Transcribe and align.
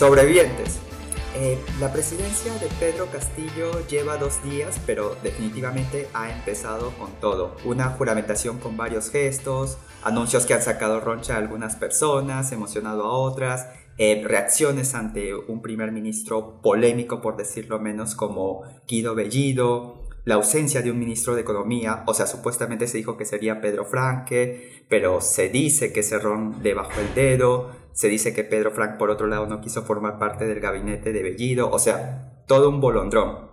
Sobrevivientes. 0.00 0.78
Eh, 1.36 1.58
la 1.78 1.92
presidencia 1.92 2.54
de 2.54 2.68
Pedro 2.80 3.08
Castillo 3.12 3.86
lleva 3.86 4.16
dos 4.16 4.42
días, 4.42 4.80
pero 4.86 5.14
definitivamente 5.22 6.08
ha 6.14 6.32
empezado 6.32 6.90
con 6.98 7.12
todo. 7.20 7.54
Una 7.66 7.90
juramentación 7.90 8.56
con 8.60 8.78
varios 8.78 9.10
gestos, 9.10 9.76
anuncios 10.02 10.46
que 10.46 10.54
han 10.54 10.62
sacado 10.62 11.00
roncha 11.00 11.34
a 11.34 11.36
algunas 11.36 11.76
personas, 11.76 12.50
emocionado 12.50 13.04
a 13.04 13.12
otras, 13.12 13.66
eh, 13.98 14.22
reacciones 14.24 14.94
ante 14.94 15.34
un 15.34 15.60
primer 15.60 15.92
ministro 15.92 16.62
polémico, 16.62 17.20
por 17.20 17.36
decirlo 17.36 17.78
menos, 17.78 18.14
como 18.14 18.62
Guido 18.88 19.14
Bellido, 19.14 20.00
la 20.24 20.36
ausencia 20.36 20.80
de 20.80 20.90
un 20.90 20.98
ministro 20.98 21.34
de 21.34 21.42
Economía, 21.42 22.04
o 22.06 22.14
sea, 22.14 22.26
supuestamente 22.26 22.86
se 22.86 22.98
dijo 22.98 23.16
que 23.16 23.24
sería 23.24 23.60
Pedro 23.60 23.84
Franque, 23.84 24.84
pero 24.88 25.20
se 25.20 25.48
dice 25.48 25.92
que 25.92 26.02
Cerrón 26.02 26.56
le 26.62 26.72
bajó 26.74 27.00
el 27.00 27.14
dedo, 27.14 27.70
se 27.92 28.08
dice 28.08 28.34
que 28.34 28.44
Pedro 28.44 28.70
Frank, 28.70 28.96
por 28.98 29.10
otro 29.10 29.26
lado, 29.26 29.46
no 29.46 29.60
quiso 29.60 29.82
formar 29.82 30.18
parte 30.18 30.46
del 30.46 30.60
gabinete 30.60 31.12
de 31.12 31.22
Bellido, 31.22 31.70
o 31.70 31.78
sea, 31.78 32.44
todo 32.46 32.68
un 32.68 32.80
bolondrón. 32.80 33.50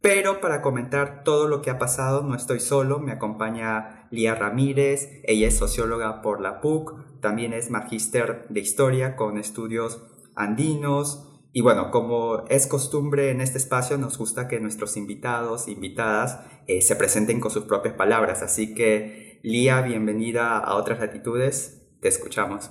Pero 0.00 0.40
para 0.40 0.62
comentar 0.62 1.24
todo 1.24 1.48
lo 1.48 1.60
que 1.60 1.70
ha 1.70 1.78
pasado, 1.78 2.22
no 2.22 2.34
estoy 2.34 2.60
solo, 2.60 3.00
me 3.00 3.12
acompaña 3.12 4.06
Lía 4.10 4.34
Ramírez, 4.34 5.08
ella 5.24 5.48
es 5.48 5.58
socióloga 5.58 6.22
por 6.22 6.40
la 6.40 6.60
PUC, 6.60 7.20
también 7.20 7.52
es 7.52 7.70
magíster 7.70 8.46
de 8.48 8.60
historia 8.60 9.16
con 9.16 9.38
estudios 9.38 10.02
andinos, 10.36 11.28
y 11.52 11.60
bueno, 11.60 11.90
como 11.90 12.44
es 12.48 12.66
costumbre 12.66 13.30
en 13.30 13.40
este 13.40 13.58
espacio, 13.58 13.98
nos 13.98 14.18
gusta 14.18 14.48
que 14.48 14.60
nuestros 14.60 14.96
invitados 14.96 15.66
invitadas 15.66 16.40
eh, 16.66 16.82
se 16.82 16.94
presenten 16.94 17.40
con 17.40 17.50
sus 17.50 17.64
propias 17.64 17.94
palabras. 17.94 18.42
Así 18.42 18.74
que, 18.74 19.40
Lía, 19.42 19.80
bienvenida 19.80 20.58
a 20.58 20.74
Otras 20.76 21.00
Latitudes. 21.00 21.82
Te 22.00 22.08
escuchamos. 22.08 22.70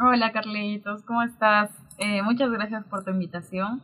Hola 0.00 0.30
Carlitos, 0.30 1.02
¿cómo 1.02 1.24
estás? 1.24 1.72
Eh, 1.98 2.22
muchas 2.22 2.52
gracias 2.52 2.84
por 2.84 3.02
tu 3.02 3.10
invitación. 3.10 3.82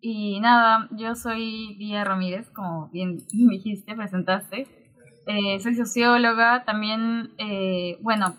Y 0.00 0.38
nada, 0.38 0.88
yo 0.92 1.16
soy 1.16 1.74
Día 1.74 2.04
Ramírez, 2.04 2.48
como 2.50 2.88
bien 2.90 3.16
dijiste, 3.32 3.96
presentaste. 3.96 4.68
Eh, 5.26 5.58
soy 5.58 5.74
socióloga, 5.74 6.64
también, 6.64 7.34
eh, 7.38 7.98
bueno, 8.00 8.36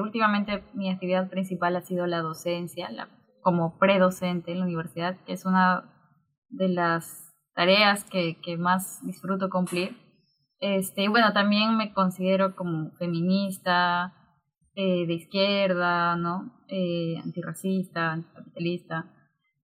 últimamente 0.00 0.62
mi 0.74 0.90
actividad 0.90 1.28
principal 1.28 1.74
ha 1.74 1.80
sido 1.80 2.06
la 2.06 2.20
docencia, 2.20 2.88
la, 2.90 3.08
como 3.40 3.76
predocente 3.78 4.52
en 4.52 4.60
la 4.60 4.66
universidad, 4.66 5.16
que 5.26 5.32
es 5.32 5.44
una 5.44 5.90
de 6.50 6.68
las 6.68 7.34
tareas 7.56 8.04
que, 8.04 8.40
que 8.40 8.56
más 8.56 9.04
disfruto 9.04 9.50
cumplir. 9.50 9.96
Este, 10.60 11.08
bueno, 11.08 11.32
también 11.32 11.76
me 11.76 11.92
considero 11.92 12.54
como 12.54 12.92
feminista, 12.92 14.14
eh, 14.74 15.06
de 15.06 15.14
izquierda, 15.14 16.16
¿no? 16.16 16.64
Eh, 16.68 17.16
antirracista, 17.22 18.12
anticapitalista. 18.12 19.12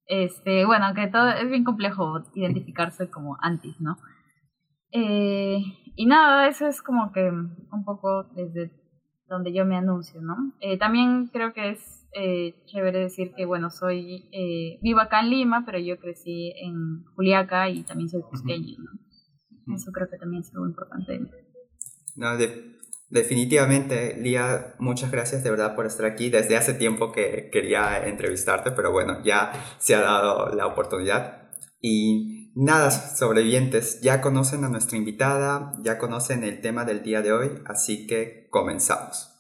Este, 0.06 0.64
bueno, 0.64 0.86
aunque 0.86 1.08
todo 1.08 1.28
es 1.30 1.48
bien 1.48 1.64
complejo 1.64 2.22
identificarse 2.34 3.10
como 3.10 3.36
antis, 3.40 3.80
¿no? 3.80 3.96
Eh, 4.92 5.58
y 5.96 6.06
nada, 6.06 6.48
eso 6.48 6.66
es 6.66 6.82
como 6.82 7.12
que 7.12 7.28
un 7.30 7.84
poco 7.84 8.24
desde 8.34 8.70
donde 9.28 9.52
yo 9.52 9.64
me 9.64 9.76
anuncio, 9.76 10.20
¿no? 10.22 10.36
Eh, 10.60 10.78
también 10.78 11.28
creo 11.28 11.52
que 11.52 11.70
es 11.70 12.06
eh, 12.14 12.62
chévere 12.66 13.00
decir 13.00 13.32
que, 13.36 13.44
bueno, 13.44 13.70
soy, 13.70 14.28
eh, 14.32 14.78
vivo 14.82 15.00
acá 15.00 15.20
en 15.20 15.30
Lima, 15.30 15.64
pero 15.66 15.78
yo 15.78 15.98
crecí 15.98 16.52
en 16.56 17.04
Juliaca 17.14 17.68
y 17.68 17.82
también 17.82 18.08
soy 18.08 18.22
cusqueña, 18.22 18.76
¿no? 18.78 19.74
Eso 19.74 19.90
creo 19.90 20.08
que 20.08 20.16
también 20.16 20.42
es 20.42 20.54
algo 20.54 20.66
importante. 20.66 21.20
No, 22.14 22.36
de, 22.36 22.75
Definitivamente, 23.08 24.16
Lía, 24.18 24.74
muchas 24.80 25.12
gracias 25.12 25.44
de 25.44 25.50
verdad 25.50 25.76
por 25.76 25.86
estar 25.86 26.06
aquí. 26.06 26.28
Desde 26.28 26.56
hace 26.56 26.74
tiempo 26.74 27.12
que 27.12 27.50
quería 27.52 28.06
entrevistarte, 28.06 28.72
pero 28.72 28.90
bueno, 28.90 29.22
ya 29.24 29.52
se 29.78 29.94
ha 29.94 30.00
dado 30.00 30.54
la 30.54 30.66
oportunidad. 30.66 31.50
Y 31.80 32.52
nada, 32.56 32.90
sobrevivientes, 32.90 34.00
ya 34.00 34.20
conocen 34.20 34.64
a 34.64 34.68
nuestra 34.68 34.96
invitada, 34.96 35.72
ya 35.82 35.98
conocen 35.98 36.42
el 36.42 36.60
tema 36.60 36.84
del 36.84 37.02
día 37.02 37.22
de 37.22 37.32
hoy, 37.32 37.62
así 37.66 38.08
que 38.08 38.48
comenzamos. 38.50 39.32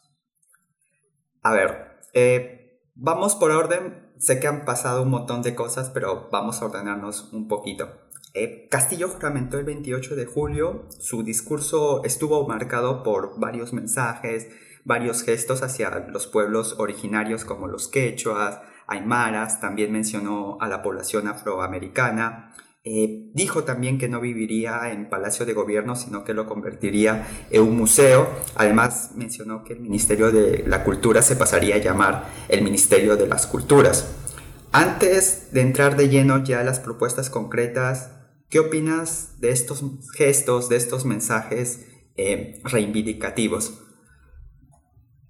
A 1.42 1.52
ver, 1.52 1.98
eh, 2.14 2.82
vamos 2.94 3.34
por 3.34 3.50
orden. 3.50 4.12
Sé 4.18 4.38
que 4.40 4.46
han 4.46 4.64
pasado 4.64 5.02
un 5.02 5.10
montón 5.10 5.42
de 5.42 5.54
cosas, 5.54 5.90
pero 5.90 6.28
vamos 6.30 6.62
a 6.62 6.66
ordenarnos 6.66 7.32
un 7.32 7.48
poquito. 7.48 8.05
Eh, 8.34 8.68
Castillo 8.70 9.08
juramentó 9.08 9.58
el 9.58 9.64
28 9.64 10.14
de 10.16 10.26
julio, 10.26 10.88
su 10.98 11.22
discurso 11.22 12.04
estuvo 12.04 12.46
marcado 12.46 13.02
por 13.02 13.40
varios 13.40 13.72
mensajes, 13.72 14.48
varios 14.84 15.22
gestos 15.22 15.62
hacia 15.62 15.90
los 16.08 16.26
pueblos 16.26 16.76
originarios 16.78 17.44
como 17.44 17.66
los 17.66 17.88
quechuas, 17.88 18.60
aymaras, 18.86 19.60
también 19.60 19.92
mencionó 19.92 20.58
a 20.60 20.68
la 20.68 20.82
población 20.82 21.28
afroamericana. 21.28 22.52
Eh, 22.88 23.30
dijo 23.34 23.64
también 23.64 23.98
que 23.98 24.08
no 24.08 24.20
viviría 24.20 24.92
en 24.92 25.08
Palacio 25.08 25.44
de 25.44 25.54
Gobierno, 25.54 25.96
sino 25.96 26.22
que 26.22 26.34
lo 26.34 26.46
convertiría 26.46 27.26
en 27.50 27.62
un 27.62 27.76
museo. 27.76 28.28
Además, 28.54 29.10
mencionó 29.16 29.64
que 29.64 29.72
el 29.72 29.80
Ministerio 29.80 30.30
de 30.30 30.62
la 30.68 30.84
Cultura 30.84 31.20
se 31.20 31.34
pasaría 31.34 31.74
a 31.74 31.78
llamar 31.78 32.26
el 32.48 32.62
Ministerio 32.62 33.16
de 33.16 33.26
las 33.26 33.48
Culturas. 33.48 34.25
Antes 34.72 35.52
de 35.52 35.60
entrar 35.62 35.96
de 35.96 36.08
lleno 36.08 36.44
ya 36.44 36.60
a 36.60 36.64
las 36.64 36.80
propuestas 36.80 37.30
concretas, 37.30 38.10
¿Qué 38.48 38.60
opinas 38.60 39.40
de 39.40 39.50
estos 39.50 39.82
gestos, 40.16 40.68
de 40.68 40.76
estos 40.76 41.04
mensajes 41.04 41.84
eh, 42.16 42.60
reivindicativos? 42.62 43.82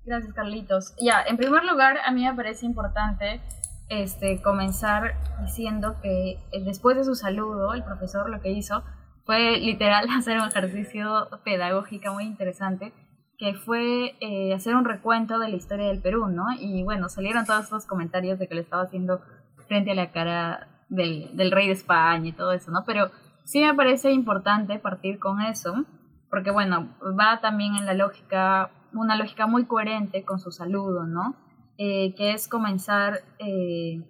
Gracias, 0.04 0.34
Carlitos. 0.34 0.94
Ya, 1.00 1.22
en 1.22 1.38
primer 1.38 1.64
lugar, 1.64 1.96
a 2.04 2.12
mí 2.12 2.24
me 2.24 2.34
parece 2.34 2.66
importante 2.66 3.40
este, 3.88 4.42
comenzar 4.42 5.14
diciendo 5.40 5.96
que 6.02 6.32
eh, 6.52 6.62
después 6.62 6.98
de 6.98 7.04
su 7.04 7.14
saludo, 7.14 7.72
el 7.72 7.84
profesor 7.84 8.28
lo 8.28 8.42
que 8.42 8.50
hizo 8.50 8.84
fue 9.24 9.56
literal 9.60 10.06
hacer 10.16 10.38
un 10.38 10.48
ejercicio 10.48 11.28
pedagógico 11.42 12.12
muy 12.12 12.24
interesante, 12.24 12.92
que 13.38 13.54
fue 13.54 14.16
eh, 14.20 14.54
hacer 14.54 14.74
un 14.74 14.84
recuento 14.84 15.38
de 15.38 15.48
la 15.48 15.56
historia 15.56 15.86
del 15.86 16.00
Perú, 16.00 16.28
¿no? 16.28 16.46
Y 16.58 16.82
bueno, 16.84 17.08
salieron 17.08 17.44
todos 17.44 17.64
estos 17.64 17.86
comentarios 17.86 18.38
de 18.38 18.48
que 18.48 18.54
le 18.54 18.62
estaba 18.62 18.82
haciendo 18.82 19.20
frente 19.68 19.90
a 19.90 19.94
la 19.94 20.10
cara 20.10 20.68
del, 20.88 21.36
del 21.36 21.50
rey 21.50 21.66
de 21.66 21.74
España 21.74 22.28
y 22.28 22.32
todo 22.32 22.52
eso, 22.52 22.70
¿no? 22.70 22.84
Pero 22.86 23.10
sí 23.44 23.60
me 23.60 23.74
parece 23.74 24.12
importante 24.12 24.78
partir 24.78 25.18
con 25.18 25.40
eso, 25.40 25.84
porque 26.30 26.50
bueno, 26.50 26.94
va 27.18 27.40
también 27.40 27.76
en 27.76 27.86
la 27.86 27.94
lógica, 27.94 28.70
una 28.92 29.16
lógica 29.16 29.46
muy 29.46 29.66
coherente 29.66 30.24
con 30.24 30.38
su 30.38 30.50
saludo, 30.50 31.04
¿no? 31.04 31.36
Eh, 31.78 32.14
que 32.14 32.32
es 32.32 32.48
comenzar 32.48 33.20
eh, 33.38 34.02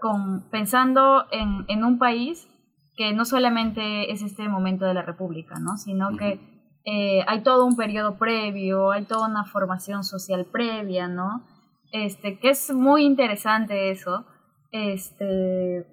con, 0.00 0.48
pensando 0.50 1.26
en, 1.30 1.66
en, 1.68 1.84
un 1.84 1.98
país 1.98 2.48
que 2.96 3.12
no 3.12 3.26
solamente 3.26 4.10
es 4.10 4.22
este 4.22 4.48
momento 4.48 4.86
de 4.86 4.94
la 4.94 5.02
República, 5.02 5.56
¿no? 5.60 5.76
Sino 5.76 6.16
que 6.16 6.55
eh, 6.86 7.24
hay 7.26 7.42
todo 7.42 7.66
un 7.66 7.74
periodo 7.74 8.16
previo, 8.16 8.92
hay 8.92 9.04
toda 9.04 9.28
una 9.28 9.44
formación 9.44 10.04
social 10.04 10.46
previa, 10.46 11.08
¿no? 11.08 11.42
Este, 11.90 12.38
que 12.38 12.50
es 12.50 12.72
muy 12.72 13.04
interesante 13.04 13.90
eso, 13.90 14.24
este, 14.70 15.84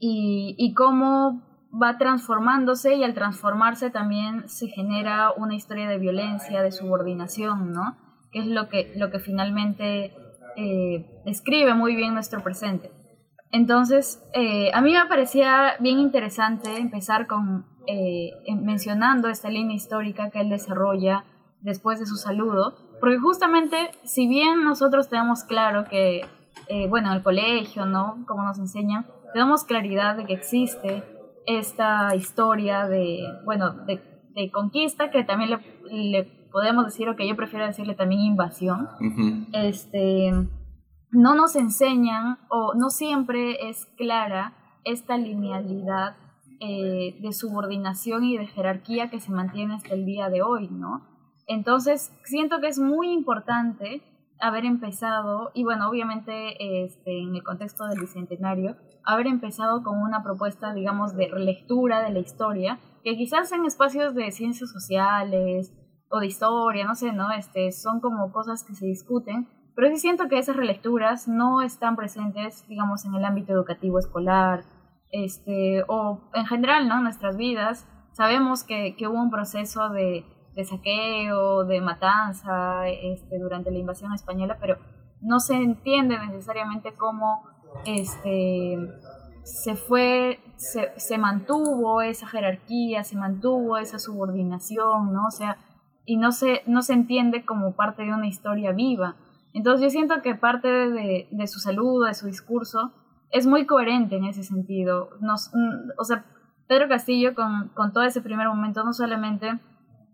y, 0.00 0.56
y 0.58 0.74
cómo 0.74 1.40
va 1.80 1.98
transformándose 1.98 2.96
y 2.96 3.04
al 3.04 3.14
transformarse 3.14 3.90
también 3.90 4.48
se 4.48 4.66
genera 4.66 5.30
una 5.36 5.54
historia 5.54 5.88
de 5.88 5.98
violencia, 5.98 6.62
de 6.62 6.72
subordinación, 6.72 7.72
¿no? 7.72 7.96
Que 8.32 8.40
es 8.40 8.46
lo 8.46 8.68
que, 8.68 8.92
lo 8.96 9.10
que 9.10 9.20
finalmente 9.20 10.14
eh, 10.56 11.22
describe 11.24 11.74
muy 11.74 11.94
bien 11.94 12.12
nuestro 12.14 12.42
presente. 12.42 12.90
Entonces, 13.52 14.20
eh, 14.34 14.70
a 14.74 14.80
mí 14.80 14.92
me 14.92 15.06
parecía 15.06 15.74
bien 15.78 15.98
interesante 15.98 16.76
empezar 16.78 17.26
con 17.26 17.66
eh, 17.86 18.30
mencionando 18.54 19.28
esta 19.28 19.50
línea 19.50 19.76
histórica 19.76 20.30
que 20.30 20.40
él 20.40 20.48
desarrolla 20.48 21.24
después 21.60 21.98
de 22.00 22.06
su 22.06 22.16
saludo, 22.16 22.74
porque 23.00 23.18
justamente, 23.18 23.76
si 24.04 24.26
bien 24.26 24.64
nosotros 24.64 25.08
tenemos 25.08 25.44
claro 25.44 25.84
que 25.84 26.22
eh, 26.68 26.86
bueno, 26.88 27.10
en 27.10 27.16
el 27.16 27.22
colegio, 27.22 27.86
¿no? 27.86 28.24
Como 28.26 28.42
nos 28.44 28.58
enseñan, 28.58 29.06
tenemos 29.32 29.64
claridad 29.64 30.16
de 30.16 30.24
que 30.24 30.34
existe 30.34 31.02
esta 31.46 32.14
historia 32.14 32.86
de, 32.86 33.24
bueno, 33.44 33.72
de, 33.86 34.00
conquista, 34.50 35.10
que 35.10 35.24
también 35.24 35.58
le, 35.90 36.24
podemos 36.50 36.84
decir, 36.84 37.08
o 37.08 37.16
que 37.16 37.26
yo 37.26 37.36
prefiero 37.36 37.66
decirle 37.66 37.94
también 37.94 38.20
invasión. 38.20 38.88
Este, 39.52 40.30
no 41.10 41.34
nos 41.34 41.56
enseñan, 41.56 42.38
o 42.48 42.74
no 42.74 42.90
siempre 42.90 43.68
es 43.68 43.86
clara 43.96 44.54
esta 44.84 45.16
linealidad 45.16 46.16
eh, 46.64 47.18
de 47.20 47.32
subordinación 47.32 48.22
y 48.22 48.38
de 48.38 48.46
jerarquía 48.46 49.10
que 49.10 49.18
se 49.18 49.32
mantiene 49.32 49.74
hasta 49.74 49.94
el 49.94 50.04
día 50.04 50.28
de 50.28 50.42
hoy, 50.42 50.68
¿no? 50.68 51.08
Entonces, 51.48 52.12
siento 52.22 52.60
que 52.60 52.68
es 52.68 52.78
muy 52.78 53.12
importante 53.12 54.00
haber 54.40 54.64
empezado, 54.64 55.50
y 55.54 55.64
bueno, 55.64 55.88
obviamente 55.88 56.84
este, 56.84 57.20
en 57.20 57.34
el 57.34 57.42
contexto 57.42 57.84
del 57.86 57.98
Bicentenario, 57.98 58.76
haber 59.04 59.26
empezado 59.26 59.82
con 59.82 59.98
una 59.98 60.22
propuesta, 60.22 60.72
digamos, 60.72 61.16
de 61.16 61.30
lectura 61.30 62.00
de 62.00 62.10
la 62.10 62.20
historia, 62.20 62.78
que 63.02 63.16
quizás 63.16 63.50
en 63.50 63.64
espacios 63.64 64.14
de 64.14 64.30
ciencias 64.30 64.70
sociales 64.70 65.72
o 66.10 66.20
de 66.20 66.26
historia, 66.26 66.84
no 66.84 66.94
sé, 66.94 67.12
¿no? 67.12 67.32
Este, 67.32 67.72
son 67.72 67.98
como 67.98 68.30
cosas 68.30 68.62
que 68.62 68.74
se 68.74 68.86
discuten, 68.86 69.48
Pero 69.74 69.88
sí 69.88 69.96
siento 69.96 70.28
que 70.28 70.38
esas 70.38 70.54
relecturas 70.54 71.26
no 71.26 71.62
están 71.62 71.96
presentes, 71.96 72.68
digamos, 72.68 73.04
en 73.04 73.14
el 73.14 73.24
ámbito 73.24 73.52
educativo 73.52 73.98
escolar, 73.98 74.64
este, 75.12 75.84
o 75.86 76.30
en 76.34 76.46
general, 76.46 76.88
¿no? 76.88 77.00
Nuestras 77.00 77.36
vidas. 77.36 77.86
Sabemos 78.12 78.64
que, 78.64 78.96
que 78.96 79.06
hubo 79.06 79.20
un 79.20 79.30
proceso 79.30 79.90
de, 79.90 80.24
saqueo, 80.64 81.64
de 81.64 81.80
matanza 81.80 82.88
este, 82.88 83.38
durante 83.38 83.70
la 83.70 83.78
invasión 83.78 84.12
española, 84.12 84.58
pero 84.60 84.78
no 85.20 85.38
se 85.38 85.54
entiende 85.54 86.18
necesariamente 86.18 86.94
cómo 86.94 87.44
este, 87.86 88.76
se 89.44 89.76
fue, 89.76 90.40
se, 90.56 90.92
se, 90.96 91.18
mantuvo 91.18 92.02
esa 92.02 92.26
jerarquía, 92.26 93.04
se 93.04 93.16
mantuvo 93.16 93.76
esa 93.78 93.98
subordinación, 93.98 95.12
¿no? 95.12 95.26
O 95.26 95.30
sea, 95.30 95.58
y 96.04 96.16
no 96.16 96.32
se, 96.32 96.62
no 96.66 96.82
se 96.82 96.94
entiende 96.94 97.44
como 97.44 97.76
parte 97.76 98.02
de 98.02 98.12
una 98.12 98.26
historia 98.26 98.72
viva. 98.72 99.16
Entonces 99.54 99.82
yo 99.82 99.90
siento 99.90 100.22
que 100.22 100.34
parte 100.34 100.68
de, 100.68 101.28
de 101.30 101.46
su 101.46 101.60
saludo, 101.60 102.06
de 102.06 102.14
su 102.14 102.26
discurso, 102.26 102.92
es 103.32 103.46
muy 103.46 103.66
coherente 103.66 104.16
en 104.16 104.24
ese 104.24 104.44
sentido. 104.44 105.10
Nos, 105.20 105.50
mm, 105.52 105.98
o 105.98 106.04
sea, 106.04 106.24
Pedro 106.68 106.88
Castillo 106.88 107.34
con, 107.34 107.70
con 107.70 107.92
todo 107.92 108.04
ese 108.04 108.20
primer 108.20 108.46
momento 108.46 108.84
no 108.84 108.92
solamente 108.92 109.58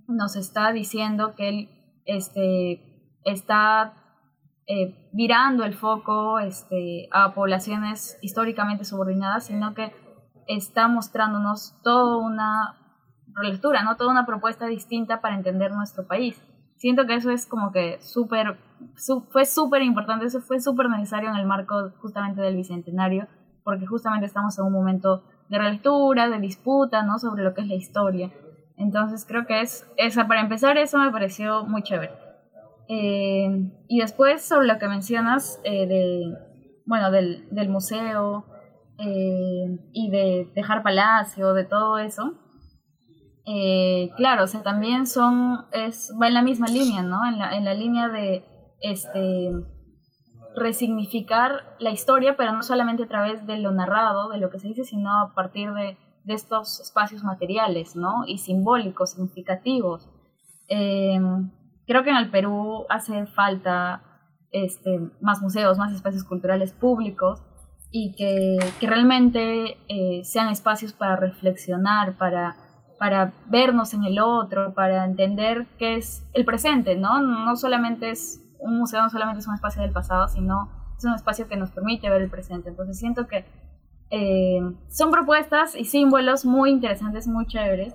nos 0.06 0.37
está 0.37 0.73
diciendo 0.73 1.35
que 1.37 1.49
él 1.49 1.70
este, 2.06 3.19
está 3.25 3.93
eh, 4.67 5.11
virando 5.12 5.65
el 5.65 5.75
foco 5.75 6.38
este, 6.38 7.09
a 7.12 7.35
poblaciones 7.35 8.19
históricamente 8.23 8.85
subordinadas, 8.85 9.47
sino 9.47 9.75
que 9.75 9.93
está 10.47 10.88
mostrándonos 10.88 11.75
toda 11.82 12.17
una 12.17 12.76
relectura, 13.35 13.82
¿no? 13.82 13.97
toda 13.97 14.11
una 14.11 14.26
propuesta 14.26 14.67
distinta 14.67 15.21
para 15.21 15.37
entender 15.37 15.73
nuestro 15.73 16.06
país. 16.06 16.43
Siento 16.79 17.07
que 17.07 17.15
eso 17.15 17.31
es 17.31 17.45
como 17.45 17.73
que 17.73 17.99
súper, 18.01 18.57
fue 19.31 19.45
súper 19.45 19.83
importante, 19.83 20.27
eso 20.27 20.41
fue 20.41 20.61
súper 20.61 20.89
necesario 20.89 21.29
en 21.29 21.37
el 21.37 21.45
marco 21.45 21.91
justamente 21.99 22.41
del 22.41 22.57
Bicentenario, 22.57 23.27
porque 23.65 23.87
justamente 23.87 24.27
estamos 24.27 24.57
en 24.59 24.65
un 24.65 24.73
momento 24.73 25.25
de 25.49 25.59
relectura, 25.59 26.29
de 26.29 26.39
disputa, 26.39 27.03
¿no? 27.03 27.19
Sobre 27.19 27.43
lo 27.43 27.53
que 27.53 27.63
es 27.63 27.67
la 27.67 27.75
historia. 27.75 28.31
Entonces 28.77 29.25
creo 29.27 29.45
que 29.45 29.61
es, 29.61 29.91
esa, 29.97 30.29
para 30.29 30.41
empezar 30.41 30.79
eso 30.79 30.99
me 30.99 31.11
pareció 31.11 31.65
muy 31.65 31.83
chévere. 31.83 32.13
Eh, 32.89 33.71
y 33.89 34.01
después 34.01 34.43
sobre 34.43 34.69
lo 34.69 34.79
que 34.79 34.87
mencionas 34.87 35.61
eh, 35.65 35.87
de, 35.87 36.39
bueno, 36.87 37.11
del, 37.11 37.49
del 37.51 37.69
museo 37.69 38.47
eh, 38.99 39.79
y 39.93 40.11
de 40.11 40.49
dejar 40.55 40.85
palacio, 40.85 41.55
de 41.55 41.65
todo 41.65 41.99
eso, 41.99 42.35
claro, 44.17 44.45
o 44.45 44.47
sea, 44.47 44.62
también 44.62 45.06
son, 45.06 45.67
es, 45.73 46.12
va 46.21 46.29
en 46.29 46.35
la 46.35 46.43
misma 46.43 46.67
línea, 46.67 47.03
¿no? 47.03 47.27
En 47.27 47.39
la, 47.39 47.56
en 47.56 47.65
la 47.65 47.75
línea 47.75 48.09
de 48.09 48.45
este, 48.81 49.50
resignificar 50.55 51.77
la 51.79 51.91
historia, 51.91 52.37
pero 52.37 52.53
no 52.53 52.62
solamente 52.62 53.05
a 53.05 53.09
través 53.09 53.47
de 53.47 53.59
lo 53.59 53.73
narrado, 53.73 54.29
de 54.29 54.39
lo 54.39 54.50
que 54.50 54.59
se 54.59 54.69
dice, 54.69 54.85
sino 54.85 55.11
a 55.11 55.35
partir 55.35 55.73
de 55.73 55.97
de 56.29 56.35
estos 56.35 56.81
espacios 56.81 57.25
materiales, 57.25 57.97
¿no? 57.97 58.25
Y 58.27 58.37
simbólicos, 58.37 59.12
significativos. 59.12 60.06
Em, 60.69 61.50
creo 61.87 62.05
que 62.05 62.11
en 62.11 62.17
el 62.17 62.31
Perú 62.31 62.85
hace 62.91 63.27
falta 63.27 64.03
este, 64.53 65.00
más 65.23 65.41
museos, 65.41 65.79
más 65.79 65.91
espacios 65.91 66.25
culturales 66.25 66.75
públicos 66.75 67.43
y 67.91 68.15
que, 68.15 68.59
que 68.79 68.87
realmente 68.87 69.79
eh, 69.89 70.23
sean 70.23 70.50
espacios 70.50 70.93
para 70.93 71.17
reflexionar, 71.17 72.19
para, 72.19 72.56
para 72.99 73.33
vernos 73.47 73.95
en 73.95 74.05
el 74.05 74.19
otro, 74.19 74.75
para 74.75 75.05
entender 75.05 75.67
qué 75.79 75.97
es 75.97 76.25
el 76.35 76.45
presente, 76.45 76.97
¿no? 76.97 77.23
No 77.23 77.56
solamente 77.56 78.11
es 78.11 78.43
un 78.59 78.79
museo, 78.79 79.03
no 79.03 79.11
solamente 79.11 79.41
es 79.41 79.47
un 79.47 79.55
espacio 79.55 79.83
del 79.83 79.93
pasado, 79.93 80.29
sino 80.29 80.71
es 80.97 81.05
un 81.05 81.15
espacio 81.15 81.47
que 81.49 81.56
nos 81.56 81.71
permite 81.71 82.11
ver 82.11 82.23
el 82.23 82.31
presente. 82.31 82.69
Entonces 82.69 82.99
siento 82.99 83.29
que 83.29 83.45
eh, 84.11 84.61
son 84.89 85.11
propuestas 85.11 85.77
y 85.77 85.85
símbolos 85.85 86.45
muy 86.45 86.71
interesantes, 86.71 87.29
muy 87.29 87.47
chéveres, 87.47 87.95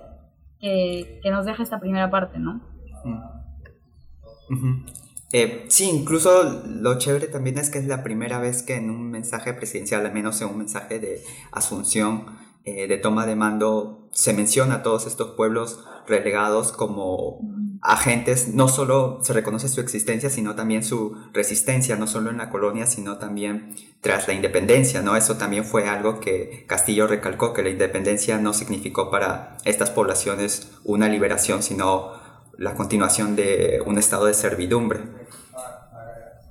que, 0.58 1.20
que 1.22 1.30
nos 1.30 1.44
deja 1.44 1.62
esta 1.62 1.80
primera 1.80 2.10
parte, 2.10 2.38
¿no? 2.38 2.62
Eh, 5.32 5.64
sí, 5.68 5.90
incluso 5.90 6.62
lo 6.64 6.96
chévere 6.96 7.26
también 7.26 7.58
es 7.58 7.68
que 7.68 7.78
es 7.78 7.86
la 7.86 8.02
primera 8.04 8.38
vez 8.38 8.62
que 8.62 8.76
en 8.76 8.88
un 8.88 9.10
mensaje 9.10 9.52
presidencial, 9.52 10.06
al 10.06 10.12
menos 10.12 10.40
en 10.40 10.48
un 10.48 10.58
mensaje 10.58 11.00
de 11.00 11.22
asunción, 11.50 12.26
eh, 12.64 12.86
de 12.86 12.96
toma 12.96 13.26
de 13.26 13.36
mando, 13.36 14.08
se 14.12 14.32
menciona 14.32 14.76
a 14.76 14.82
todos 14.82 15.06
estos 15.06 15.32
pueblos 15.32 15.84
relegados 16.06 16.72
como 16.72 17.40
agentes, 17.82 18.48
no 18.54 18.68
solo 18.68 19.18
se 19.22 19.34
reconoce 19.34 19.68
su 19.68 19.82
existencia, 19.82 20.30
sino 20.30 20.54
también 20.54 20.82
su 20.82 21.18
resistencia, 21.34 21.96
no 21.96 22.06
solo 22.06 22.30
en 22.30 22.38
la 22.38 22.48
colonia, 22.48 22.86
sino 22.86 23.18
también 23.18 23.74
tras 24.00 24.26
la 24.26 24.32
independencia, 24.32 25.02
¿no? 25.02 25.16
Eso 25.16 25.36
también 25.36 25.64
fue 25.64 25.86
algo 25.88 26.18
que 26.18 26.64
Castillo 26.66 27.06
recalcó, 27.06 27.52
que 27.52 27.62
la 27.62 27.68
independencia 27.68 28.38
no 28.38 28.54
significó 28.54 29.10
para 29.10 29.58
estas 29.64 29.90
poblaciones 29.90 30.72
una 30.84 31.08
liberación, 31.08 31.62
sino 31.62 32.12
la 32.56 32.74
continuación 32.74 33.36
de 33.36 33.82
un 33.84 33.98
estado 33.98 34.26
de 34.26 34.34
servidumbre. 34.34 35.00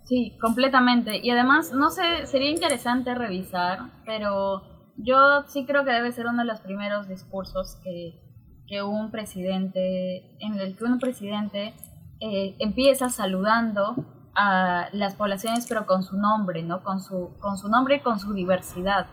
Sí, 0.04 0.38
completamente. 0.40 1.18
Y 1.18 1.32
además, 1.32 1.72
no 1.72 1.90
sé, 1.90 2.28
sería 2.28 2.52
interesante 2.52 3.16
revisar, 3.16 3.80
pero 4.06 4.62
yo 4.98 5.44
sí 5.48 5.66
creo 5.66 5.84
que 5.86 5.92
debe 5.92 6.12
ser 6.12 6.28
uno 6.28 6.40
de 6.40 6.46
los 6.46 6.62
primeros 6.62 7.08
discursos 7.08 7.78
que 7.84 8.24
que 8.68 8.82
un 8.82 9.12
presidente, 9.12 10.38
en 10.40 10.60
el 10.60 10.76
que 10.76 10.84
un 10.84 11.00
presidente 11.00 11.74
eh, 12.20 12.56
empieza 12.60 13.10
saludando 13.10 13.96
a 14.36 14.88
las 14.94 15.16
poblaciones, 15.16 15.66
pero 15.68 15.86
con 15.86 16.04
su 16.04 16.18
nombre, 16.18 16.64
¿no? 16.64 16.84
Con 16.84 17.00
su, 17.00 17.32
con 17.40 17.58
su 17.58 17.70
nombre 17.70 17.98
y 17.98 18.00
con 18.00 18.20
su 18.20 18.34
diversidad. 18.34 19.08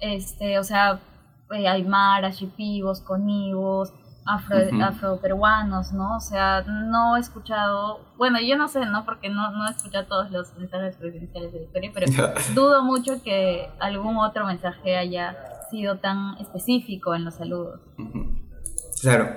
Este, 0.00 0.58
o 0.58 0.64
sea, 0.64 1.00
eh, 1.52 1.68
aymaras, 1.68 2.38
chipivos, 2.38 3.00
conivos, 3.00 3.92
afro, 4.28 4.56
afroperuanos, 4.82 5.92
¿no? 5.92 6.16
O 6.16 6.20
sea, 6.20 6.62
no 6.62 7.16
he 7.16 7.20
escuchado, 7.20 8.00
bueno, 8.16 8.38
yo 8.40 8.56
no 8.56 8.68
sé, 8.68 8.84
¿no? 8.86 9.04
Porque 9.04 9.30
no, 9.30 9.50
no 9.52 9.66
he 9.66 9.70
escuchado 9.70 10.06
todos 10.06 10.30
los 10.30 10.54
mensajes 10.56 10.96
presidenciales 10.96 11.52
de 11.52 11.58
la 11.60 11.64
historia, 11.64 11.90
pero 11.94 12.06
dudo 12.54 12.84
mucho 12.84 13.22
que 13.22 13.68
algún 13.80 14.16
otro 14.18 14.46
mensaje 14.46 14.96
haya 14.96 15.36
sido 15.70 15.98
tan 15.98 16.36
específico 16.38 17.14
en 17.14 17.24
los 17.24 17.34
saludos. 17.36 17.80
Claro. 19.00 19.28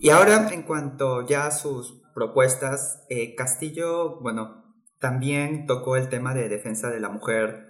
Y 0.00 0.10
ahora, 0.10 0.48
en 0.50 0.62
cuanto 0.62 1.26
ya 1.26 1.46
a 1.46 1.50
sus 1.50 1.94
propuestas, 2.14 3.04
eh, 3.08 3.34
Castillo, 3.34 4.20
bueno, 4.20 4.64
también 4.98 5.66
tocó 5.66 5.96
el 5.96 6.08
tema 6.08 6.34
de 6.34 6.48
defensa 6.48 6.90
de 6.90 7.00
la 7.00 7.08
mujer, 7.08 7.68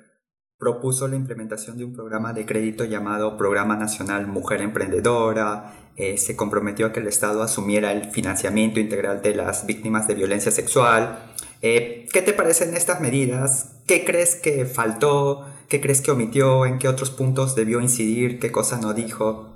propuso 0.59 1.09
la 1.09 1.17
implementación 1.17 1.79
de 1.79 1.85
un 1.85 1.93
programa 1.93 2.33
de 2.33 2.47
crédito 2.47 2.85
llamado 2.85 3.37
Programa 3.37 3.77
Nacional 3.77 4.27
Mujer 4.27 4.63
Emprendedora, 4.63 5.73
eh, 5.97 6.19
se 6.19 6.35
comprometió 6.35 6.87
a 6.87 6.93
que 6.93 7.01
el 7.01 7.07
Estado 7.07 7.43
asumiera 7.43 7.93
el 7.93 8.11
financiamiento 8.11 8.81
integral 8.81 9.23
de 9.23 9.37
las 9.37 9.65
víctimas 9.65 10.09
de 10.09 10.15
violencia 10.15 10.51
sexual. 10.51 11.21
Eh, 11.63 12.07
¿Qué 12.13 12.21
te 12.21 12.33
parecen 12.33 12.75
estas 12.75 13.01
medidas? 13.01 13.81
¿Qué 13.87 14.05
crees 14.05 14.35
que 14.35 14.65
faltó? 14.65 15.47
¿Qué 15.69 15.81
crees 15.81 16.01
que 16.01 16.11
omitió? 16.11 16.67
¿En 16.67 16.79
qué 16.79 16.89
otros 16.89 17.11
puntos 17.11 17.55
debió 17.55 17.81
incidir? 17.81 18.41
¿Qué 18.41 18.51
cosa 18.51 18.81
no 18.81 18.93
dijo? 18.93 19.55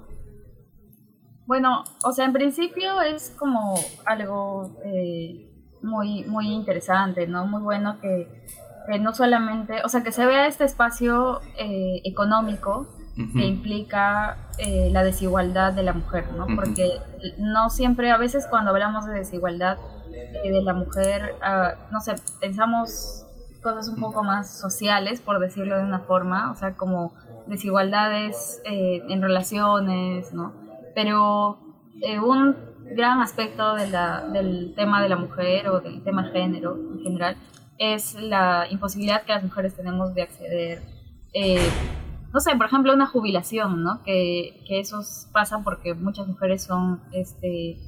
Bueno, 1.47 1.83
o 2.05 2.13
sea, 2.13 2.27
en 2.27 2.33
principio 2.33 3.01
es 3.01 3.31
como 3.37 3.75
algo 4.05 4.77
eh, 4.85 5.51
muy, 5.83 6.25
muy 6.25 6.49
interesante, 6.49 7.27
¿no? 7.27 7.47
Muy 7.47 7.63
bueno 7.63 7.99
que, 8.01 8.29
no 9.01 9.13
solamente, 9.13 9.83
o 9.85 9.89
sea, 9.89 10.03
que 10.03 10.13
se 10.13 10.25
vea 10.25 10.47
este 10.47 10.65
espacio 10.65 11.41
eh, 13.19 13.29
que 13.33 13.47
implica 13.47 14.37
eh, 14.59 14.91
la 14.93 15.03
desigualdad 15.03 15.73
de 15.73 15.83
la 15.83 15.93
mujer, 15.93 16.33
¿no? 16.37 16.47
Porque 16.55 17.01
no 17.39 17.71
siempre, 17.71 18.11
a 18.11 18.17
veces 18.17 18.47
cuando 18.49 18.71
hablamos 18.71 19.07
de 19.07 19.15
desigualdad 19.15 19.79
de 20.11 20.63
la 20.63 20.75
mujer, 20.75 21.35
ah, 21.43 21.75
no 21.93 22.01
sé, 22.01 22.15
pensamos 22.41 23.25
cosas 23.63 23.89
un 23.89 23.97
poco 23.97 24.23
más 24.23 24.59
sociales, 24.59 25.21
por 25.21 25.39
decirlo 25.41 25.77
de 25.77 25.85
una 25.85 26.01
forma, 26.01 26.51
o 26.51 26.55
sea, 26.55 26.75
como 26.75 27.13
desigualdades 27.47 28.61
en 28.65 29.21
relaciones, 29.23 30.33
¿no? 30.33 30.69
pero 30.99 31.61
eh, 32.03 32.19
un 32.19 32.57
gran 32.97 33.21
aspecto 33.21 33.77
de 33.77 33.89
la, 33.89 34.27
del 34.33 34.75
tema 34.75 35.01
de 35.01 35.09
la 35.09 35.15
mujer 35.15 35.69
o 35.69 35.79
del 35.79 36.03
tema 36.03 36.25
género 36.33 36.77
en 36.77 36.99
general 37.05 37.37
es 37.79 38.15
la 38.21 38.67
imposibilidad 38.69 39.23
que 39.23 39.33
las 39.33 39.45
mujeres 39.45 39.77
tenemos 39.77 40.13
de 40.13 40.23
acceder, 40.23 40.83
eh, 41.33 41.71
no 42.33 42.41
sé, 42.41 42.55
por 42.57 42.67
ejemplo, 42.67 42.93
una 42.93 43.07
jubilación, 43.07 43.83
¿no? 43.83 44.03
Que, 44.03 44.63
que 44.67 44.81
eso 44.81 45.01
pasa 45.33 45.63
porque 45.65 45.95
muchas 45.95 46.27
mujeres 46.27 46.65
son, 46.65 47.01
este, 47.13 47.79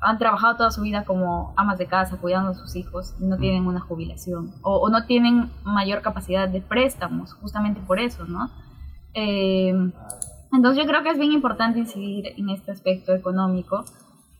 han 0.00 0.18
trabajado 0.18 0.56
toda 0.56 0.70
su 0.70 0.82
vida 0.82 1.04
como 1.04 1.52
amas 1.56 1.78
de 1.78 1.86
casa, 1.86 2.18
cuidando 2.20 2.50
a 2.50 2.54
sus 2.54 2.76
hijos, 2.76 3.14
y 3.20 3.26
no 3.26 3.38
tienen 3.38 3.66
una 3.66 3.80
jubilación, 3.80 4.54
o, 4.62 4.76
o 4.76 4.88
no 4.88 5.06
tienen 5.06 5.50
mayor 5.64 6.02
capacidad 6.02 6.48
de 6.48 6.60
préstamos, 6.60 7.34
justamente 7.34 7.80
por 7.80 7.98
eso, 7.98 8.24
¿no? 8.24 8.50
Eh, 9.14 9.74
entonces 10.52 10.82
yo 10.82 10.88
creo 10.88 11.02
que 11.02 11.10
es 11.10 11.18
bien 11.18 11.32
importante 11.32 11.78
incidir 11.78 12.34
en 12.36 12.50
este 12.50 12.72
aspecto 12.72 13.14
económico, 13.14 13.84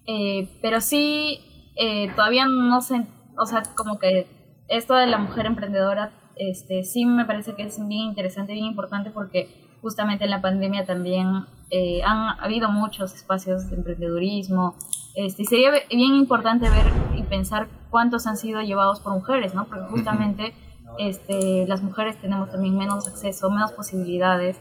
eh, 0.07 0.59
pero 0.61 0.81
sí 0.81 1.41
eh, 1.77 2.11
todavía 2.15 2.47
no 2.47 2.81
sé, 2.81 3.07
o 3.39 3.47
sea, 3.47 3.63
como 3.75 3.99
que 3.99 4.27
esto 4.69 4.95
de 4.95 5.07
la 5.07 5.19
mujer 5.19 5.47
emprendedora 5.47 6.13
este, 6.51 6.85
sí 6.85 7.05
me 7.05 7.25
parece 7.25 7.55
que 7.55 7.63
es 7.63 7.79
bien 7.87 8.09
interesante, 8.09 8.53
bien 8.53 8.67
importante 8.67 9.11
porque 9.11 9.49
justamente 9.81 10.25
en 10.25 10.31
la 10.31 10.41
pandemia 10.41 10.85
también 10.85 11.45
eh, 11.71 12.03
han 12.05 12.39
habido 12.41 12.71
muchos 12.71 13.15
espacios 13.15 13.71
de 13.71 13.77
emprendedurismo. 13.77 14.75
Este, 15.15 15.45
sería 15.45 15.71
bien 15.91 16.15
importante 16.15 16.69
ver 16.69 16.87
y 17.17 17.23
pensar 17.23 17.69
cuántos 17.91 18.27
han 18.27 18.37
sido 18.37 18.61
llevados 18.63 19.01
por 19.01 19.13
mujeres, 19.13 19.55
¿no? 19.55 19.67
Porque 19.67 19.85
justamente 19.91 20.55
este, 20.99 21.67
las 21.67 21.83
mujeres 21.83 22.21
tenemos 22.21 22.51
también 22.51 22.77
menos 22.77 23.07
acceso, 23.09 23.51
menos 23.51 23.73
posibilidades 23.73 24.61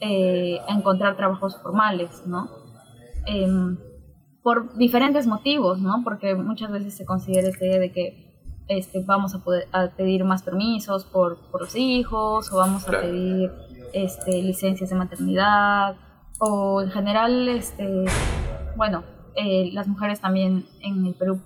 eh, 0.00 0.58
a 0.68 0.74
encontrar 0.74 1.16
trabajos 1.16 1.60
formales, 1.62 2.26
¿no? 2.26 2.48
Em, 3.26 3.76
por 4.42 4.76
diferentes 4.76 5.26
motivos, 5.26 5.80
¿no? 5.80 6.02
Porque 6.04 6.34
muchas 6.34 6.70
veces 6.70 6.96
se 6.96 7.04
considera 7.04 7.48
esta 7.48 7.64
idea 7.64 7.78
de 7.78 7.92
que 7.92 8.27
este, 8.68 9.02
vamos 9.04 9.34
a, 9.34 9.38
poder, 9.38 9.66
a 9.72 9.88
pedir 9.88 10.24
más 10.24 10.42
permisos 10.42 11.04
por, 11.04 11.38
por 11.50 11.62
los 11.62 11.74
hijos 11.76 12.52
o 12.52 12.56
vamos 12.56 12.86
a 12.88 12.92
pedir 12.92 13.50
este, 13.92 14.42
licencias 14.42 14.90
de 14.90 14.96
maternidad 14.96 15.96
o 16.38 16.82
en 16.82 16.90
general, 16.90 17.48
este, 17.48 18.04
bueno, 18.76 19.02
eh, 19.34 19.70
las 19.72 19.86
mujeres 19.86 20.20
también 20.20 20.66
en 20.80 21.06
el 21.06 21.14
Perú 21.14 21.40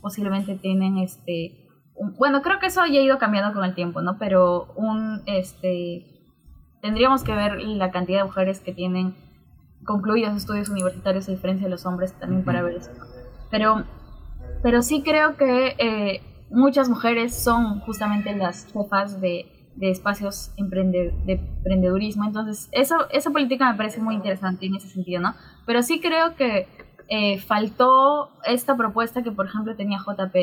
posiblemente 0.00 0.56
tienen 0.56 0.98
este 0.98 1.68
bueno 2.16 2.42
creo 2.42 2.58
que 2.58 2.66
eso 2.66 2.84
ya 2.86 3.00
ha 3.00 3.02
ido 3.02 3.18
cambiando 3.18 3.52
con 3.52 3.64
el 3.64 3.74
tiempo 3.74 4.02
no 4.02 4.18
pero 4.18 4.72
un 4.76 5.22
este 5.26 6.04
tendríamos 6.80 7.22
que 7.22 7.32
ver 7.32 7.60
la 7.60 7.90
cantidad 7.90 8.18
de 8.18 8.24
mujeres 8.24 8.60
que 8.60 8.72
tienen 8.72 9.14
concluidos 9.84 10.36
estudios 10.36 10.68
universitarios 10.68 11.28
a 11.28 11.32
diferencia 11.32 11.66
de 11.66 11.70
los 11.70 11.86
hombres 11.86 12.12
también 12.18 12.44
para 12.44 12.62
ver 12.62 12.76
eso 12.76 12.90
pero 13.50 13.84
pero 14.62 14.82
sí 14.82 15.02
creo 15.02 15.36
que 15.36 15.76
eh, 15.78 16.22
muchas 16.50 16.88
mujeres 16.88 17.34
son 17.34 17.80
justamente 17.80 18.34
las 18.34 18.66
jefas 18.72 19.20
de, 19.20 19.72
de 19.76 19.90
espacios 19.90 20.52
emprende, 20.56 21.14
de 21.24 21.34
emprendedurismo. 21.34 22.24
Entonces, 22.24 22.68
eso, 22.72 22.96
esa 23.10 23.30
política 23.30 23.70
me 23.70 23.76
parece 23.76 24.00
muy 24.00 24.14
interesante 24.14 24.66
en 24.66 24.74
ese 24.74 24.88
sentido, 24.88 25.20
¿no? 25.20 25.34
Pero 25.66 25.82
sí 25.82 26.00
creo 26.00 26.34
que 26.34 26.68
eh, 27.08 27.38
faltó 27.38 28.30
esta 28.44 28.76
propuesta 28.76 29.22
que, 29.22 29.30
por 29.30 29.46
ejemplo, 29.46 29.76
tenía 29.76 29.98
JP 29.98 30.36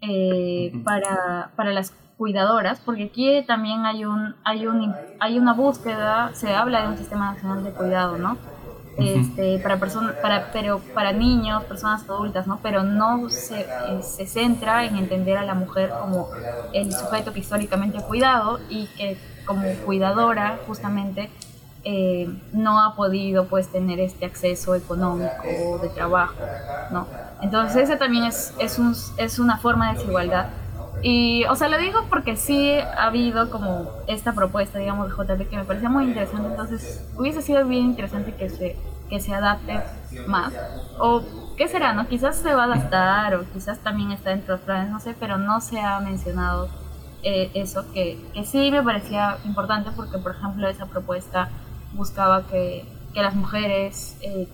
eh, 0.00 0.72
para, 0.84 1.52
para 1.56 1.72
las 1.72 1.92
cuidadoras, 2.16 2.80
porque 2.80 3.04
aquí 3.04 3.42
también 3.46 3.86
hay, 3.86 4.04
un, 4.04 4.34
hay, 4.44 4.66
un, 4.66 4.94
hay 5.20 5.38
una 5.38 5.52
búsqueda, 5.52 6.32
se 6.34 6.54
habla 6.54 6.82
de 6.82 6.88
un 6.88 6.96
sistema 6.96 7.32
nacional 7.32 7.64
de 7.64 7.70
cuidado, 7.70 8.18
¿no? 8.18 8.36
Este, 8.96 9.58
para 9.58 9.78
personas, 9.78 10.14
para, 10.16 10.50
pero 10.52 10.78
para 10.94 11.12
niños, 11.12 11.64
personas 11.64 12.02
adultas, 12.08 12.46
¿no? 12.46 12.60
Pero 12.62 12.82
no 12.82 13.28
se, 13.30 13.60
eh, 13.60 13.66
se 14.02 14.26
centra 14.26 14.84
en 14.84 14.96
entender 14.96 15.36
a 15.36 15.44
la 15.44 15.54
mujer 15.54 15.90
como 16.00 16.28
el 16.72 16.92
sujeto 16.92 17.32
que 17.32 17.40
históricamente 17.40 17.98
ha 17.98 18.02
cuidado 18.02 18.60
y 18.68 18.86
que 18.96 19.18
como 19.46 19.68
cuidadora 19.84 20.58
justamente 20.66 21.30
eh, 21.84 22.28
no 22.52 22.80
ha 22.80 22.94
podido 22.94 23.46
pues 23.46 23.68
tener 23.68 24.00
este 24.00 24.24
acceso 24.24 24.74
económico 24.74 25.78
de 25.82 25.88
trabajo, 25.90 26.34
¿no? 26.90 27.06
Entonces 27.42 27.84
esa 27.84 27.98
también 27.98 28.24
es, 28.24 28.54
es, 28.58 28.78
un, 28.78 28.96
es 29.18 29.38
una 29.38 29.58
forma 29.58 29.92
de 29.92 29.98
desigualdad 29.98 30.46
y, 31.06 31.44
o 31.50 31.54
sea, 31.54 31.68
lo 31.68 31.76
digo 31.76 32.06
porque 32.08 32.34
sí 32.34 32.72
ha 32.78 33.04
habido 33.04 33.50
como 33.50 33.90
esta 34.06 34.32
propuesta, 34.32 34.78
digamos, 34.78 35.10
de 35.10 35.14
JP 35.14 35.50
que 35.50 35.56
me 35.58 35.64
parecía 35.66 35.90
muy 35.90 36.04
interesante. 36.04 36.48
Entonces, 36.48 37.06
hubiese 37.14 37.42
sido 37.42 37.62
bien 37.66 37.84
interesante 37.84 38.34
que 38.34 38.48
se, 38.48 38.78
que 39.10 39.20
se 39.20 39.34
adapte 39.34 39.82
más. 40.26 40.54
O, 40.98 41.22
¿qué 41.58 41.68
será, 41.68 41.92
no? 41.92 42.08
Quizás 42.08 42.36
se 42.36 42.54
va 42.54 42.62
a 42.62 42.64
adaptar 42.72 43.34
o 43.34 43.44
quizás 43.52 43.80
también 43.80 44.12
está 44.12 44.30
dentro 44.30 44.54
de 44.54 44.58
los 44.60 44.64
planes, 44.64 44.90
no 44.90 44.98
sé, 44.98 45.14
pero 45.20 45.36
no 45.36 45.60
se 45.60 45.78
ha 45.78 46.00
mencionado 46.00 46.70
eh, 47.22 47.50
eso, 47.52 47.84
que, 47.92 48.18
que 48.32 48.46
sí 48.46 48.70
me 48.70 48.82
parecía 48.82 49.36
importante 49.44 49.90
porque, 49.94 50.16
por 50.16 50.34
ejemplo, 50.34 50.66
esa 50.68 50.86
propuesta 50.86 51.50
buscaba 51.92 52.46
que, 52.46 52.86
que 53.12 53.20
las 53.20 53.34
mujeres 53.34 54.16
eh, 54.22 54.48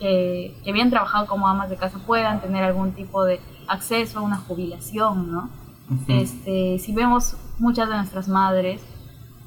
que, 0.00 0.52
que 0.64 0.68
habían 0.68 0.90
trabajado 0.90 1.26
como 1.28 1.46
amas 1.46 1.70
de 1.70 1.76
casa 1.76 2.00
puedan 2.04 2.40
tener 2.40 2.64
algún 2.64 2.90
tipo 2.90 3.24
de 3.24 3.40
acceso 3.68 4.18
a 4.18 4.22
una 4.22 4.36
jubilación, 4.36 5.30
¿no? 5.30 5.65
Este, 6.08 6.78
si 6.78 6.92
vemos 6.92 7.36
muchas 7.58 7.88
de 7.88 7.96
nuestras 7.96 8.28
madres, 8.28 8.82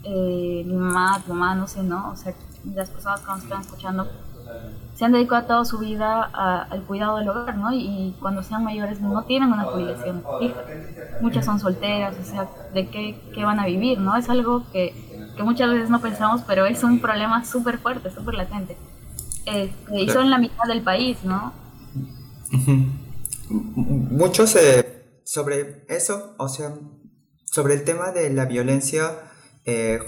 eh, 0.04 0.64
mi 0.66 0.74
mamá, 0.74 1.22
tu 1.26 1.34
mamá, 1.34 1.56
no 1.56 1.68
sé, 1.68 1.84
¿no? 1.84 2.12
O 2.12 2.16
sea, 2.16 2.34
las 2.74 2.90
personas 2.90 3.22
que 3.22 3.28
nos 3.28 3.44
están 3.44 3.62
escuchando, 3.62 4.08
se 4.96 5.06
han 5.06 5.12
dedicado 5.12 5.46
toda 5.46 5.66
su 5.66 5.78
vida 5.80 6.24
al 6.24 6.84
cuidado 6.84 7.18
del 7.18 7.30
hogar, 7.30 7.58
¿no? 7.58 7.74
Y, 7.74 8.16
cuando 8.20 8.44
sean 8.44 8.64
mayores 8.64 9.00
no 9.02 9.24
tienen 9.24 9.52
una 9.52 9.64
jubilación 9.64 10.24
fija. 10.40 10.62
Muchas 11.22 11.46
son 11.46 11.60
solteras, 11.60 12.16
o 12.20 12.24
sea, 12.24 12.50
¿de 12.74 12.88
qué, 12.88 13.22
qué 13.34 13.46
van 13.46 13.60
a 13.60 13.66
vivir, 13.66 14.00
no? 14.00 14.16
Es 14.16 14.30
algo 14.30 14.64
que, 14.72 15.32
que, 15.36 15.44
muchas 15.44 15.70
veces 15.70 15.90
no 15.90 16.02
pensamos, 16.02 16.42
pero 16.48 16.66
es 16.66 16.84
un 16.84 17.00
problema 17.00 17.46
súper 17.46 17.78
fuerte, 17.78 18.10
súper 18.12 18.36
latente. 18.36 18.78
Este, 19.46 20.02
y 20.02 20.10
son 20.10 20.30
la 20.30 20.38
mitad 20.38 20.68
del 20.68 20.82
país, 20.82 21.24
¿no? 21.24 21.54
Muchos 23.50 24.52
se 24.52 24.99
sobre 25.30 25.86
eso, 25.90 26.34
o 26.40 26.50
sea, 26.50 26.74
sobre 27.46 27.76
el 27.76 27.84
tema 27.84 28.12
de 28.12 28.32
la 28.32 28.46
violencia, 28.46 29.12
eh, 29.64 30.00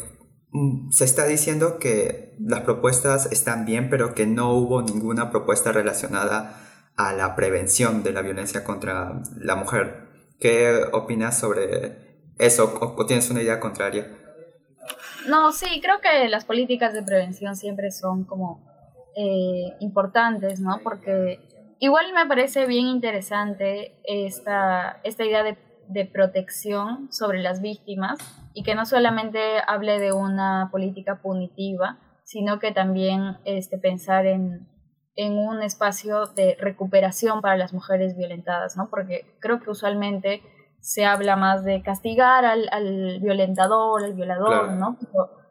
mm, 0.49 0.89
se 0.89 1.05
está 1.05 1.27
diciendo 1.27 1.77
que 1.77 2.35
las 2.39 2.61
propuestas 2.61 3.31
están 3.31 3.65
bien, 3.65 3.91
pero 3.91 4.15
que 4.15 4.25
no 4.25 4.51
hubo 4.55 4.81
ninguna 4.81 5.29
propuesta 5.29 5.71
relacionada 5.71 6.59
a 6.95 7.13
la 7.13 7.35
prevención 7.35 8.01
de 8.01 8.13
la 8.13 8.23
violencia 8.23 8.63
contra 8.63 9.21
la 9.37 9.55
mujer. 9.55 10.07
¿Qué 10.39 10.85
opinas 10.91 11.37
sobre 11.37 12.25
eso 12.39 12.73
o, 12.81 13.05
tienes 13.05 13.29
una 13.29 13.43
idea 13.43 13.59
contraria? 13.59 14.17
No, 15.27 15.51
sí, 15.51 15.81
creo 15.83 16.01
que 16.01 16.29
las 16.29 16.45
políticas 16.45 16.95
de 16.95 17.03
prevención 17.03 17.55
siempre 17.55 17.91
son 17.91 18.23
como 18.23 18.67
eh, 19.15 19.77
importantes, 19.81 20.59
¿no? 20.59 20.79
Porque 20.83 21.50
Igual 21.83 22.13
me 22.13 22.27
parece 22.27 22.67
bien 22.67 22.85
interesante 22.85 23.99
esta, 24.03 25.01
esta 25.03 25.25
idea 25.25 25.41
de, 25.41 25.57
de, 25.87 26.05
protección 26.05 27.11
sobre 27.11 27.41
las 27.41 27.59
víctimas 27.59 28.19
y 28.53 28.61
que 28.61 28.75
no 28.75 28.85
solamente 28.85 29.39
hable 29.65 29.99
de 29.99 30.11
una 30.11 30.69
política 30.71 31.23
punitiva, 31.23 31.97
sino 32.23 32.59
que 32.59 32.71
también 32.71 33.39
este, 33.45 33.79
pensar 33.79 34.27
en, 34.27 34.69
en 35.15 35.39
un 35.39 35.63
espacio 35.63 36.27
de 36.27 36.55
recuperación 36.59 37.41
para 37.41 37.57
las 37.57 37.73
mujeres 37.73 38.15
violentadas, 38.15 38.77
¿no? 38.77 38.91
Porque 38.91 39.35
creo 39.39 39.59
que 39.59 39.71
usualmente 39.71 40.43
se 40.81 41.05
habla 41.05 41.35
más 41.35 41.65
de 41.65 41.81
castigar 41.81 42.45
al, 42.45 42.69
al 42.71 43.19
violentador, 43.21 44.03
al 44.03 44.13
violador, 44.13 44.73
¿no? 44.73 44.99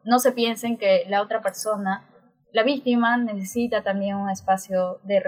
no 0.04 0.18
se 0.18 0.32
piensen 0.32 0.78
que 0.78 1.04
la 1.08 1.22
otra 1.22 1.42
persona 1.42 2.08
la 2.52 2.62
víctima 2.62 3.16
necesita 3.16 3.82
también 3.82 4.16
un 4.16 4.30
espacio 4.30 4.98
de, 5.04 5.22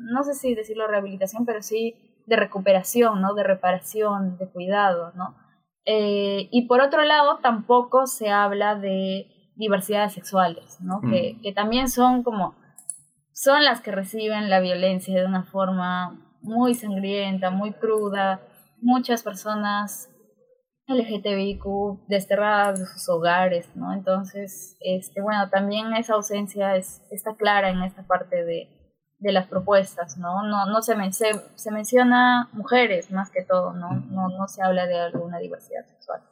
no 0.00 0.22
sé 0.22 0.34
si 0.34 0.54
decirlo 0.54 0.86
rehabilitación, 0.86 1.44
pero 1.44 1.62
sí 1.62 1.94
de 2.26 2.36
recuperación, 2.36 3.20
¿no? 3.20 3.34
De 3.34 3.42
reparación, 3.42 4.36
de 4.38 4.48
cuidado, 4.50 5.12
¿no? 5.14 5.36
Eh, 5.84 6.48
y 6.50 6.66
por 6.66 6.80
otro 6.80 7.02
lado, 7.04 7.38
tampoco 7.38 8.06
se 8.06 8.30
habla 8.30 8.74
de 8.74 9.28
diversidades 9.54 10.12
sexuales, 10.12 10.78
¿no? 10.80 11.00
Mm. 11.02 11.10
Que, 11.10 11.38
que 11.42 11.52
también 11.52 11.88
son 11.88 12.22
como, 12.22 12.56
son 13.32 13.64
las 13.64 13.80
que 13.80 13.92
reciben 13.92 14.50
la 14.50 14.60
violencia 14.60 15.18
de 15.18 15.26
una 15.26 15.44
forma 15.44 16.20
muy 16.42 16.74
sangrienta, 16.74 17.50
muy 17.50 17.72
cruda. 17.72 18.40
Muchas 18.80 19.22
personas 19.22 20.10
LGTBIQ 20.88 22.06
desterradas 22.08 22.78
de 22.78 22.86
sus 22.86 23.08
hogares, 23.08 23.68
¿no? 23.74 23.92
Entonces, 23.92 24.76
este, 24.80 25.20
bueno, 25.20 25.50
también 25.50 25.92
esa 25.94 26.14
ausencia 26.14 26.76
es, 26.76 27.02
está 27.10 27.34
clara 27.34 27.70
en 27.70 27.82
esta 27.82 28.06
parte 28.06 28.44
de, 28.44 28.68
de 29.18 29.32
las 29.32 29.48
propuestas, 29.48 30.16
¿no? 30.18 30.46
No, 30.46 30.66
no 30.66 30.82
se, 30.82 30.94
se, 31.12 31.30
se, 31.54 31.70
menciona 31.72 32.48
mujeres 32.52 33.10
más 33.10 33.30
que 33.30 33.42
todo, 33.42 33.72
¿no? 33.72 33.94
¿no? 34.10 34.28
No 34.28 34.46
se 34.46 34.62
habla 34.62 34.86
de 34.86 34.98
alguna 34.98 35.38
diversidad 35.38 35.84
sexual. 35.86 36.22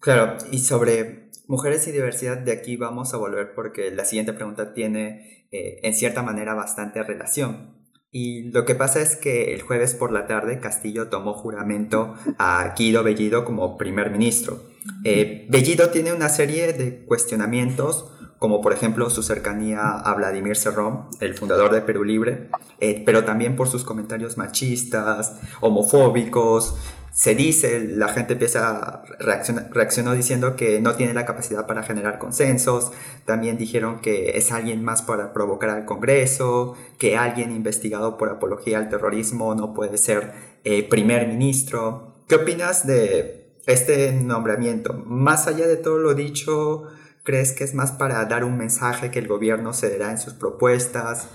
Claro, 0.00 0.36
y 0.52 0.60
sobre 0.60 1.30
mujeres 1.48 1.88
y 1.88 1.92
diversidad 1.92 2.38
de 2.38 2.52
aquí 2.52 2.76
vamos 2.76 3.14
a 3.14 3.16
volver 3.16 3.54
porque 3.54 3.90
la 3.90 4.04
siguiente 4.04 4.32
pregunta 4.32 4.74
tiene 4.74 5.48
eh, 5.50 5.80
en 5.82 5.94
cierta 5.94 6.22
manera 6.22 6.54
bastante 6.54 7.02
relación. 7.02 7.77
Y 8.10 8.50
lo 8.52 8.64
que 8.64 8.74
pasa 8.74 9.02
es 9.02 9.16
que 9.16 9.54
el 9.54 9.60
jueves 9.62 9.94
por 9.94 10.12
la 10.12 10.26
tarde 10.26 10.60
Castillo 10.60 11.08
tomó 11.08 11.34
juramento 11.34 12.14
a 12.38 12.74
Guido 12.76 13.02
Bellido 13.02 13.44
como 13.44 13.76
primer 13.76 14.10
ministro. 14.10 14.62
Eh, 15.04 15.46
Bellido 15.50 15.90
tiene 15.90 16.14
una 16.14 16.30
serie 16.30 16.72
de 16.72 17.04
cuestionamientos, 17.04 18.10
como 18.38 18.62
por 18.62 18.72
ejemplo 18.72 19.10
su 19.10 19.22
cercanía 19.22 19.90
a 19.90 20.14
Vladimir 20.14 20.56
Serrón, 20.56 21.08
el 21.20 21.34
fundador 21.34 21.72
de 21.72 21.82
Perú 21.82 22.04
Libre, 22.04 22.48
eh, 22.80 23.02
pero 23.04 23.24
también 23.24 23.56
por 23.56 23.68
sus 23.68 23.84
comentarios 23.84 24.38
machistas, 24.38 25.40
homofóbicos, 25.60 26.76
se 27.18 27.34
dice, 27.34 27.80
la 27.80 28.06
gente 28.10 28.34
empieza, 28.34 29.02
reaccionar, 29.18 29.70
reaccionó 29.72 30.14
diciendo 30.14 30.54
que 30.54 30.80
no 30.80 30.94
tiene 30.94 31.14
la 31.14 31.26
capacidad 31.26 31.66
para 31.66 31.82
generar 31.82 32.20
consensos, 32.20 32.92
también 33.24 33.58
dijeron 33.58 33.98
que 33.98 34.38
es 34.38 34.52
alguien 34.52 34.84
más 34.84 35.02
para 35.02 35.32
provocar 35.32 35.70
al 35.70 35.84
Congreso, 35.84 36.76
que 36.96 37.16
alguien 37.16 37.50
investigado 37.50 38.18
por 38.18 38.28
apología 38.28 38.78
al 38.78 38.88
terrorismo 38.88 39.56
no 39.56 39.74
puede 39.74 39.98
ser 39.98 40.32
eh, 40.62 40.88
primer 40.88 41.26
ministro. 41.26 42.22
¿qué 42.28 42.36
opinas 42.36 42.86
de 42.86 43.50
este 43.66 44.12
nombramiento? 44.12 44.92
Más 44.92 45.48
allá 45.48 45.66
de 45.66 45.76
todo 45.76 45.98
lo 45.98 46.14
dicho, 46.14 46.84
¿crees 47.24 47.50
que 47.50 47.64
es 47.64 47.74
más 47.74 47.90
para 47.90 48.24
dar 48.26 48.44
un 48.44 48.56
mensaje 48.56 49.10
que 49.10 49.18
el 49.18 49.26
gobierno 49.26 49.72
cederá 49.72 50.12
en 50.12 50.18
sus 50.18 50.34
propuestas? 50.34 51.26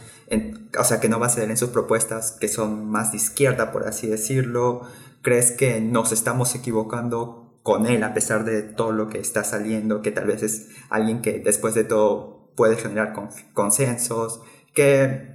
o 0.79 0.83
sea, 0.83 0.99
que 0.99 1.09
no 1.09 1.19
va 1.19 1.27
a 1.27 1.29
ceder 1.29 1.51
en 1.51 1.57
sus 1.57 1.69
propuestas 1.69 2.31
que 2.31 2.47
son 2.47 2.89
más 2.89 3.11
de 3.11 3.17
izquierda, 3.17 3.71
por 3.71 3.85
así 3.85 4.07
decirlo. 4.07 4.81
¿Crees 5.23 5.51
que 5.51 5.81
nos 5.81 6.11
estamos 6.11 6.53
equivocando 6.53 7.59
con 7.63 7.87
él 7.87 8.03
a 8.03 8.13
pesar 8.13 8.43
de 8.43 8.61
todo 8.61 8.91
lo 8.91 9.07
que 9.09 9.19
está 9.19 9.43
saliendo? 9.43 10.01
Que 10.01 10.11
tal 10.11 10.27
vez 10.27 10.43
es 10.43 10.69
alguien 10.89 11.21
que 11.21 11.39
después 11.39 11.73
de 11.73 11.85
todo 11.85 12.53
puede 12.55 12.75
generar 12.75 13.13
consensos. 13.53 14.41
¿Qué 14.75 15.33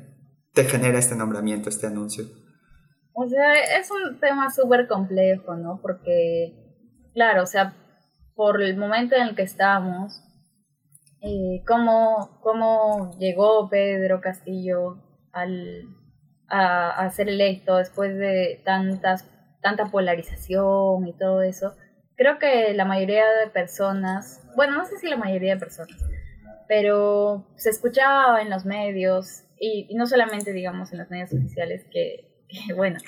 te 0.52 0.64
genera 0.64 0.98
este 0.98 1.16
nombramiento, 1.16 1.68
este 1.68 1.86
anuncio? 1.86 2.24
O 3.12 3.26
sea, 3.26 3.54
es 3.80 3.90
un 3.90 4.20
tema 4.20 4.50
súper 4.50 4.86
complejo, 4.86 5.56
¿no? 5.56 5.80
Porque, 5.82 6.54
claro, 7.14 7.42
o 7.42 7.46
sea, 7.46 7.74
por 8.34 8.62
el 8.62 8.76
momento 8.76 9.16
en 9.16 9.22
el 9.22 9.34
que 9.34 9.42
estamos, 9.42 10.22
eh, 11.20 11.64
cómo, 11.66 12.38
cómo 12.42 13.16
llegó 13.18 13.68
Pedro 13.68 14.20
Castillo 14.20 15.02
al, 15.32 15.82
a, 16.46 16.90
a, 16.90 17.10
ser 17.10 17.28
electo 17.28 17.76
después 17.76 18.16
de 18.16 18.62
tantas, 18.64 19.24
tanta 19.60 19.86
polarización 19.86 21.06
y 21.06 21.12
todo 21.12 21.42
eso, 21.42 21.74
creo 22.16 22.38
que 22.38 22.74
la 22.74 22.84
mayoría 22.84 23.24
de 23.26 23.50
personas, 23.50 24.42
bueno, 24.56 24.76
no 24.76 24.84
sé 24.84 24.98
si 24.98 25.08
la 25.08 25.16
mayoría 25.16 25.54
de 25.54 25.60
personas, 25.60 25.96
pero 26.66 27.46
se 27.56 27.70
escuchaba 27.70 28.42
en 28.42 28.50
los 28.50 28.64
medios, 28.64 29.44
y, 29.58 29.86
y 29.88 29.94
no 29.94 30.06
solamente, 30.06 30.52
digamos, 30.52 30.92
en 30.92 30.98
los 30.98 31.10
medios 31.10 31.32
oficiales, 31.32 31.84
que 31.90 32.28
bueno, 32.76 32.98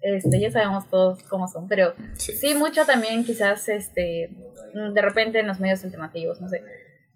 este, 0.00 0.38
ya 0.38 0.50
sabemos 0.50 0.88
todos 0.90 1.22
cómo 1.24 1.48
son, 1.48 1.66
pero 1.68 1.94
sí. 2.14 2.54
mucho 2.54 2.84
también 2.84 3.24
quizás 3.24 3.68
este, 3.68 4.30
de 4.74 5.02
repente 5.02 5.40
en 5.40 5.46
los 5.46 5.60
medios 5.60 5.82
alternativos, 5.84 6.40
no 6.40 6.48
sé. 6.48 6.62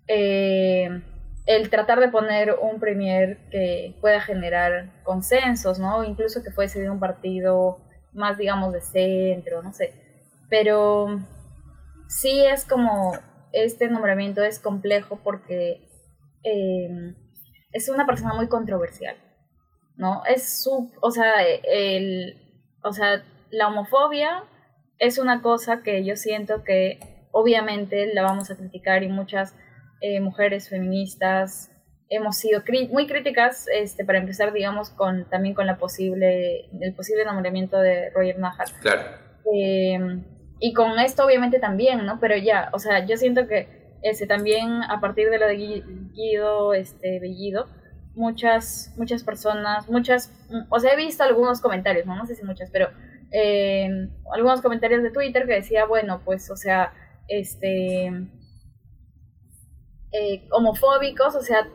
Eh, 0.07 1.03
el 1.47 1.71
tratar 1.71 2.01
de 2.01 2.09
poner 2.09 2.57
un 2.61 2.81
premier 2.81 3.39
que 3.51 3.95
pueda 4.01 4.21
generar 4.21 5.03
consensos, 5.03 5.79
¿no? 5.79 6.05
Incluso 6.05 6.43
que 6.43 6.51
fuese 6.51 6.81
de 6.81 6.91
un 6.91 7.01
partido 7.01 7.79
más, 8.13 8.39
digamos, 8.39 8.73
de 8.73 8.81
centro, 8.81 9.63
no 9.63 9.73
sé. 9.73 9.93
Pero 10.49 11.21
sí 12.09 12.45
es 12.45 12.65
como, 12.65 13.19
este 13.53 13.89
nombramiento 13.89 14.43
es 14.43 14.59
complejo 14.59 15.21
porque 15.23 15.89
eh, 16.45 17.15
es 17.73 17.89
una 17.89 18.07
persona 18.07 18.35
muy 18.35 18.49
controversial. 18.49 19.17
¿no? 19.99 20.23
Es 20.25 20.63
su, 20.63 20.91
o 21.03 21.11
sea, 21.11 21.43
el, 21.43 22.37
o 22.83 22.93
sea, 22.93 23.25
la 23.51 23.69
homofobia 23.69 24.45
es 24.99 25.19
una 25.19 25.43
cosa 25.43 25.83
que 25.83 26.05
yo 26.05 26.17
siento 26.17 26.63
que 26.65 27.01
obviamente 27.33 28.13
la 28.15 28.23
vamos 28.23 28.51
a 28.51 28.57
criticar 28.57 29.03
y 29.03 29.09
muchas 29.09 29.55
eh, 30.01 30.21
mujeres 30.21 30.69
feministas 30.69 31.71
hemos 32.09 32.37
sido 32.37 32.63
muy 32.91 33.07
críticas, 33.07 33.67
este, 33.73 34.05
para 34.05 34.19
empezar, 34.19 34.53
digamos, 34.53 34.91
con, 34.91 35.29
también 35.29 35.55
con 35.55 35.67
la 35.67 35.77
posible, 35.77 36.69
el 36.81 36.95
posible 36.95 37.25
nombramiento 37.25 37.79
de 37.79 38.11
Roger 38.11 38.39
Najar. 38.39 38.69
Claro. 38.81 39.03
Em, 39.53 40.25
y 40.61 40.73
con 40.73 40.99
esto 40.99 41.25
obviamente 41.25 41.59
también, 41.59 42.05
¿no? 42.05 42.19
Pero 42.21 42.37
ya, 42.37 42.71
o 42.73 42.79
sea, 42.79 43.07
yo 43.07 43.17
siento 43.17 43.47
que 43.47 43.97
ese 44.03 44.27
también 44.27 44.83
a 44.83 45.01
partir 45.01 45.31
de 45.31 45.39
lo 45.39 45.47
de 45.47 45.83
Guido 46.15 46.75
este, 46.75 47.21
Bellido, 47.21 47.67
muchas, 48.15 48.93
muchas 48.97 49.23
personas, 49.23 49.89
muchas, 49.89 50.33
o 50.71 50.81
sea, 50.81 50.93
he 50.93 50.97
visto 50.97 51.23
algunos 51.25 51.61
comentarios, 51.61 52.07
no, 52.07 52.17
no 52.17 52.27
sé 52.27 52.35
si 52.35 52.45
muchas, 52.45 52.71
pero 52.71 52.89
eh, 53.31 53.89
algunos 54.33 54.61
comentarios 54.61 55.03
de 55.03 55.11
Twitter 55.11 55.47
que 55.47 55.55
decía, 55.55 55.85
bueno, 55.85 56.23
pues, 56.25 56.51
o 56.51 56.57
sea, 56.57 56.93
este, 57.29 58.07
eh, 60.13 60.49
homofóbicos, 60.51 61.35
o 61.35 61.43
sea, 61.43 61.69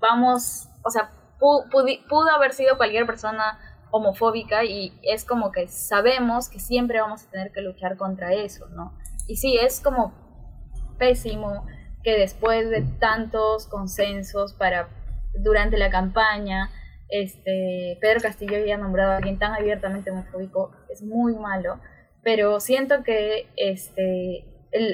vamos, 0.00 0.68
o 0.84 0.90
sea, 0.90 1.12
pudo 1.38 2.30
haber 2.34 2.52
sido 2.52 2.76
cualquier 2.76 3.06
persona 3.06 3.58
homofóbica 3.90 4.64
y 4.64 4.98
es 5.02 5.24
como 5.24 5.50
que 5.52 5.68
sabemos 5.68 6.48
que 6.48 6.60
siempre 6.60 7.00
vamos 7.00 7.24
a 7.24 7.30
tener 7.30 7.52
que 7.52 7.60
luchar 7.60 7.96
contra 7.96 8.32
eso, 8.32 8.68
¿no? 8.68 8.96
Y 9.26 9.36
sí, 9.36 9.56
es 9.56 9.80
como 9.80 10.12
pésimo 10.98 11.66
que 12.02 12.18
después 12.18 12.70
de 12.70 12.82
tantos 12.98 13.66
consensos 13.66 14.54
para 14.54 14.88
durante 15.34 15.76
la 15.76 15.90
campaña, 15.90 16.70
este, 17.08 17.98
Pedro 18.00 18.20
Castillo 18.20 18.56
había 18.56 18.76
nombrado 18.76 19.12
a 19.12 19.16
alguien 19.16 19.38
tan 19.38 19.52
abiertamente 19.52 20.10
homofóbico, 20.10 20.72
es 20.88 21.02
muy 21.02 21.34
malo, 21.34 21.80
pero 22.22 22.60
siento 22.60 23.02
que 23.02 23.48
este, 23.56 24.44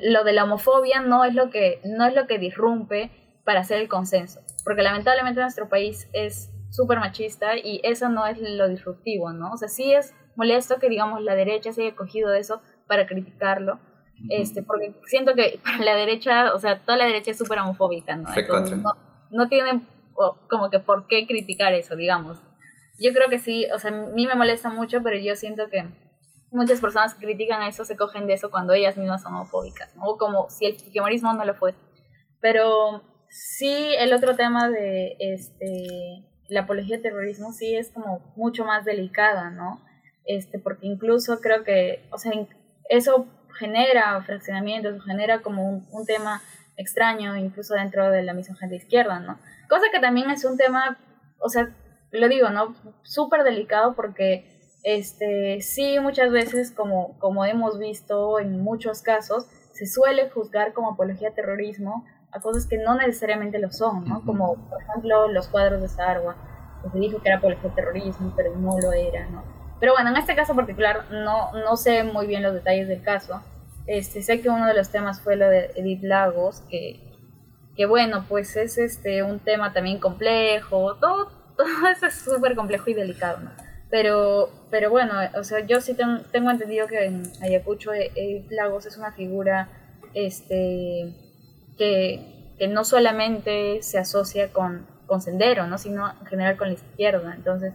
lo 0.05 0.25
de 0.25 0.33
la 0.33 0.45
homofobia 0.45 1.01
no 1.01 1.25
es 1.25 1.35
lo 1.35 1.51
que, 1.51 1.81
no 1.85 2.07
es 2.07 2.15
lo 2.15 2.27
que 2.27 2.39
disrumpe 2.39 3.11
para 3.45 3.61
hacer 3.61 3.81
el 3.81 3.89
consenso, 3.89 4.41
porque 4.67 4.83
lamentablemente 4.83 5.41
nuestro 5.41 5.69
país 5.69 6.11
es 6.13 6.51
súper 6.71 6.99
machista 6.99 7.57
y 7.57 7.81
eso 7.85 8.09
no 8.09 8.27
es 8.27 8.37
lo 8.41 8.69
disruptivo, 8.69 9.33
¿no? 9.33 9.53
O 9.53 9.57
sea, 9.57 9.69
sí 9.69 9.93
es 9.93 10.13
molesto 10.35 10.81
que, 10.81 10.89
digamos, 10.89 11.23
la 11.23 11.37
derecha 11.37 11.73
se 11.73 11.83
haya 11.83 11.95
cogido 11.95 12.35
eso 12.35 12.61
para 12.89 13.07
criticarlo, 13.07 13.79
este, 14.29 14.65
porque 14.65 14.93
siento 15.07 15.35
que 15.35 15.61
para 15.65 15.85
la 15.85 15.95
derecha, 15.95 16.53
o 16.53 16.59
sea, 16.59 16.81
toda 16.81 16.99
la 16.99 17.07
derecha 17.07 17.31
es 17.31 17.39
súper 17.39 17.61
homofóbica, 17.61 18.17
¿no? 18.17 18.29
no, 18.77 18.93
no 19.31 19.49
tienen 19.49 19.87
como 20.49 20.69
que 20.69 20.81
por 20.81 21.07
qué 21.07 21.29
criticar 21.29 21.73
eso, 21.73 21.95
digamos. 21.95 22.43
Yo 22.99 23.13
creo 23.13 23.29
que 23.29 23.39
sí, 23.39 23.67
o 23.73 23.79
sea, 23.79 23.93
a 23.93 24.07
mí 24.15 24.27
me 24.27 24.35
molesta 24.35 24.69
mucho, 24.69 25.01
pero 25.01 25.17
yo 25.17 25.37
siento 25.37 25.69
que 25.71 25.87
muchas 26.51 26.81
personas 26.81 27.15
que 27.15 27.25
critican 27.25 27.63
eso 27.63 27.85
se 27.85 27.97
cogen 27.97 28.27
de 28.27 28.33
eso 28.33 28.51
cuando 28.51 28.73
ellas 28.73 28.97
mismas 28.97 29.23
son 29.23 29.33
homofóbicas, 29.35 29.95
¿no? 29.95 30.07
O 30.07 30.19
como 30.19 30.51
si 30.51 30.67
el 30.67 30.75
fujimorismo 30.77 31.33
no 31.35 31.45
lo 31.45 31.55
fuese. 31.55 31.79
Pero 32.41 33.15
sí, 33.37 33.95
el 33.99 34.13
otro 34.15 34.35
tema 34.35 34.71
de 34.71 35.17
este, 35.19 36.25
la 36.49 36.61
apología 36.61 37.03
terrorismo 37.03 37.53
sí 37.53 37.77
es 37.77 37.91
como 37.91 38.33
mucho 38.35 38.65
más 38.65 38.85
delicada, 38.85 39.51
¿no? 39.51 39.81
Este, 40.25 40.59
porque 40.59 40.87
incluso 40.87 41.41
creo 41.41 41.63
que, 41.63 42.07
o 42.11 42.19
sea, 42.19 42.33
eso 42.89 43.27
genera 43.59 44.21
fraccionamientos, 44.23 45.05
genera 45.05 45.43
como 45.43 45.69
un, 45.69 45.87
un 45.93 46.07
tema 46.07 46.43
extraño 46.77 47.37
incluso 47.37 47.75
dentro 47.75 48.11
de 48.11 48.23
la 48.23 48.35
misma 48.35 48.57
gente 48.57 48.77
izquierda, 48.77 49.21
¿no? 49.21 49.39
Cosa 49.69 49.87
que 49.93 50.01
también 50.01 50.31
es 50.31 50.45
un 50.45 50.57
tema, 50.57 50.99
o 51.39 51.49
sea, 51.49 51.75
lo 52.13 52.29
digo, 52.29 52.49
¿no? 52.51 52.75
Súper 53.03 53.45
delicado 53.45 53.95
porque 53.95 54.79
este, 54.83 55.61
sí 55.61 55.99
muchas 56.01 56.31
veces, 56.31 56.71
como, 56.71 57.19
como 57.19 57.45
hemos 57.45 57.79
visto 57.79 58.39
en 58.39 58.63
muchos 58.63 59.03
casos, 59.03 59.47
se 59.73 59.87
suele 59.87 60.31
juzgar 60.31 60.73
como 60.73 60.93
apología 60.93 61.29
a 61.29 61.35
terrorismo 61.35 62.07
a 62.33 62.41
cosas 62.41 62.67
que 62.67 62.79
no 62.79 62.95
necesariamente 62.95 63.59
lo 63.59 63.71
son, 63.71 64.05
¿no? 64.05 64.23
Como, 64.25 64.57
por 64.69 64.83
ejemplo, 64.83 65.29
los 65.29 65.49
cuadros 65.49 65.81
de 65.81 65.89
Sarwa, 65.89 66.37
que 66.83 66.91
se 66.91 66.99
dijo 66.99 67.21
que 67.21 67.29
era 67.29 67.39
apología 67.39 67.71
a 67.71 67.75
terrorismo, 67.75 68.33
pero 68.37 68.55
no 68.57 68.79
lo 68.79 68.93
era, 68.93 69.29
¿no? 69.29 69.45
Pero 69.81 69.93
bueno, 69.93 70.11
en 70.11 70.17
este 70.17 70.35
caso 70.35 70.55
particular 70.55 71.05
no, 71.11 71.53
no 71.53 71.77
sé 71.77 72.03
muy 72.03 72.27
bien 72.27 72.43
los 72.43 72.55
detalles 72.55 72.89
del 72.89 73.03
caso. 73.03 73.43
Este, 73.87 74.23
sé 74.23 74.41
que 74.41 74.49
uno 74.49 74.67
de 74.67 74.75
los 74.75 74.91
temas 74.91 75.21
fue 75.21 75.37
lo 75.37 75.49
de 75.49 75.71
Edith 75.77 76.03
Lagos, 76.03 76.63
que 76.69 77.07
que 77.77 77.87
bueno, 77.87 78.25
pues 78.29 78.57
es 78.57 78.79
este 78.79 79.23
un 79.23 79.39
tema 79.39 79.73
también 79.73 79.99
complejo, 79.99 80.97
todo, 80.97 81.31
todo 81.57 81.89
eso 81.91 82.07
es 82.07 82.15
súper 82.15 82.57
complejo 82.57 82.91
y 82.91 82.95
delicado, 82.95 83.39
¿no? 83.41 83.51
Pero, 83.89 84.51
pero 84.71 84.91
bueno, 84.91 85.15
o 85.39 85.45
sea, 85.45 85.61
yo 85.61 85.81
sí 85.81 85.95
tengo 85.95 86.51
entendido 86.51 86.89
que 86.89 87.05
en 87.05 87.23
Ayacucho 87.41 87.93
eh, 87.93 88.45
Lagos 88.51 88.85
es 88.87 88.97
una 88.97 89.13
figura 89.13 89.69
este, 90.13 91.15
que, 91.77 92.33
no 92.71 92.85
solamente 92.85 93.83
se 93.83 93.99
asocia 93.99 94.53
con, 94.53 94.87
con 95.07 95.21
Sendero, 95.21 95.67
¿no? 95.67 95.77
sino 95.77 96.11
en 96.21 96.27
general 96.27 96.57
con 96.57 96.69
la 96.69 96.75
izquierda. 96.75 97.35
Entonces, 97.35 97.75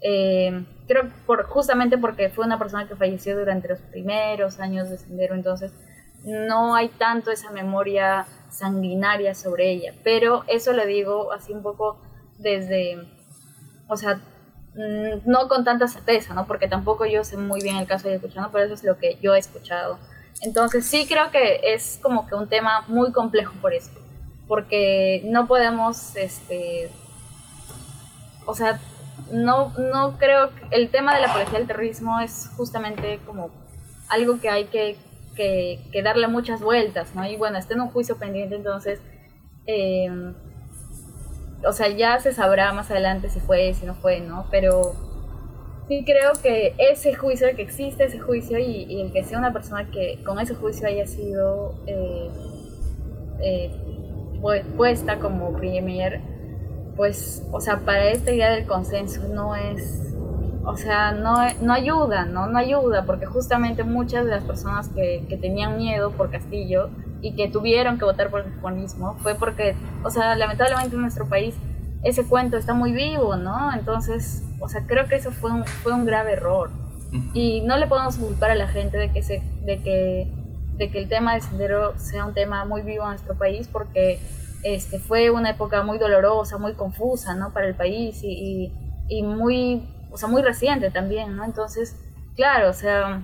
eh, 0.00 0.64
creo 0.86 1.10
por, 1.26 1.44
justamente 1.44 1.98
porque 1.98 2.28
fue 2.28 2.44
una 2.44 2.58
persona 2.58 2.86
que 2.86 2.94
falleció 2.94 3.38
durante 3.38 3.68
los 3.68 3.80
primeros 3.80 4.60
años 4.60 4.90
de 4.90 4.98
Sendero, 4.98 5.34
entonces 5.34 5.72
no 6.24 6.74
hay 6.74 6.88
tanto 6.88 7.30
esa 7.30 7.50
memoria 7.50 8.26
sanguinaria 8.50 9.34
sobre 9.34 9.70
ella. 9.70 9.94
Pero 10.04 10.44
eso 10.48 10.72
lo 10.72 10.86
digo 10.86 11.32
así 11.32 11.52
un 11.52 11.62
poco 11.62 12.00
desde, 12.38 12.98
o 13.88 13.96
sea, 13.96 14.16
mm, 14.74 15.22
no 15.26 15.48
con 15.48 15.64
tanta 15.64 15.88
certeza, 15.88 16.34
¿no? 16.34 16.46
Porque 16.46 16.68
tampoco 16.68 17.06
yo 17.06 17.24
sé 17.24 17.36
muy 17.36 17.62
bien 17.62 17.76
el 17.76 17.86
caso 17.86 18.08
de 18.08 18.16
escuchando, 18.16 18.50
pero 18.52 18.64
eso 18.64 18.74
es 18.74 18.84
lo 18.84 18.98
que 18.98 19.18
yo 19.20 19.34
he 19.34 19.38
escuchado. 19.38 19.98
Entonces 20.42 20.86
sí 20.86 21.06
creo 21.06 21.30
que 21.30 21.60
es 21.74 21.98
como 22.02 22.26
que 22.26 22.34
un 22.34 22.48
tema 22.48 22.84
muy 22.88 23.12
complejo 23.12 23.54
por 23.60 23.74
eso, 23.74 23.90
porque 24.46 25.22
no 25.24 25.46
podemos, 25.46 26.14
este, 26.16 26.90
o 28.46 28.54
sea, 28.54 28.80
no, 29.32 29.72
no 29.78 30.16
creo, 30.18 30.50
que 30.54 30.76
el 30.76 30.90
tema 30.90 31.14
de 31.14 31.22
la 31.22 31.32
policía 31.32 31.58
del 31.58 31.66
terrorismo 31.66 32.20
es 32.20 32.50
justamente 32.56 33.18
como 33.26 33.50
algo 34.08 34.40
que 34.40 34.48
hay 34.48 34.66
que 34.66 34.96
que, 35.38 36.02
darle 36.02 36.26
muchas 36.28 36.60
vueltas, 36.60 37.14
¿no? 37.14 37.26
Y 37.26 37.36
bueno, 37.36 37.58
está 37.58 37.74
en 37.74 37.82
un 37.82 37.90
juicio 37.90 38.16
pendiente, 38.16 38.56
entonces, 38.56 39.00
eh, 39.66 40.10
o 41.64 41.72
sea, 41.72 41.88
ya 41.88 42.18
se 42.18 42.32
sabrá 42.32 42.72
más 42.72 42.90
adelante 42.90 43.30
si 43.30 43.40
fue, 43.40 43.72
si 43.74 43.86
no 43.86 43.94
fue, 43.94 44.20
¿no? 44.20 44.46
Pero 44.50 44.92
sí 45.88 46.04
creo 46.04 46.32
que 46.42 46.74
ese 46.78 47.14
juicio, 47.14 47.48
que 47.56 47.62
existe 47.62 48.04
ese 48.04 48.18
juicio 48.18 48.58
y, 48.58 49.00
el 49.00 49.10
que 49.10 49.24
sea 49.24 49.38
una 49.38 49.52
persona 49.52 49.90
que 49.90 50.22
con 50.24 50.38
ese 50.38 50.54
juicio 50.54 50.86
haya 50.86 51.06
sido 51.06 51.74
eh, 51.86 52.30
eh, 53.40 53.70
puesta 54.76 55.18
como 55.18 55.52
premier, 55.54 56.20
pues, 56.96 57.42
o 57.52 57.60
sea, 57.60 57.80
para 57.80 58.10
esta 58.10 58.32
idea 58.32 58.50
del 58.50 58.66
consenso 58.66 59.26
no 59.28 59.56
es, 59.56 60.14
o 60.64 60.76
sea, 60.76 61.12
no, 61.12 61.36
no 61.62 61.72
ayuda, 61.72 62.26
¿no? 62.26 62.46
No 62.46 62.58
ayuda, 62.58 63.06
porque 63.06 63.24
justamente 63.26 63.82
muchas 63.82 64.26
de 64.26 64.30
las 64.32 64.44
personas 64.44 64.88
que, 64.90 65.24
que 65.28 65.36
tenían 65.38 65.78
miedo 65.78 66.10
por 66.12 66.30
Castillo 66.30 66.90
y 67.22 67.34
que 67.34 67.48
tuvieron 67.48 67.98
que 67.98 68.04
votar 68.04 68.30
por 68.30 68.42
el 68.42 68.52
comunismo 68.60 69.16
fue 69.22 69.34
porque, 69.34 69.74
o 70.04 70.10
sea, 70.10 70.36
lamentablemente 70.36 70.94
en 70.94 71.02
nuestro 71.02 71.26
país 71.26 71.54
ese 72.04 72.26
cuento 72.26 72.56
está 72.56 72.74
muy 72.74 72.92
vivo, 72.92 73.36
¿no? 73.36 73.72
Entonces, 73.72 74.44
o 74.60 74.68
sea, 74.68 74.86
creo 74.86 75.06
que 75.06 75.16
eso 75.16 75.30
fue 75.30 75.50
un, 75.50 75.64
fue 75.64 75.92
un 75.92 76.04
grave 76.04 76.32
error. 76.32 76.70
Y 77.32 77.62
no 77.62 77.78
le 77.78 77.86
podemos 77.86 78.16
culpar 78.18 78.50
a 78.50 78.54
la 78.54 78.68
gente 78.68 78.98
de 78.98 79.10
que, 79.10 79.22
se, 79.22 79.42
de 79.64 79.82
que, 79.82 80.30
de 80.76 80.90
que 80.90 80.98
el 80.98 81.08
tema 81.08 81.32
del 81.32 81.42
sendero 81.42 81.98
sea 81.98 82.26
un 82.26 82.34
tema 82.34 82.64
muy 82.66 82.82
vivo 82.82 83.04
en 83.04 83.10
nuestro 83.10 83.34
país 83.36 83.66
porque 83.66 84.20
este, 84.62 84.98
fue 84.98 85.30
una 85.30 85.50
época 85.50 85.82
muy 85.82 85.98
dolorosa, 85.98 86.58
muy 86.58 86.74
confusa, 86.74 87.34
¿no? 87.34 87.52
Para 87.52 87.66
el 87.66 87.74
país 87.74 88.20
y, 88.22 88.72
y, 89.08 89.22
muy, 89.22 89.88
o 90.10 90.18
sea, 90.18 90.28
muy 90.28 90.42
reciente 90.42 90.90
también, 90.90 91.36
¿no? 91.36 91.44
Entonces, 91.44 91.96
claro, 92.36 92.68
o 92.68 92.74
sea, 92.74 93.22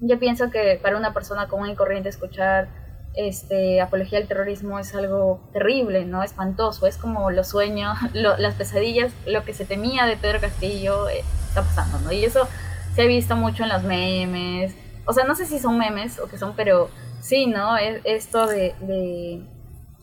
yo 0.00 0.18
pienso 0.18 0.50
que 0.50 0.78
para 0.82 0.96
una 0.96 1.12
persona 1.12 1.48
común 1.48 1.70
y 1.70 1.74
corriente 1.74 2.08
escuchar 2.08 2.68
este, 3.14 3.80
apología 3.80 4.18
al 4.18 4.28
terrorismo 4.28 4.78
es 4.78 4.94
algo 4.94 5.40
terrible, 5.52 6.04
¿no? 6.04 6.22
Espantoso, 6.22 6.86
es 6.86 6.96
como 6.96 7.30
los 7.30 7.48
sueños, 7.48 7.98
las 8.12 8.54
pesadillas, 8.54 9.12
lo 9.26 9.44
que 9.44 9.54
se 9.54 9.64
temía 9.64 10.06
de 10.06 10.16
Pedro 10.16 10.40
Castillo 10.40 11.08
eh, 11.08 11.24
está 11.48 11.62
pasando, 11.62 11.98
¿no? 12.00 12.12
Y 12.12 12.24
eso 12.24 12.48
se 12.94 13.02
ha 13.02 13.06
visto 13.06 13.36
mucho 13.36 13.64
en 13.64 13.70
los 13.70 13.82
memes, 13.82 14.74
o 15.08 15.12
sea, 15.12 15.24
no 15.24 15.34
sé 15.34 15.46
si 15.46 15.58
son 15.58 15.78
memes 15.78 16.18
o 16.20 16.28
que 16.28 16.36
son, 16.36 16.54
pero 16.54 16.90
sí, 17.20 17.46
¿no? 17.46 17.78
Es, 17.78 18.00
esto 18.04 18.46
de, 18.46 18.74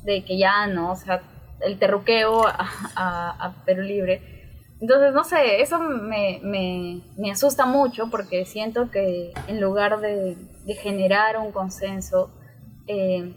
de, 0.04 0.24
que 0.26 0.38
ya, 0.38 0.66
¿no? 0.66 0.92
O 0.92 0.96
sea, 0.96 1.22
el 1.62 1.78
terruqueo 1.78 2.44
a, 2.48 3.54
Perú 3.66 3.84
Libre. 3.84 4.22
Entonces, 4.82 5.14
no 5.14 5.24
sé, 5.24 5.62
eso 5.62 5.80
me, 5.80 6.40
me, 6.44 7.02
me, 7.18 7.32
asusta 7.32 7.66
mucho 7.66 8.10
porque 8.10 8.46
siento 8.46 8.90
que 8.92 9.32
en 9.48 9.62
lugar 9.62 10.00
de 10.02 10.36
generar 10.82 11.38
un 11.38 11.52
consenso, 11.52 12.32
eh, 12.88 13.34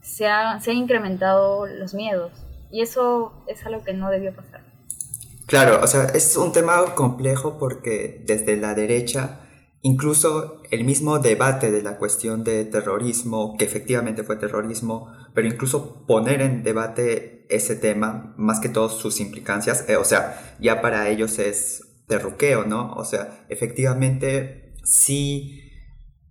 se, 0.00 0.26
ha, 0.26 0.60
se 0.60 0.72
incrementado 0.72 1.66
los 1.66 1.94
miedos. 1.94 2.32
Y 2.70 2.82
eso 2.82 3.32
es 3.46 3.64
algo 3.64 3.82
que 3.82 3.94
no 3.94 4.10
debió 4.10 4.34
pasar. 4.34 4.62
Claro, 5.46 5.80
o 5.82 5.86
sea, 5.86 6.04
es 6.04 6.36
un 6.36 6.52
tema 6.52 6.94
complejo 6.94 7.56
porque 7.58 8.22
desde 8.26 8.58
la 8.58 8.74
derecha, 8.74 9.40
incluso 9.80 10.60
el 10.70 10.84
mismo 10.84 11.18
debate 11.20 11.70
de 11.70 11.82
la 11.82 11.96
cuestión 11.96 12.44
de 12.44 12.66
terrorismo, 12.66 13.56
que 13.56 13.64
efectivamente 13.64 14.24
fue 14.24 14.36
terrorismo, 14.36 15.10
pero 15.32 15.48
incluso 15.48 16.04
poner 16.06 16.42
en 16.42 16.62
debate 16.62 17.46
ese 17.48 17.76
tema, 17.76 18.34
más 18.36 18.60
que 18.60 18.68
todas 18.68 18.92
sus 18.92 19.20
implicancias, 19.20 19.88
eh, 19.88 19.96
o 19.96 20.04
sea, 20.04 20.56
ya 20.60 20.82
para 20.82 21.08
ellos 21.08 21.38
es 21.38 21.82
terruqueo, 22.06 22.64
¿no? 22.64 22.92
O 22.92 23.06
sea, 23.06 23.46
efectivamente 23.48 24.74
sí 24.84 25.67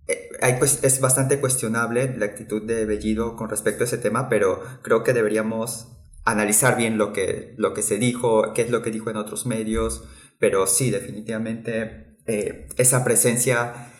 es 0.08 1.00
bastante 1.00 1.38
cuestionable 1.38 2.16
la 2.16 2.26
actitud 2.26 2.62
de 2.62 2.86
Bellido 2.86 3.36
con 3.36 3.50
respecto 3.50 3.84
a 3.84 3.86
ese 3.86 3.98
tema, 3.98 4.28
pero 4.28 4.62
creo 4.82 5.04
que 5.04 5.12
deberíamos 5.12 5.98
analizar 6.24 6.76
bien 6.76 6.98
lo 6.98 7.12
que, 7.12 7.54
lo 7.56 7.74
que 7.74 7.82
se 7.82 7.98
dijo, 7.98 8.52
qué 8.54 8.62
es 8.62 8.70
lo 8.70 8.82
que 8.82 8.90
dijo 8.90 9.10
en 9.10 9.16
otros 9.16 9.46
medios, 9.46 10.04
pero 10.38 10.66
sí, 10.66 10.90
definitivamente 10.90 12.16
eh, 12.26 12.68
esa 12.76 13.04
presencia 13.04 13.92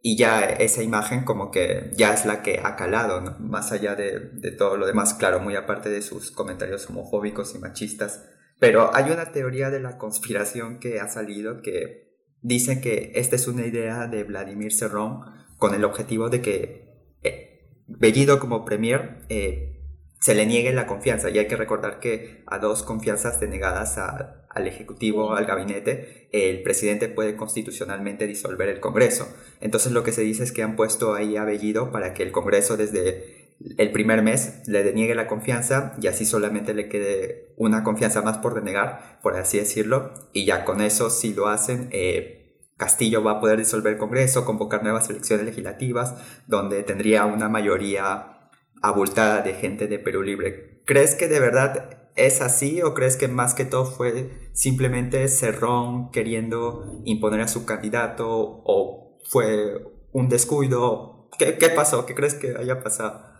y 0.00 0.16
ya 0.16 0.40
esa 0.40 0.82
imagen 0.82 1.24
como 1.24 1.50
que 1.50 1.92
ya 1.96 2.12
es 2.12 2.24
la 2.24 2.42
que 2.42 2.60
ha 2.62 2.76
calado, 2.76 3.36
más 3.38 3.70
allá 3.72 3.94
de, 3.94 4.30
de, 4.32 4.50
todo 4.50 4.76
lo 4.76 4.86
demás, 4.86 5.14
claro, 5.14 5.38
muy 5.40 5.54
aparte 5.54 5.90
de 5.90 6.02
sus 6.02 6.30
comentarios 6.32 6.88
homofóbicos 6.88 7.54
y 7.54 7.58
machistas. 7.58 8.24
Pero 8.58 8.94
hay 8.94 9.10
una 9.10 9.32
teoría 9.32 9.70
de 9.70 9.80
la 9.80 9.98
conspiración 9.98 10.78
que 10.80 11.00
ha 11.00 11.08
salido 11.08 11.62
que 11.62 12.16
dice 12.40 12.80
que 12.80 13.12
esta 13.14 13.36
es 13.36 13.46
una 13.46 13.66
idea 13.66 14.06
de 14.06 14.24
Vladimir 14.24 14.72
Serrón 14.72 15.20
con 15.62 15.74
el 15.76 15.84
objetivo 15.84 16.28
de 16.28 16.42
que 16.42 16.88
eh, 17.22 17.68
Bellido 17.86 18.40
como 18.40 18.64
premier 18.64 19.18
eh, 19.28 19.80
se 20.18 20.34
le 20.34 20.44
niegue 20.44 20.72
la 20.72 20.88
confianza. 20.88 21.30
Y 21.30 21.38
hay 21.38 21.46
que 21.46 21.54
recordar 21.54 22.00
que 22.00 22.42
a 22.48 22.58
dos 22.58 22.82
confianzas 22.82 23.38
denegadas 23.38 23.96
al 23.96 24.66
Ejecutivo, 24.66 25.34
al 25.34 25.46
gabinete, 25.46 26.28
el 26.32 26.64
presidente 26.64 27.08
puede 27.08 27.36
constitucionalmente 27.36 28.26
disolver 28.26 28.70
el 28.70 28.80
Congreso. 28.80 29.32
Entonces 29.60 29.92
lo 29.92 30.02
que 30.02 30.10
se 30.10 30.22
dice 30.22 30.42
es 30.42 30.50
que 30.50 30.64
han 30.64 30.74
puesto 30.74 31.14
ahí 31.14 31.36
a 31.36 31.44
Bellido 31.44 31.92
para 31.92 32.12
que 32.12 32.24
el 32.24 32.32
Congreso 32.32 32.76
desde 32.76 33.52
el 33.78 33.92
primer 33.92 34.22
mes 34.22 34.62
le 34.66 34.82
deniegue 34.82 35.14
la 35.14 35.28
confianza 35.28 35.94
y 36.02 36.08
así 36.08 36.26
solamente 36.26 36.74
le 36.74 36.88
quede 36.88 37.54
una 37.56 37.84
confianza 37.84 38.20
más 38.20 38.38
por 38.38 38.56
denegar, 38.56 39.20
por 39.22 39.36
así 39.36 39.58
decirlo, 39.58 40.12
y 40.32 40.44
ya 40.44 40.64
con 40.64 40.80
eso 40.80 41.08
si 41.08 41.32
lo 41.32 41.46
hacen, 41.46 41.88
eh, 41.92 42.41
Castillo 42.76 43.22
va 43.22 43.32
a 43.32 43.40
poder 43.40 43.58
disolver 43.58 43.92
el 43.92 43.98
Congreso, 43.98 44.44
convocar 44.44 44.82
nuevas 44.82 45.08
elecciones 45.10 45.46
legislativas, 45.46 46.14
donde 46.46 46.82
tendría 46.82 47.24
una 47.26 47.48
mayoría 47.48 48.50
abultada 48.82 49.42
de 49.42 49.54
gente 49.54 49.86
de 49.86 49.98
Perú 49.98 50.22
Libre. 50.22 50.82
¿Crees 50.84 51.14
que 51.14 51.28
de 51.28 51.40
verdad 51.40 52.10
es 52.16 52.40
así 52.40 52.82
o 52.82 52.94
crees 52.94 53.16
que 53.16 53.28
más 53.28 53.54
que 53.54 53.64
todo 53.64 53.84
fue 53.84 54.30
simplemente 54.52 55.28
Cerrón 55.28 56.10
queriendo 56.10 57.00
imponer 57.04 57.40
a 57.40 57.48
su 57.48 57.64
candidato 57.64 58.26
o 58.28 59.18
fue 59.24 59.84
un 60.12 60.28
descuido? 60.28 61.28
¿Qué, 61.38 61.56
qué 61.56 61.68
pasó? 61.70 62.04
¿Qué 62.04 62.14
crees 62.14 62.34
que 62.34 62.56
haya 62.58 62.82
pasado? 62.82 63.32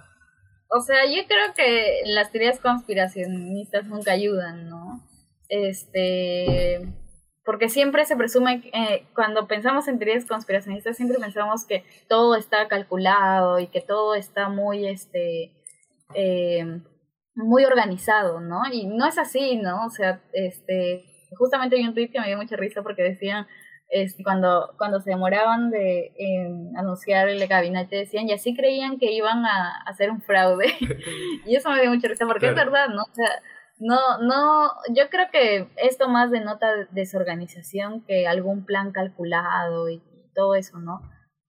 O 0.69 0.81
sea, 0.81 1.05
yo 1.05 1.27
creo 1.27 1.53
que 1.55 2.01
las 2.07 2.31
teorías 2.33 2.59
conspiracionistas 2.61 3.85
nunca 3.87 4.13
ayudan, 4.13 4.71
¿no? 4.71 5.07
Este 5.49 6.81
porque 7.45 7.69
siempre 7.69 8.05
se 8.05 8.17
presume, 8.17 8.63
eh, 8.73 9.07
cuando 9.15 9.49
pensamos 9.49 9.89
en 9.89 9.99
teorías 9.99 10.27
conspiracionistas, 10.27 10.97
siempre 10.97 11.19
pensamos 11.19 11.67
que 11.67 11.85
todo 12.09 12.37
está 12.37 12.69
calculado 12.69 13.59
y 13.59 13.67
que 13.67 13.81
todo 13.81 14.15
está 14.15 14.49
muy, 14.49 14.87
este, 14.87 15.53
eh, 16.15 16.81
muy 17.35 17.65
organizado, 17.65 18.41
¿no? 18.41 18.61
Y 18.71 18.87
no 18.87 19.07
es 19.07 19.19
así, 19.19 19.57
¿no? 19.57 19.87
O 19.87 19.91
sea, 19.91 20.23
este, 20.33 21.05
justamente 21.37 21.77
hay 21.77 21.83
un 21.83 21.95
tweet 21.95 22.11
que 22.11 22.21
me 22.21 22.29
dio 22.29 22.37
mucha 22.37 22.57
risa 22.57 22.83
porque 22.83 23.03
decían, 23.03 23.47
este, 23.89 24.23
cuando, 24.23 24.75
cuando 24.79 25.01
se 25.01 25.11
demoraban 25.11 25.71
de 25.71 26.13
anunciar 26.77 27.29
el 27.29 27.47
gabinete, 27.49 27.97
decían, 27.97 28.29
y 28.29 28.33
así 28.33 28.55
creían 28.55 28.99
que 28.99 29.11
iban 29.11 29.45
a, 29.45 29.83
hacer 29.87 30.11
un 30.11 30.23
fraude. 30.23 30.67
y 31.45 31.57
eso 31.57 31.71
me 31.71 31.81
dio 31.81 31.91
mucha 31.91 32.07
risa 32.09 32.27
porque 32.27 32.49
es 32.49 32.55
verdad, 32.55 32.89
¿no? 32.89 33.03
O 33.03 33.15
sea, 33.15 33.43
no, 33.83 34.19
no, 34.19 34.71
yo 34.95 35.11
creo 35.11 35.27
que 35.33 35.69
esto 35.77 36.09
más 36.09 36.31
denota 36.31 36.69
desorganización 36.93 38.05
que 38.07 38.29
algún 38.29 38.65
plan 38.65 38.93
calculado 38.93 39.91
y 39.91 40.01
todo 40.37 40.55
eso, 40.55 40.79
¿no? 40.79 41.01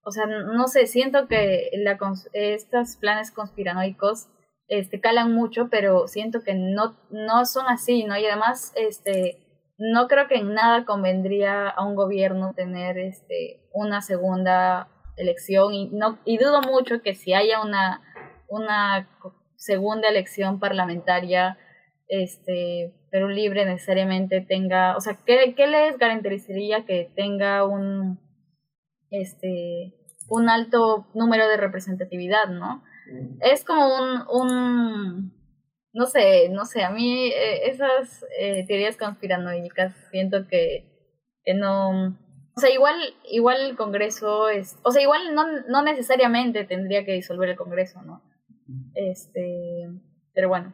O 0.04 0.10
sea, 0.10 0.26
no 0.26 0.68
sé, 0.68 0.88
siento 0.88 1.28
que 1.28 1.70
la, 1.76 2.00
estos 2.34 2.98
planes 2.98 3.30
conspiranoicos 3.30 4.30
este, 4.68 5.00
calan 5.00 5.32
mucho, 5.32 5.70
pero 5.70 6.08
siento 6.08 6.42
que 6.42 6.56
no, 6.56 6.98
no 7.12 7.46
son 7.46 7.68
así, 7.68 8.04
¿no? 8.04 8.18
Y 8.18 8.26
además, 8.26 8.74
este, 8.76 9.70
no 9.78 10.08
creo 10.08 10.28
que 10.28 10.38
en 10.38 10.56
nada 10.56 10.86
convendría 10.86 11.70
a 11.70 11.86
un 11.86 11.96
gobierno 11.96 12.54
tener 12.56 12.98
este, 12.98 13.70
una 13.74 14.02
segunda 14.02 14.88
elección 15.18 15.72
y, 15.76 15.90
no, 15.90 16.18
y 16.26 16.40
dudo 16.40 16.62
mucho 16.64 17.04
que 17.04 17.14
si 17.14 17.36
haya 17.36 17.62
una, 17.62 18.02
una 18.48 19.08
segunda 19.56 20.10
elección 20.10 20.60
parlamentaria, 20.60 21.60
este, 22.08 22.94
Perú 23.12 23.30
Libre 23.30 23.66
necesariamente 23.66 24.42
tenga, 24.42 24.96
o 24.96 25.00
sea, 25.00 25.18
¿qué, 25.26 25.54
qué 25.56 25.68
les 25.68 25.98
garantizaría 25.98 26.86
que 26.86 27.12
tenga 27.16 27.66
un, 27.66 28.20
este, 29.10 29.94
un 30.30 30.50
alto 30.50 31.08
número 31.14 31.48
de 31.48 31.58
representatividad, 31.58 32.50
¿no? 32.50 32.84
Mm. 33.12 33.38
Es 33.42 33.64
como 33.64 33.88
un, 33.88 34.24
un, 34.30 35.34
no 35.94 36.06
sé, 36.06 36.50
no 36.50 36.66
sé, 36.66 36.84
a 36.84 36.92
mí 36.92 37.28
eh, 37.28 37.70
esas 37.70 38.26
eh, 38.40 38.66
teorías 38.68 38.98
conspiranoicas 38.98 39.96
siento 40.12 40.48
que, 40.48 41.16
que 41.44 41.54
no, 41.54 42.18
o 42.56 42.60
sea, 42.60 42.70
igual, 42.72 42.96
igual 43.32 43.62
el 43.62 43.76
Congreso 43.76 44.50
es, 44.50 44.78
o 44.84 44.92
sea, 44.92 45.02
igual 45.02 45.34
no, 45.34 45.44
no 45.68 45.84
necesariamente 45.84 46.66
tendría 46.66 47.06
que 47.06 47.14
disolver 47.14 47.50
el 47.50 47.58
Congreso, 47.58 48.02
¿no? 48.04 48.22
Este, 48.94 49.90
pero 50.34 50.50
bueno. 50.50 50.74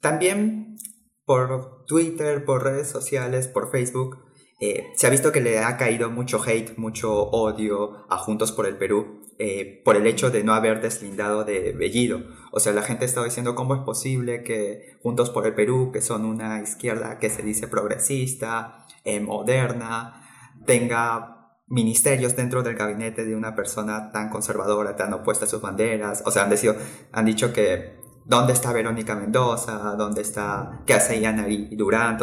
También 0.00 0.76
por 1.24 1.84
Twitter, 1.86 2.44
por 2.44 2.64
redes 2.64 2.88
sociales, 2.88 3.48
por 3.48 3.70
Facebook, 3.70 4.18
eh, 4.60 4.86
se 4.96 5.06
ha 5.06 5.10
visto 5.10 5.32
que 5.32 5.40
le 5.40 5.58
ha 5.58 5.76
caído 5.76 6.10
mucho 6.10 6.40
hate, 6.42 6.76
mucho 6.76 7.12
odio 7.12 8.06
a 8.08 8.18
Juntos 8.18 8.52
por 8.52 8.66
el 8.66 8.76
Perú 8.76 9.22
eh, 9.38 9.82
por 9.84 9.96
el 9.96 10.06
hecho 10.06 10.30
de 10.30 10.44
no 10.44 10.54
haber 10.54 10.80
deslindado 10.80 11.44
de 11.44 11.72
Bellido. 11.72 12.22
O 12.52 12.60
sea, 12.60 12.72
la 12.72 12.82
gente 12.82 13.06
está 13.06 13.24
diciendo 13.24 13.56
cómo 13.56 13.74
es 13.74 13.80
posible 13.80 14.44
que 14.44 14.98
Juntos 15.02 15.30
por 15.30 15.46
el 15.46 15.54
Perú, 15.54 15.90
que 15.92 16.00
son 16.00 16.24
una 16.24 16.62
izquierda 16.62 17.18
que 17.18 17.28
se 17.28 17.42
dice 17.42 17.66
progresista, 17.66 18.86
eh, 19.04 19.18
moderna, 19.18 20.22
tenga 20.66 21.58
ministerios 21.66 22.36
dentro 22.36 22.62
del 22.62 22.76
gabinete 22.76 23.24
de 23.24 23.34
una 23.34 23.56
persona 23.56 24.12
tan 24.12 24.28
conservadora, 24.28 24.94
tan 24.94 25.12
opuesta 25.12 25.46
a 25.46 25.48
sus 25.48 25.60
banderas. 25.60 26.22
O 26.24 26.30
sea, 26.30 26.44
han, 26.44 26.50
decido, 26.50 26.76
han 27.10 27.24
dicho 27.24 27.52
que 27.52 28.01
¿dónde 28.24 28.52
está 28.52 28.72
Verónica 28.72 29.14
Mendoza? 29.14 29.94
¿Dónde 29.96 30.22
está, 30.22 30.82
qué 30.86 30.94
hace 30.94 31.20
Yanari 31.20 31.74
Durán? 31.76 32.18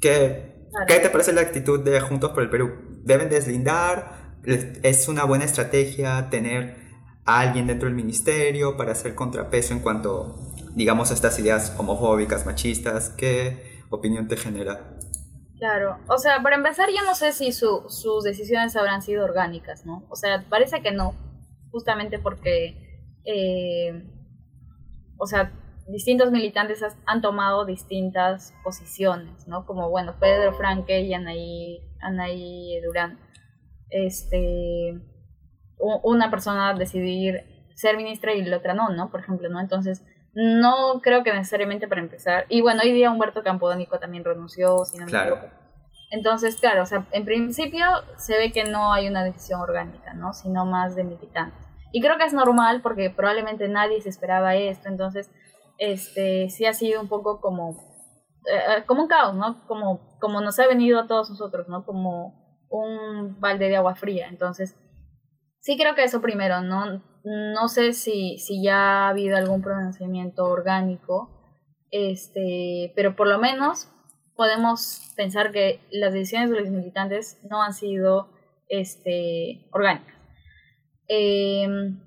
¿qué, 0.00 0.68
¿qué 0.86 0.98
te 0.98 1.10
parece 1.10 1.32
la 1.32 1.42
actitud 1.42 1.80
de 1.80 2.00
Juntos 2.00 2.30
por 2.30 2.42
el 2.42 2.50
Perú? 2.50 2.72
¿Deben 3.04 3.28
deslindar? 3.28 4.20
es 4.44 5.06
una 5.06 5.24
buena 5.24 5.44
estrategia 5.44 6.28
tener 6.28 6.76
a 7.24 7.40
alguien 7.40 7.66
dentro 7.66 7.86
del 7.86 7.94
ministerio 7.94 8.76
para 8.76 8.92
hacer 8.92 9.14
contrapeso 9.14 9.72
en 9.72 9.80
cuanto, 9.80 10.36
digamos, 10.74 11.10
a 11.10 11.14
estas 11.14 11.38
ideas 11.38 11.74
homofóbicas, 11.78 12.46
machistas. 12.46 13.10
¿Qué 13.10 13.84
opinión 13.90 14.28
te 14.28 14.36
genera? 14.36 14.96
Claro, 15.58 15.98
o 16.08 16.18
sea, 16.18 16.42
para 16.42 16.56
empezar, 16.56 16.88
yo 16.88 17.04
no 17.04 17.14
sé 17.14 17.32
si 17.32 17.52
sus 17.52 18.24
decisiones 18.24 18.74
habrán 18.74 19.00
sido 19.00 19.24
orgánicas, 19.24 19.86
¿no? 19.86 20.04
O 20.08 20.16
sea, 20.16 20.44
parece 20.48 20.82
que 20.82 20.90
no, 20.90 21.14
justamente 21.70 22.18
porque, 22.18 23.06
eh, 23.24 24.10
o 25.22 25.26
sea, 25.26 25.52
distintos 25.86 26.32
militantes 26.32 26.84
han 27.06 27.22
tomado 27.22 27.64
distintas 27.64 28.52
posiciones, 28.64 29.46
¿no? 29.46 29.64
Como, 29.66 29.88
bueno, 29.88 30.16
Pedro 30.18 30.52
Franque 30.52 31.02
y 31.02 31.14
Anaí, 31.14 31.78
Anaí 32.00 32.80
Durán 32.80 33.20
este, 33.88 35.00
una 35.78 36.28
persona 36.28 36.74
decidir 36.74 37.70
ser 37.76 37.96
ministra 37.96 38.34
y 38.34 38.44
la 38.44 38.56
otra 38.56 38.74
no, 38.74 38.88
¿no? 38.90 39.12
Por 39.12 39.20
ejemplo, 39.20 39.48
¿no? 39.48 39.60
Entonces, 39.60 40.04
no 40.34 41.00
creo 41.02 41.22
que 41.22 41.32
necesariamente 41.32 41.86
para 41.86 42.00
empezar. 42.00 42.46
Y 42.48 42.62
bueno, 42.62 42.80
hoy 42.82 42.92
día 42.92 43.12
Humberto 43.12 43.44
Campodónico 43.44 44.00
también 44.00 44.24
renunció, 44.24 44.84
si 44.84 44.98
no 44.98 45.06
claro. 45.06 45.38
Entonces, 46.10 46.58
claro, 46.58 46.82
o 46.82 46.86
sea, 46.86 47.06
en 47.12 47.24
principio 47.24 47.86
se 48.16 48.36
ve 48.36 48.50
que 48.50 48.64
no 48.64 48.92
hay 48.92 49.08
una 49.08 49.22
decisión 49.22 49.60
orgánica, 49.60 50.14
¿no? 50.14 50.32
Sino 50.32 50.66
más 50.66 50.96
de 50.96 51.04
militantes. 51.04 51.71
Y 51.92 52.00
creo 52.00 52.16
que 52.16 52.24
es 52.24 52.32
normal 52.32 52.80
porque 52.82 53.10
probablemente 53.10 53.68
nadie 53.68 54.00
se 54.00 54.08
esperaba 54.08 54.56
esto, 54.56 54.88
entonces, 54.88 55.30
este, 55.78 56.48
sí 56.48 56.64
ha 56.64 56.72
sido 56.72 57.00
un 57.00 57.08
poco 57.08 57.40
como, 57.40 57.76
eh, 58.50 58.84
como 58.86 59.02
un 59.02 59.08
caos, 59.08 59.34
¿no? 59.34 59.66
Como, 59.66 60.18
como 60.18 60.40
nos 60.40 60.58
ha 60.58 60.66
venido 60.66 60.98
a 60.98 61.06
todos 61.06 61.30
nosotros, 61.30 61.68
¿no? 61.68 61.84
Como 61.84 62.66
un 62.70 63.38
balde 63.40 63.68
de 63.68 63.76
agua 63.76 63.94
fría. 63.94 64.28
Entonces, 64.28 64.76
sí 65.60 65.76
creo 65.76 65.94
que 65.94 66.04
eso 66.04 66.20
primero, 66.20 66.62
¿no? 66.62 67.02
No 67.24 67.68
sé 67.68 67.92
si, 67.92 68.38
si 68.38 68.62
ya 68.62 69.06
ha 69.06 69.08
habido 69.10 69.36
algún 69.36 69.62
pronunciamiento 69.62 70.44
orgánico, 70.44 71.30
este, 71.90 72.92
pero 72.96 73.14
por 73.14 73.28
lo 73.28 73.38
menos 73.38 73.88
podemos 74.34 75.12
pensar 75.14 75.52
que 75.52 75.80
las 75.90 76.12
decisiones 76.12 76.50
de 76.50 76.60
los 76.60 76.70
militantes 76.70 77.38
no 77.48 77.62
han 77.62 77.74
sido 77.74 78.28
este, 78.68 79.68
orgánicas. 79.72 80.21
Em, 81.14 82.00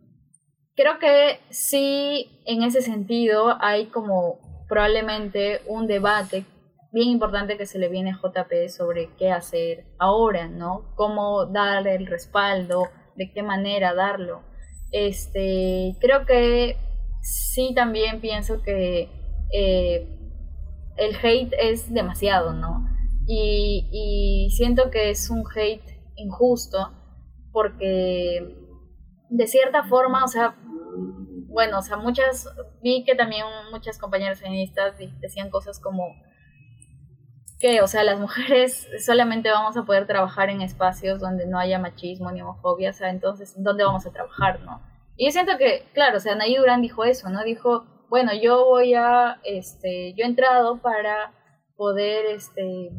creo 0.75 0.97
que 0.97 1.39
sí, 1.51 2.41
en 2.47 2.63
ese 2.63 2.81
sentido, 2.81 3.55
hay 3.61 3.85
como 3.85 4.39
probablemente 4.67 5.61
un 5.67 5.85
debate 5.85 6.43
bien 6.91 7.09
importante 7.09 7.55
que 7.55 7.67
se 7.67 7.77
le 7.77 7.87
viene 7.87 8.09
a 8.13 8.19
JP 8.19 8.67
sobre 8.69 9.11
qué 9.19 9.29
hacer 9.29 9.85
ahora, 9.99 10.47
¿no? 10.47 10.91
Cómo 10.95 11.45
dar 11.45 11.87
el 11.87 12.07
respaldo, 12.07 12.89
de 13.15 13.31
qué 13.31 13.43
manera 13.43 13.93
darlo. 13.93 14.41
Este, 14.91 15.95
creo 16.01 16.25
que 16.25 16.75
sí 17.21 17.73
también 17.75 18.21
pienso 18.21 18.63
que 18.63 19.11
eh, 19.53 20.07
el 20.97 21.15
hate 21.21 21.53
es 21.59 21.93
demasiado, 21.93 22.53
¿no? 22.53 22.87
Y, 23.27 23.87
y 23.91 24.49
siento 24.55 24.89
que 24.89 25.11
es 25.11 25.29
un 25.29 25.43
hate 25.55 25.93
injusto 26.15 26.91
porque 27.51 28.64
de 29.29 29.47
cierta 29.47 29.83
forma, 29.83 30.23
o 30.23 30.27
sea, 30.27 30.55
bueno, 31.47 31.79
o 31.79 31.81
sea, 31.81 31.97
muchas, 31.97 32.49
vi 32.81 33.03
que 33.05 33.15
también 33.15 33.45
muchas 33.71 33.97
compañeras 33.97 34.41
feministas 34.41 34.95
decían 35.21 35.49
cosas 35.49 35.79
como, 35.79 36.07
que, 37.59 37.81
o 37.81 37.87
sea, 37.87 38.03
las 38.03 38.19
mujeres 38.19 38.87
solamente 39.05 39.49
vamos 39.49 39.77
a 39.77 39.83
poder 39.83 40.05
trabajar 40.07 40.49
en 40.49 40.61
espacios 40.61 41.19
donde 41.19 41.47
no 41.47 41.57
haya 41.57 41.79
machismo 41.79 42.31
ni 42.31 42.41
homofobia, 42.41 42.89
o 42.89 42.93
sea, 42.93 43.09
entonces, 43.09 43.53
¿dónde 43.57 43.83
vamos 43.83 44.05
a 44.05 44.11
trabajar, 44.11 44.59
no? 44.61 44.81
Y 45.17 45.25
yo 45.25 45.31
siento 45.31 45.57
que, 45.57 45.87
claro, 45.93 46.17
o 46.17 46.19
sea, 46.19 46.35
Nay 46.35 46.55
Durán 46.55 46.81
dijo 46.81 47.05
eso, 47.05 47.29
¿no? 47.29 47.43
Dijo, 47.43 47.85
bueno, 48.09 48.31
yo 48.33 48.65
voy 48.65 48.93
a, 48.93 49.39
este, 49.45 50.13
yo 50.17 50.25
he 50.25 50.27
entrado 50.27 50.81
para 50.81 51.31
poder, 51.77 52.25
este, 52.25 52.91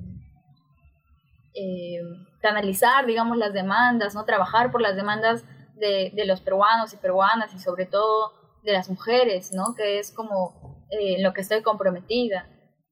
eh, 1.54 2.00
canalizar, 2.40 3.06
digamos, 3.06 3.36
las 3.36 3.52
demandas, 3.52 4.14
¿no? 4.14 4.24
Trabajar 4.24 4.70
por 4.70 4.80
las 4.80 4.96
demandas 4.96 5.44
de, 5.76 6.12
de, 6.14 6.24
los 6.24 6.40
peruanos 6.40 6.92
y 6.92 6.96
peruanas 6.96 7.54
y 7.54 7.58
sobre 7.58 7.86
todo 7.86 8.32
de 8.62 8.72
las 8.72 8.88
mujeres, 8.90 9.52
¿no? 9.52 9.74
Que 9.76 9.98
es 9.98 10.10
como 10.10 10.86
eh, 10.90 11.22
lo 11.22 11.32
que 11.32 11.42
estoy 11.42 11.62
comprometida. 11.62 12.48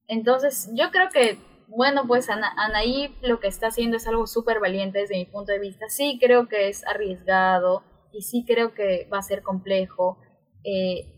Entonces, 0.06 0.70
yo 0.74 0.90
creo 0.90 1.08
que 1.10 1.38
bueno, 1.68 2.06
pues 2.06 2.28
Anaí 2.30 3.14
lo 3.22 3.40
que 3.40 3.48
está 3.48 3.68
haciendo 3.68 3.96
es 3.96 4.06
algo 4.06 4.26
súper 4.26 4.60
valiente 4.60 5.00
desde 5.00 5.16
mi 5.16 5.24
punto 5.26 5.52
de 5.52 5.58
vista. 5.58 5.88
Sí 5.88 6.18
creo 6.20 6.48
que 6.48 6.68
es 6.68 6.86
arriesgado 6.86 7.82
y 8.12 8.22
sí 8.22 8.44
creo 8.46 8.74
que 8.74 9.08
va 9.12 9.18
a 9.18 9.22
ser 9.22 9.42
complejo. 9.42 10.18
Eh, 10.62 11.10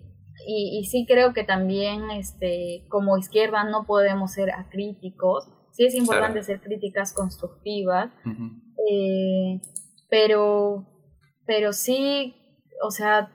y, 0.46 0.84
sí 0.84 1.06
creo 1.06 1.32
que 1.32 1.44
también 1.44 2.10
este, 2.10 2.84
como 2.88 3.16
izquierda 3.16 3.64
no 3.64 3.84
podemos 3.84 4.32
ser 4.32 4.50
acríticos. 4.50 5.48
Sí 5.72 5.84
es 5.84 5.94
importante 5.94 6.42
ser 6.42 6.60
críticas 6.60 7.12
constructivas. 7.12 8.10
Eh, 8.90 9.60
pero, 10.08 10.86
pero 11.46 11.72
sí, 11.72 12.34
o 12.82 12.90
sea, 12.90 13.32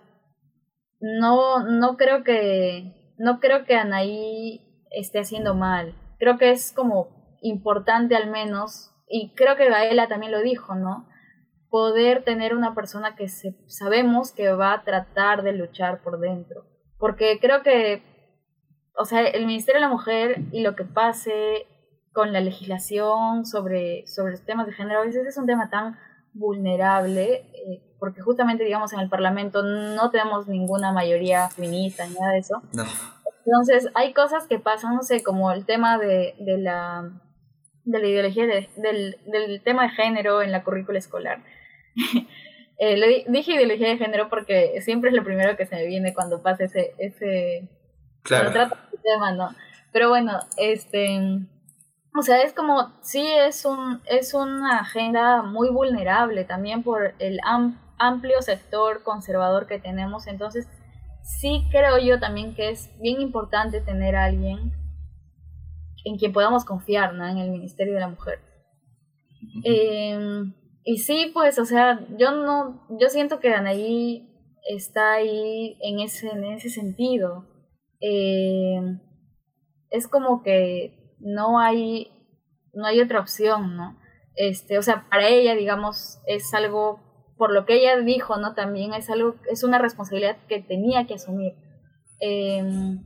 no, 0.99 1.63
no 1.63 1.97
creo 1.97 2.23
que, 2.23 3.13
no 3.17 3.39
creo 3.39 3.65
que 3.65 3.75
Anaí 3.75 4.61
esté 4.91 5.19
haciendo 5.19 5.55
mal 5.55 5.95
creo 6.21 6.37
que 6.37 6.51
es 6.51 6.71
como 6.71 7.37
importante 7.41 8.15
al 8.15 8.29
menos, 8.29 8.91
y 9.09 9.33
creo 9.33 9.57
que 9.57 9.69
Gaela 9.69 10.07
también 10.07 10.31
lo 10.31 10.41
dijo, 10.43 10.75
¿no? 10.75 11.09
Poder 11.67 12.23
tener 12.23 12.55
una 12.55 12.75
persona 12.75 13.15
que 13.15 13.27
sabemos 13.27 14.31
que 14.31 14.51
va 14.51 14.71
a 14.73 14.83
tratar 14.83 15.41
de 15.41 15.53
luchar 15.53 16.03
por 16.03 16.19
dentro. 16.19 16.63
Porque 16.99 17.39
creo 17.41 17.63
que, 17.63 18.03
o 18.95 19.05
sea, 19.05 19.21
el 19.21 19.47
Ministerio 19.47 19.81
de 19.81 19.87
la 19.87 19.91
Mujer 19.91 20.43
y 20.51 20.61
lo 20.61 20.75
que 20.75 20.85
pase 20.85 21.65
con 22.13 22.33
la 22.33 22.39
legislación 22.39 23.47
sobre, 23.47 24.05
sobre 24.05 24.33
los 24.33 24.45
temas 24.45 24.67
de 24.67 24.73
género, 24.73 24.99
a 24.99 25.05
veces 25.05 25.25
es 25.25 25.37
un 25.37 25.47
tema 25.47 25.71
tan 25.71 25.97
vulnerable, 26.33 27.33
eh, 27.33 27.90
porque 28.01 28.21
justamente, 28.21 28.63
digamos, 28.63 28.91
en 28.93 28.99
el 28.99 29.09
Parlamento 29.09 29.61
no 29.61 30.09
tenemos 30.09 30.47
ninguna 30.47 30.91
mayoría 30.91 31.49
feminista 31.49 32.03
ni 32.07 32.15
nada 32.15 32.31
de 32.31 32.39
eso. 32.39 32.63
No. 32.73 32.83
Entonces, 33.45 33.91
hay 33.93 34.11
cosas 34.11 34.47
que 34.47 34.57
pasan, 34.57 34.95
no 34.95 35.03
sé, 35.03 35.21
como 35.21 35.51
el 35.51 35.67
tema 35.67 35.99
de, 35.99 36.33
de 36.39 36.57
la 36.57 37.11
de 37.85 37.99
la 37.99 38.07
ideología 38.07 38.47
del, 38.47 39.19
del 39.27 39.61
tema 39.63 39.83
de 39.83 39.89
género 39.89 40.41
en 40.41 40.51
la 40.51 40.63
currícula 40.63 40.97
escolar. 40.97 41.43
eh, 42.79 42.97
le 42.97 43.25
dije 43.27 43.53
ideología 43.53 43.89
de 43.89 43.99
género 43.99 44.29
porque 44.29 44.81
siempre 44.81 45.11
es 45.11 45.15
lo 45.15 45.23
primero 45.23 45.55
que 45.55 45.67
se 45.67 45.75
me 45.75 45.85
viene 45.85 46.15
cuando 46.15 46.41
pasa 46.41 46.63
ese, 46.63 46.95
ese 46.97 47.69
claro. 48.23 48.51
trata 48.51 48.89
el 48.93 48.99
tema, 48.99 49.31
¿no? 49.31 49.55
Pero 49.91 50.09
bueno, 50.09 50.39
este 50.57 51.45
o 52.13 52.23
sea, 52.23 52.41
es 52.41 52.53
como, 52.53 52.91
sí 53.01 53.25
es 53.25 53.63
un, 53.63 54.01
es 54.05 54.33
una 54.33 54.79
agenda 54.79 55.43
muy 55.43 55.69
vulnerable 55.69 56.43
también 56.43 56.83
por 56.83 57.13
el 57.19 57.39
amplio 58.01 58.41
sector 58.41 59.03
conservador 59.03 59.67
que 59.67 59.79
tenemos, 59.79 60.27
entonces 60.27 60.67
sí 61.23 61.67
creo 61.71 61.97
yo 61.97 62.19
también 62.19 62.55
que 62.55 62.69
es 62.69 62.89
bien 62.99 63.21
importante 63.21 63.81
tener 63.81 64.15
a 64.15 64.25
alguien 64.25 64.73
en 66.03 66.17
quien 66.17 66.33
podamos 66.33 66.65
confiar, 66.65 67.13
¿no? 67.13 67.27
En 67.27 67.37
el 67.37 67.51
Ministerio 67.51 67.93
de 67.93 67.99
la 67.99 68.07
Mujer. 68.07 68.39
Em, 69.63 70.53
y 70.83 70.97
sí, 70.97 71.31
pues, 71.33 71.59
o 71.59 71.65
sea, 71.65 72.05
yo 72.17 72.31
no, 72.31 72.87
yo 72.99 73.09
siento 73.09 73.39
que 73.39 73.53
Anaí 73.53 74.27
está 74.67 75.13
ahí 75.13 75.77
en 75.81 75.99
ese, 75.99 76.29
en 76.29 76.45
ese 76.45 76.69
sentido. 76.69 77.45
Em, 77.99 78.99
es 79.89 80.07
como 80.07 80.41
que 80.41 81.15
no 81.19 81.59
hay, 81.59 82.11
no 82.73 82.85
hay 82.85 82.99
otra 83.01 83.19
opción, 83.19 83.75
¿no? 83.75 83.99
Este, 84.35 84.77
o 84.77 84.81
sea, 84.81 85.07
para 85.09 85.27
ella, 85.27 85.55
digamos, 85.55 86.19
es 86.25 86.53
algo 86.53 87.10
por 87.41 87.51
lo 87.51 87.65
que 87.65 87.73
ella 87.73 87.97
dijo, 87.97 88.37
¿no? 88.37 88.53
También 88.53 88.93
es 88.93 89.09
algo, 89.09 89.33
es 89.49 89.63
una 89.63 89.79
responsabilidad 89.79 90.37
que 90.47 90.61
tenía 90.61 91.07
que 91.07 91.15
asumir. 91.15 91.53
Em, 92.19 93.03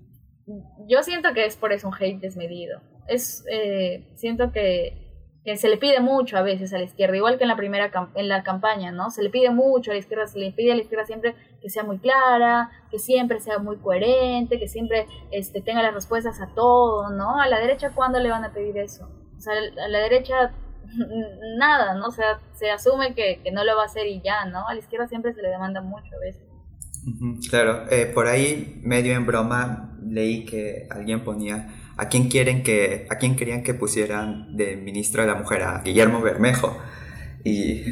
yo 0.90 1.04
siento 1.04 1.32
que 1.34 1.46
es 1.46 1.56
por 1.56 1.72
eso 1.72 1.88
un 1.88 1.94
hate 1.98 2.20
desmedido. 2.20 2.82
Es, 3.08 3.46
eh, 3.50 4.12
siento 4.18 4.52
que, 4.52 5.32
que 5.46 5.56
se 5.56 5.70
le 5.70 5.78
pide 5.78 6.02
mucho 6.02 6.38
a 6.38 6.42
veces 6.42 6.74
a 6.74 6.78
la 6.78 6.84
izquierda, 6.84 7.16
igual 7.16 7.38
que 7.38 7.46
en 7.46 7.48
la 7.48 7.56
primera 7.56 7.90
en 8.16 8.28
la 8.28 8.44
campaña, 8.44 8.92
¿no? 8.92 9.10
Se 9.10 9.24
le 9.24 9.30
pide 9.30 9.52
mucho 9.52 9.92
a 9.92 9.94
la 9.94 10.02
izquierda, 10.02 10.28
se 10.28 10.38
le 10.38 10.52
pide 10.52 10.74
a 10.74 10.76
la 10.76 10.82
izquierda 10.82 11.06
siempre 11.06 11.34
que 11.62 11.70
sea 11.70 11.86
muy 11.86 12.00
clara, 12.00 12.70
que 12.92 13.00
siempre 13.00 13.40
sea 13.40 13.60
muy 13.60 13.78
coherente, 13.78 14.60
que 14.60 14.68
siempre 14.68 15.08
este, 15.32 15.62
tenga 15.62 15.82
las 15.82 15.94
respuestas 15.94 16.42
a 16.42 16.54
todo, 16.54 17.10
¿no? 17.10 17.40
A 17.40 17.48
la 17.48 17.62
derecha, 17.62 17.92
¿cuándo 17.96 18.20
le 18.20 18.30
van 18.30 18.44
a 18.44 18.52
pedir 18.52 18.78
eso? 18.80 19.10
O 19.38 19.40
sea, 19.40 19.54
a 19.54 19.88
la 19.88 20.00
derecha 20.00 20.52
nada, 21.58 21.96
¿no? 21.96 22.08
O 22.08 22.12
sea, 22.12 22.40
se 22.54 22.72
asume 22.72 23.14
que, 23.14 23.40
que 23.44 23.52
no 23.52 23.64
lo 23.64 23.76
va 23.76 23.84
a 23.84 23.86
hacer 23.86 24.08
y 24.08 24.22
ya, 24.22 24.46
¿no? 24.46 24.68
A 24.68 24.74
la 24.74 24.80
izquierda 24.80 25.08
siempre 25.08 25.34
se 25.34 25.42
le 25.42 25.50
demanda 25.50 25.82
mucho 25.82 26.16
a 26.16 26.20
veces. 26.20 26.44
Claro, 27.50 27.86
eh, 27.92 28.12
por 28.12 28.28
ahí 28.28 28.82
medio 28.84 29.14
en 29.14 29.28
broma 29.28 29.96
leí 30.04 30.46
que 30.46 30.88
alguien 30.90 31.24
ponía 31.24 31.68
a 31.98 32.10
quién 32.10 32.30
quieren 32.30 32.64
que 32.64 33.08
a 33.12 33.18
quién 33.18 33.36
querían 33.36 33.64
que 33.64 33.76
pusieran 33.76 34.58
de 34.58 34.76
ministro 34.76 35.22
de 35.22 35.28
la 35.28 35.36
mujer 35.36 35.62
a 35.62 35.82
Guillermo 35.82 36.22
Bermejo 36.22 36.76
y, 37.46 37.84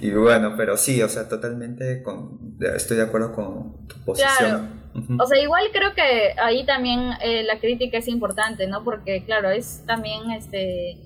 y 0.00 0.10
bueno, 0.12 0.54
pero 0.56 0.76
sí, 0.76 1.02
o 1.02 1.08
sea, 1.08 1.28
totalmente 1.28 2.04
con, 2.04 2.56
estoy 2.74 2.98
de 2.98 3.02
acuerdo 3.02 3.32
con 3.32 3.88
tu 3.88 3.96
posición. 4.04 4.36
Claro. 4.38 5.22
O 5.22 5.26
sea, 5.26 5.42
igual 5.42 5.64
creo 5.72 5.92
que 5.94 6.34
ahí 6.40 6.64
también 6.64 7.10
eh, 7.20 7.42
la 7.42 7.58
crítica 7.58 7.98
es 7.98 8.06
importante, 8.06 8.68
¿no? 8.68 8.84
Porque 8.84 9.24
claro, 9.24 9.50
es 9.50 9.82
también 9.86 10.30
este 10.30 10.98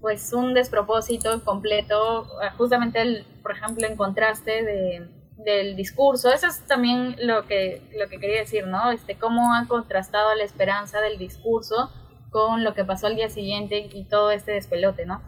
pues 0.00 0.32
un 0.32 0.54
despropósito 0.54 1.42
completo, 1.44 2.26
justamente 2.56 3.00
el, 3.00 3.24
por 3.42 3.52
ejemplo, 3.52 3.86
en 3.86 3.96
contraste 3.96 4.62
de 4.62 5.16
del 5.36 5.76
discurso. 5.76 6.30
Eso 6.32 6.46
es 6.46 6.66
también 6.66 7.16
lo 7.20 7.46
que, 7.46 7.82
lo 7.98 8.08
que 8.08 8.18
quería 8.18 8.40
decir, 8.40 8.66
¿no? 8.66 8.90
Este, 8.90 9.16
cómo 9.16 9.52
han 9.52 9.66
contrastado 9.66 10.34
la 10.34 10.44
esperanza 10.44 11.00
del 11.00 11.18
discurso 11.18 11.90
con 12.30 12.64
lo 12.64 12.74
que 12.74 12.84
pasó 12.84 13.06
al 13.06 13.16
día 13.16 13.28
siguiente 13.28 13.88
y 13.92 14.04
todo 14.08 14.30
este 14.30 14.52
despelote, 14.52 15.06
¿no? 15.06 15.22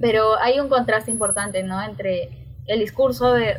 Pero 0.00 0.38
hay 0.38 0.60
un 0.60 0.68
contraste 0.68 1.10
importante, 1.10 1.62
¿no? 1.62 1.80
Entre 1.82 2.56
el 2.66 2.80
discurso 2.80 3.32
de, 3.32 3.58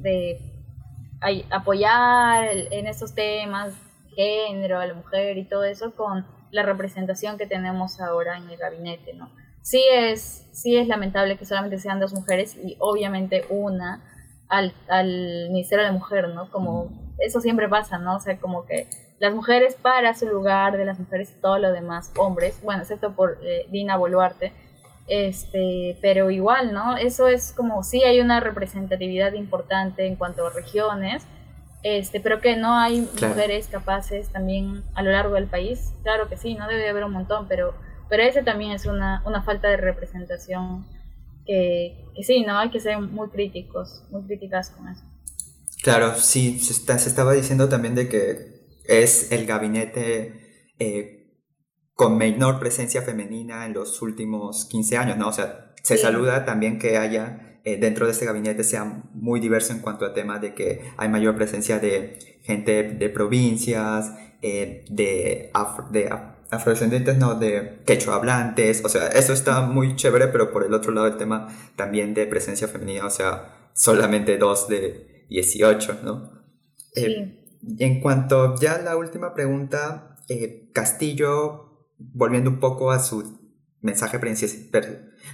de, 0.00 0.50
apoyar 1.50 2.48
en 2.52 2.86
estos 2.86 3.14
temas, 3.14 3.72
género, 4.14 4.80
a 4.80 4.86
la 4.86 4.94
mujer 4.94 5.38
y 5.38 5.48
todo 5.48 5.64
eso, 5.64 5.94
con 5.94 6.26
la 6.54 6.62
representación 6.62 7.36
que 7.36 7.46
tenemos 7.46 8.00
ahora 8.00 8.38
en 8.38 8.48
el 8.48 8.56
gabinete, 8.56 9.12
¿no? 9.12 9.30
Sí 9.60 9.82
es, 9.92 10.46
sí 10.52 10.76
es 10.76 10.86
lamentable 10.86 11.36
que 11.36 11.44
solamente 11.44 11.78
sean 11.78 11.98
dos 11.98 12.14
mujeres 12.14 12.56
y 12.56 12.76
obviamente 12.78 13.44
una 13.50 14.04
al, 14.48 14.72
al 14.88 15.48
Ministerio 15.50 15.84
de 15.84 15.90
la 15.90 15.98
Mujer, 15.98 16.28
¿no? 16.28 16.50
Como 16.50 17.14
eso 17.18 17.40
siempre 17.40 17.68
pasa, 17.68 17.98
¿no? 17.98 18.16
O 18.16 18.20
sea, 18.20 18.38
como 18.38 18.66
que 18.66 18.88
las 19.18 19.34
mujeres 19.34 19.74
para 19.74 20.14
su 20.14 20.26
lugar 20.26 20.76
de 20.76 20.84
las 20.84 20.98
mujeres 21.00 21.34
y 21.36 21.40
todo 21.40 21.58
lo 21.58 21.72
demás, 21.72 22.12
hombres, 22.16 22.60
bueno, 22.62 22.82
excepto 22.82 23.14
por 23.14 23.38
eh, 23.42 23.66
Dina 23.70 23.96
Boluarte, 23.96 24.52
este, 25.08 25.98
pero 26.00 26.30
igual, 26.30 26.72
¿no? 26.72 26.96
Eso 26.96 27.26
es 27.26 27.52
como, 27.52 27.82
sí 27.82 28.04
hay 28.04 28.20
una 28.20 28.40
representatividad 28.40 29.32
importante 29.32 30.06
en 30.06 30.16
cuanto 30.16 30.46
a 30.46 30.50
regiones, 30.50 31.26
este, 31.84 32.18
pero 32.18 32.40
que 32.40 32.56
no 32.56 32.74
hay 32.74 33.02
mujeres 33.02 33.68
capaces 33.68 34.30
también 34.30 34.82
a 34.94 35.02
lo 35.02 35.12
largo 35.12 35.34
del 35.34 35.46
país, 35.46 35.92
claro 36.02 36.30
que 36.30 36.38
sí, 36.38 36.54
no 36.54 36.66
debe 36.66 36.88
haber 36.88 37.04
un 37.04 37.12
montón, 37.12 37.46
pero, 37.46 37.74
pero 38.08 38.22
ese 38.22 38.42
también 38.42 38.72
es 38.72 38.86
una, 38.86 39.22
una 39.26 39.42
falta 39.42 39.68
de 39.68 39.76
representación 39.76 40.86
que, 41.44 42.06
sí, 42.22 42.42
¿no? 42.42 42.58
Hay 42.58 42.70
que 42.70 42.80
ser 42.80 42.98
muy 42.98 43.28
críticos, 43.28 44.02
muy 44.10 44.22
críticas 44.22 44.70
con 44.70 44.88
eso. 44.88 45.02
Claro, 45.82 46.14
sí, 46.14 46.58
se, 46.58 46.72
estaba 46.94 47.34
diciendo 47.34 47.68
también 47.68 47.94
de 47.94 48.08
que 48.08 48.80
es 48.86 49.30
el 49.30 49.44
gabinete 49.44 50.72
eh, 50.78 51.36
con 51.92 52.16
menor 52.16 52.60
presencia 52.60 53.02
femenina 53.02 53.66
en 53.66 53.74
los 53.74 54.00
últimos 54.00 54.64
15 54.70 54.96
años, 54.96 55.18
¿no? 55.18 55.28
O 55.28 55.32
sea, 55.32 55.74
se 55.82 55.98
saluda 55.98 56.46
también 56.46 56.78
que 56.78 56.96
haya 56.96 57.53
eh, 57.66 57.78
dentro 57.78 58.04
de 58.04 58.12
este 58.12 58.26
gabinete 58.26 58.62
sea 58.62 58.84
muy 59.14 59.40
diverso 59.40 59.72
en 59.72 59.78
cuanto 59.78 60.04
a 60.04 60.12
temas 60.12 60.42
de 60.42 60.54
que 60.54 60.82
hay 60.98 61.08
mayor 61.08 61.34
presencia 61.34 61.78
de 61.78 62.18
gente 62.42 62.82
de 62.82 63.08
provincias, 63.08 64.12
eh, 64.42 64.84
de, 64.90 65.50
de 65.90 66.10
afrodescendientes, 66.50 67.16
no, 67.16 67.36
de 67.36 67.80
quechua 67.86 68.16
hablantes, 68.16 68.84
o 68.84 68.90
sea, 68.90 69.08
eso 69.08 69.32
está 69.32 69.62
muy 69.62 69.96
chévere, 69.96 70.28
pero 70.28 70.52
por 70.52 70.66
el 70.66 70.74
otro 70.74 70.92
lado 70.92 71.06
el 71.06 71.16
tema 71.16 71.48
también 71.74 72.12
de 72.12 72.26
presencia 72.26 72.68
femenina, 72.68 73.06
o 73.06 73.10
sea, 73.10 73.70
solamente 73.72 74.36
dos 74.36 74.68
de 74.68 75.24
18, 75.30 76.00
¿no? 76.04 76.32
Eh, 76.94 77.40
en 77.78 78.00
cuanto 78.00 78.56
ya 78.60 78.74
a 78.74 78.82
la 78.82 78.98
última 78.98 79.32
pregunta, 79.32 80.18
Castillo, 80.74 81.88
volviendo 81.96 82.50
un 82.50 82.60
poco 82.60 82.90
a 82.90 82.98
su 82.98 83.38
mensaje 83.80 84.18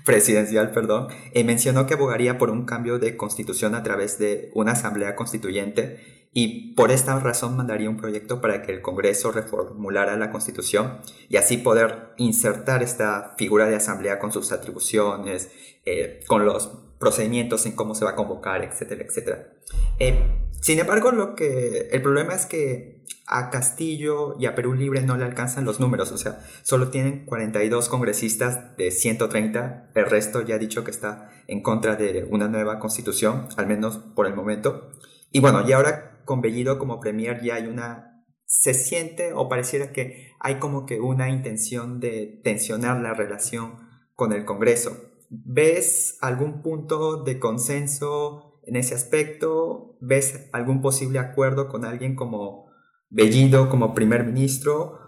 presidencial, 0.05 0.71
perdón, 0.71 1.09
eh, 1.33 1.45
mencionó 1.45 1.87
que 1.87 1.95
abogaría 1.95 2.39
por 2.39 2.51
un 2.51 2.65
cambio 2.65 2.99
de 2.99 3.17
constitución 3.17 3.75
a 3.75 3.83
través 3.83 4.19
de 4.19 4.51
una 4.55 4.73
asamblea 4.73 5.17
constituyente 5.17 6.21
y 6.33 6.75
por 6.75 6.93
esta 6.93 7.19
razón 7.19 7.57
mandaría 7.57 7.91
un 7.91 7.97
proyecto 7.97 8.41
para 8.41 8.63
que 8.63 8.73
el 8.73 8.83
Congreso 8.83 9.33
reformulara 9.33 10.17
la 10.17 10.31
Constitución 10.31 11.01
y 11.29 11.37
así 11.37 11.57
poder 11.57 12.11
insertar 12.19 12.83
esta 12.83 13.35
figura 13.37 13.67
de 13.67 13.77
asamblea 13.77 14.21
con 14.21 14.31
sus 14.31 14.53
atribuciones, 14.53 15.51
eh, 15.85 16.21
con 16.29 16.45
los 16.45 16.69
procedimientos 17.01 17.67
en 17.67 17.73
cómo 17.73 17.95
se 17.95 18.05
va 18.05 18.13
a 18.13 18.17
convocar, 18.17 18.63
etcétera, 18.63 19.03
etcétera. 19.03 19.53
Eh, 19.99 20.47
sin 20.61 20.79
embargo, 20.79 21.11
lo 21.11 21.35
que 21.35 21.89
el 21.91 22.03
problema 22.03 22.35
es 22.35 22.47
que 22.47 23.03
a 23.31 23.49
Castillo 23.49 24.35
y 24.41 24.47
a 24.47 24.57
Perú 24.57 24.75
Libre 24.75 25.03
no 25.03 25.17
le 25.17 25.25
alcanzan 25.25 25.65
los 25.65 25.79
números, 25.79 26.11
o 26.11 26.19
sea, 26.19 26.45
solo 26.63 26.91
tienen 26.91 27.25
42 27.27 27.89
congresistas 27.89 28.77
de 28.77 28.91
130, 28.91 29.93
el 29.95 30.07
resto 30.07 30.43
ya 30.43 30.57
ha 30.57 30.59
dicho 30.59 30.83
que 30.83 30.91
está 30.91 31.31
en 31.47 31.63
contra 31.63 31.95
de 31.95 32.27
una 32.29 32.49
nueva 32.49 32.81
constitución, 32.81 33.47
al 33.57 33.69
menos 33.69 33.99
por 33.99 34.27
el 34.27 34.35
momento. 34.35 34.91
Y 35.31 35.39
bueno, 35.39 35.63
y 35.67 35.71
ahora 35.71 36.23
con 36.25 36.41
Bellido 36.41 36.81
como 36.81 36.99
premier 36.99 37.41
ya 37.41 37.55
hay 37.55 37.69
una, 37.69 38.25
se 38.47 38.75
siente 38.75 39.33
o 39.33 39.49
pareciera 39.49 39.93
que 39.93 40.33
hay 40.41 40.57
como 40.57 40.85
que 40.85 41.01
una 41.01 41.31
intención 41.31 42.01
de 42.01 42.41
tensionar 42.43 43.01
la 43.01 43.15
relación 43.15 43.77
con 44.17 44.33
el 44.33 44.45
Congreso. 44.45 44.97
¿Ves 45.29 46.19
algún 46.21 46.63
punto 46.63 47.23
de 47.23 47.39
consenso 47.39 48.61
en 48.65 48.75
ese 48.75 48.97
aspecto? 48.97 49.97
¿Ves 50.01 50.49
algún 50.53 50.83
posible 50.83 51.21
acuerdo 51.21 51.69
con 51.69 51.85
alguien 51.85 52.17
como 52.17 52.70
Bellido 53.11 53.69
como 53.69 53.95
primer 53.95 54.25
ministro? 54.25 54.99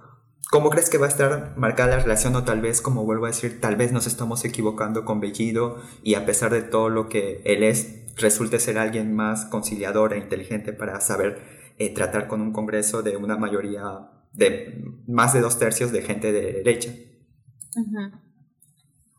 ¿Cómo 0.51 0.69
crees 0.69 0.91
que 0.91 0.99
va 0.99 1.07
a 1.07 1.09
estar 1.09 1.57
marcada 1.57 1.97
la 1.97 2.03
relación 2.03 2.37
o 2.37 2.45
tal 2.45 2.61
vez, 2.61 2.83
como 2.83 3.05
vuelvo 3.05 3.25
a 3.25 3.29
decir, 3.29 3.61
tal 3.61 3.77
vez 3.77 3.93
nos 3.93 4.07
estamos 4.07 4.45
equivocando 4.45 5.05
con 5.05 5.21
Bellido 5.21 5.81
y 6.03 6.15
a 6.15 6.27
pesar 6.27 6.53
de 6.53 6.63
todo 6.63 6.91
lo 6.91 7.09
que 7.09 7.41
él 7.45 7.63
es, 7.63 8.15
resulte 8.17 8.59
ser 8.59 8.77
alguien 8.77 9.15
más 9.15 9.47
conciliador 9.47 10.13
e 10.13 10.19
inteligente 10.19 10.73
para 10.73 11.01
saber 11.01 11.41
eh, 11.79 11.95
tratar 11.95 12.27
con 12.27 12.43
un 12.43 12.53
Congreso 12.53 13.03
de 13.03 13.17
una 13.17 13.39
mayoría 13.39 14.11
de 14.33 14.85
más 15.07 15.33
de 15.33 15.41
dos 15.41 15.59
tercios 15.59 15.93
de 15.93 16.03
gente 16.03 16.33
de 16.33 16.53
derecha. 16.53 16.93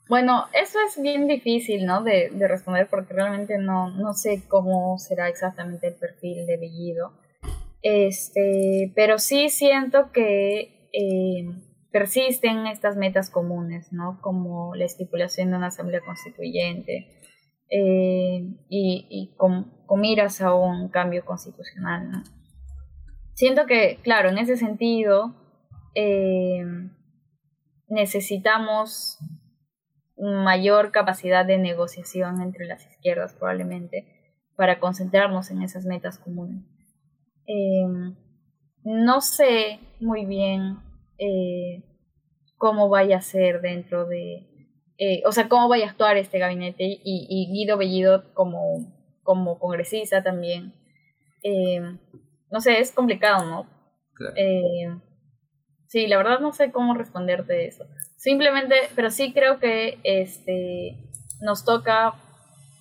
Bueno, 0.08 0.46
eso 0.54 0.78
es 0.86 1.02
bien 1.02 1.28
difícil, 1.28 1.86
¿no? 1.86 2.04
De, 2.04 2.30
responder 2.48 2.88
porque 2.90 3.14
realmente 3.14 3.58
no, 3.58 3.90
no 3.90 4.14
sé 4.14 4.44
cómo 4.48 4.98
será 5.00 5.30
exactamente 5.30 5.88
el 5.88 5.96
perfil 5.96 6.46
de 6.46 6.58
Bellido. 6.58 7.23
Este, 7.84 8.94
pero 8.96 9.20
sí 9.20 9.50
siento 9.50 10.12
que 10.12 10.90
eh, 10.94 11.46
persisten 11.92 12.66
estas 12.66 12.96
metas 12.96 13.30
comunes, 13.30 13.92
¿no? 13.92 14.20
Como 14.22 14.74
la 14.74 14.86
estipulación 14.86 15.52
de 15.52 15.58
una 15.58 15.68
asamblea 15.68 16.02
constituyente, 16.02 17.08
eh, 17.70 18.46
y, 18.70 19.34
con, 19.36 19.72
miras 19.98 20.42
a 20.42 20.54
un 20.54 20.90
cambio 20.90 21.26
constitucional. 21.26 22.24
Siento 23.34 23.66
que, 23.66 24.00
claro, 24.02 24.30
en 24.30 24.38
ese 24.38 24.58
sentido, 24.58 25.36
eh, 25.96 26.64
necesitamos 27.88 29.20
mayor 30.18 30.92
capacidad 30.92 31.46
de 31.46 31.58
negociación 31.58 32.42
entre 32.42 32.66
las 32.66 32.86
izquierdas 32.86 33.34
probablemente 33.34 34.08
para 34.56 34.80
concentrarnos 34.80 35.52
en 35.52 35.64
esas 35.64 35.86
metas 35.86 36.20
comunes. 36.20 36.73
Eh, 37.48 37.86
no 38.84 39.22
sé 39.22 39.80
muy 40.00 40.26
bien 40.26 40.78
cómo 42.58 42.88
vaya 42.88 43.18
a 43.18 43.22
ser 43.22 43.60
dentro 43.60 44.06
de, 44.06 44.48
eh, 44.98 45.22
o 45.26 45.34
sea, 45.34 45.50
cómo 45.50 45.68
vaya 45.68 45.86
a 45.86 45.90
actuar 45.90 46.16
este 46.16 46.40
gabinete 46.40 46.84
y, 47.04 47.52
Guido 47.52 47.76
Bellido 47.76 48.34
como, 48.34 48.90
como 49.22 49.60
congresista 49.60 50.24
también. 50.24 50.74
Eh, 51.44 51.82
no 52.50 52.62
sé, 52.62 52.80
es 52.80 52.94
complicado, 52.94 53.46
¿no? 53.46 53.68
Eh, 54.38 54.96
sí, 55.88 56.08
la 56.08 56.16
verdad 56.16 56.40
no 56.40 56.54
sé 56.54 56.72
cómo 56.72 56.94
responderte 56.94 57.68
eso. 57.68 57.86
Simplemente, 58.16 58.76
pero 58.96 59.12
sí 59.12 59.34
creo 59.34 59.60
que 59.60 60.00
este 60.04 60.98
nos 61.42 61.66
toca 61.66 62.14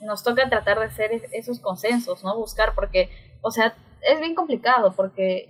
nos 0.01 0.23
toca 0.23 0.49
tratar 0.49 0.79
de 0.79 0.87
hacer 0.87 1.11
esos 1.33 1.59
consensos, 1.59 2.23
¿no? 2.23 2.37
Buscar, 2.37 2.77
porque, 2.77 3.11
o 3.41 3.51
sea, 3.51 3.75
es 4.03 4.21
bien 4.21 4.35
complicado, 4.35 4.95
porque 4.97 5.49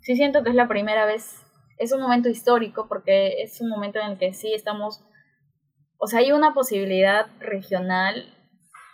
sí 0.00 0.16
siento 0.16 0.42
que 0.42 0.50
es 0.50 0.54
la 0.54 0.68
primera 0.68 1.04
vez 1.04 1.44
es 1.78 1.92
un 1.92 2.00
momento 2.00 2.28
histórico 2.28 2.86
porque 2.88 3.42
es 3.42 3.60
un 3.60 3.68
momento 3.68 3.98
en 4.00 4.12
el 4.12 4.18
que 4.18 4.32
sí 4.32 4.52
estamos, 4.52 5.04
o 5.98 6.06
sea, 6.06 6.20
hay 6.20 6.32
una 6.32 6.54
posibilidad 6.54 7.26
regional 7.40 8.32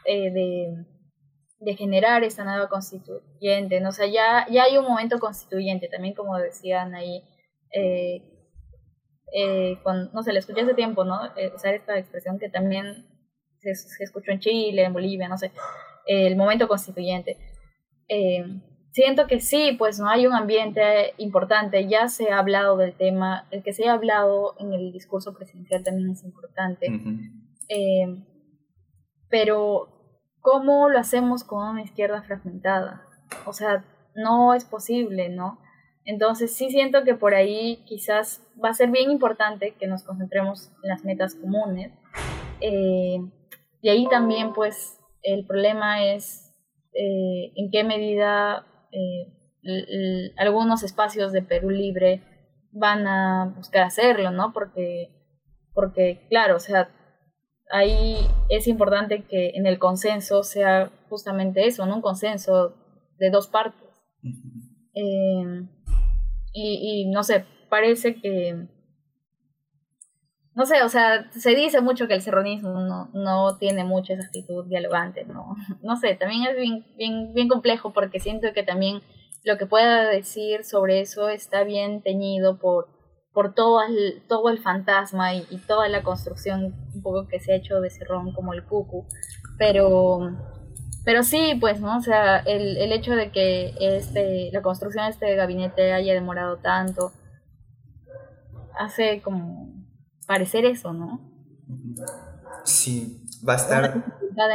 eh, 0.06 0.30
de, 0.30 0.86
de, 1.58 1.76
generar 1.76 2.24
esta 2.24 2.44
nueva 2.44 2.68
constituyente, 2.68 3.80
¿no? 3.80 3.90
o 3.90 3.92
sea, 3.92 4.06
ya, 4.06 4.46
ya 4.50 4.64
hay 4.64 4.78
un 4.78 4.86
momento 4.86 5.18
constituyente, 5.18 5.88
también 5.88 6.14
como 6.14 6.36
decían 6.38 6.94
ahí, 6.94 7.22
eh, 7.72 8.22
eh, 9.32 9.78
no 10.12 10.22
sé, 10.22 10.32
le 10.32 10.40
escuché 10.40 10.62
hace 10.62 10.74
tiempo, 10.74 11.04
¿no? 11.04 11.24
Eh, 11.36 11.52
usar 11.54 11.74
esta 11.74 11.96
expresión 11.96 12.40
que 12.40 12.48
también 12.48 13.06
se, 13.60 13.76
se, 13.76 14.02
escuchó 14.02 14.32
en 14.32 14.40
Chile, 14.40 14.82
en 14.82 14.92
Bolivia, 14.92 15.28
no 15.28 15.38
sé, 15.38 15.52
el 16.06 16.34
momento 16.34 16.66
constituyente. 16.66 17.36
Eh, 18.12 18.44
siento 18.90 19.28
que 19.28 19.38
sí, 19.38 19.76
pues 19.78 20.00
no 20.00 20.08
hay 20.08 20.26
un 20.26 20.34
ambiente 20.34 21.14
importante, 21.16 21.86
ya 21.86 22.08
se 22.08 22.32
ha 22.32 22.40
hablado 22.40 22.76
del 22.76 22.92
tema, 22.94 23.46
el 23.52 23.62
que 23.62 23.72
se 23.72 23.84
haya 23.84 23.92
hablado 23.92 24.56
en 24.58 24.72
el 24.72 24.92
discurso 24.92 25.32
presidencial 25.32 25.84
también 25.84 26.10
es 26.10 26.24
importante, 26.24 26.88
eh, 27.68 28.24
pero 29.28 30.18
¿cómo 30.40 30.88
lo 30.88 30.98
hacemos 30.98 31.44
con 31.44 31.68
una 31.68 31.82
izquierda 31.82 32.22
fragmentada? 32.22 33.06
O 33.46 33.52
sea, 33.52 33.84
no 34.16 34.54
es 34.54 34.64
posible, 34.64 35.28
¿no? 35.28 35.60
Entonces 36.04 36.52
sí 36.52 36.68
siento 36.70 37.04
que 37.04 37.14
por 37.14 37.34
ahí 37.34 37.84
quizás 37.86 38.42
va 38.62 38.70
a 38.70 38.74
ser 38.74 38.90
bien 38.90 39.12
importante 39.12 39.76
que 39.78 39.86
nos 39.86 40.02
concentremos 40.02 40.72
en 40.82 40.88
las 40.88 41.04
metas 41.04 41.36
comunes. 41.36 41.92
Eh, 42.60 43.20
y 43.80 43.88
ahí 43.88 44.08
también 44.08 44.52
pues 44.52 44.98
el 45.22 45.46
problema 45.46 46.04
es 46.04 46.49
eh, 46.92 47.52
en 47.56 47.70
qué 47.70 47.84
medida 47.84 48.66
eh, 48.92 50.32
algunos 50.36 50.82
espacios 50.82 51.32
de 51.32 51.42
Perú 51.42 51.70
Libre 51.70 52.22
van 52.72 53.06
a 53.06 53.52
buscar 53.56 53.82
hacerlo, 53.82 54.30
¿no? 54.30 54.52
Porque, 54.52 55.10
porque 55.74 56.26
claro, 56.28 56.56
o 56.56 56.60
sea, 56.60 56.90
ahí 57.70 58.16
es 58.48 58.68
importante 58.68 59.24
que 59.24 59.50
en 59.50 59.66
el 59.66 59.78
consenso 59.78 60.42
sea 60.42 60.90
justamente 61.08 61.66
eso, 61.66 61.86
¿no? 61.86 61.96
Un 61.96 62.02
consenso 62.02 62.74
de 63.18 63.30
dos 63.30 63.48
partes. 63.48 63.88
Eh, 64.94 65.68
y, 66.52 67.04
y 67.04 67.10
no 67.10 67.22
sé, 67.22 67.44
parece 67.68 68.20
que 68.20 68.68
no 70.54 70.66
sé, 70.66 70.82
o 70.82 70.88
sea, 70.88 71.30
se 71.30 71.54
dice 71.54 71.80
mucho 71.80 72.08
que 72.08 72.14
el 72.14 72.22
serronismo 72.22 72.80
no, 72.80 73.08
no 73.12 73.56
tiene 73.58 73.84
mucha 73.84 74.14
esa 74.14 74.26
actitud 74.26 74.66
dialogante, 74.66 75.24
¿no? 75.24 75.54
No 75.82 75.96
sé, 75.96 76.14
también 76.16 76.44
es 76.46 76.56
bien, 76.56 76.86
bien, 76.96 77.32
bien 77.34 77.48
complejo 77.48 77.92
porque 77.92 78.20
siento 78.20 78.52
que 78.52 78.62
también 78.62 79.00
lo 79.44 79.56
que 79.58 79.66
pueda 79.66 80.08
decir 80.08 80.64
sobre 80.64 81.00
eso 81.00 81.28
está 81.28 81.62
bien 81.64 82.02
teñido 82.02 82.58
por, 82.58 82.88
por 83.32 83.54
todo, 83.54 83.80
el, 83.82 84.22
todo 84.28 84.50
el 84.50 84.58
fantasma 84.58 85.34
y, 85.34 85.44
toda 85.66 85.88
la 85.88 86.02
construcción 86.02 86.74
un 86.94 87.02
poco 87.02 87.28
que 87.28 87.40
se 87.40 87.52
ha 87.52 87.56
hecho 87.56 87.80
de 87.80 87.90
Cerrón 87.90 88.32
como 88.32 88.52
el 88.52 88.64
cucu. 88.64 89.06
Pero, 89.56 90.36
pero 91.04 91.22
sí, 91.22 91.56
pues, 91.60 91.80
¿no? 91.80 91.96
O 91.96 92.00
sea, 92.02 92.38
el, 92.38 92.76
el 92.76 92.92
hecho 92.92 93.14
de 93.14 93.30
que 93.30 93.72
este, 93.80 94.50
la 94.52 94.62
construcción 94.62 95.04
de 95.06 95.10
este 95.12 95.34
gabinete 95.36 95.92
haya 95.92 96.12
demorado 96.12 96.56
tanto 96.58 97.12
hace 98.78 99.20
como 99.22 99.79
parecer 100.30 100.64
eso, 100.64 100.92
¿no? 100.92 101.20
Sí, 102.64 103.20
va 103.46 103.54
a 103.54 103.56
estar... 103.56 104.04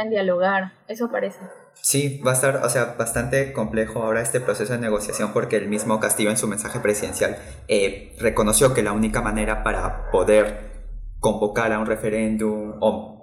en 0.02 0.08
dialogar, 0.08 0.72
eso 0.88 1.10
parece. 1.10 1.40
Sí, 1.74 2.18
va 2.26 2.30
a 2.30 2.34
estar, 2.34 2.64
o 2.64 2.68
sea, 2.70 2.94
bastante 2.98 3.52
complejo 3.52 4.02
ahora 4.02 4.22
este 4.22 4.40
proceso 4.40 4.72
de 4.72 4.78
negociación 4.78 5.34
porque 5.34 5.58
el 5.58 5.68
mismo 5.68 6.00
Castillo 6.00 6.30
en 6.30 6.38
su 6.38 6.48
mensaje 6.48 6.80
presidencial 6.80 7.36
eh, 7.68 8.16
reconoció 8.18 8.72
que 8.72 8.82
la 8.82 8.92
única 8.92 9.20
manera 9.20 9.62
para 9.62 10.10
poder 10.10 10.86
convocar 11.20 11.70
a 11.74 11.78
un 11.78 11.84
referéndum 11.84 12.78
o 12.80 13.22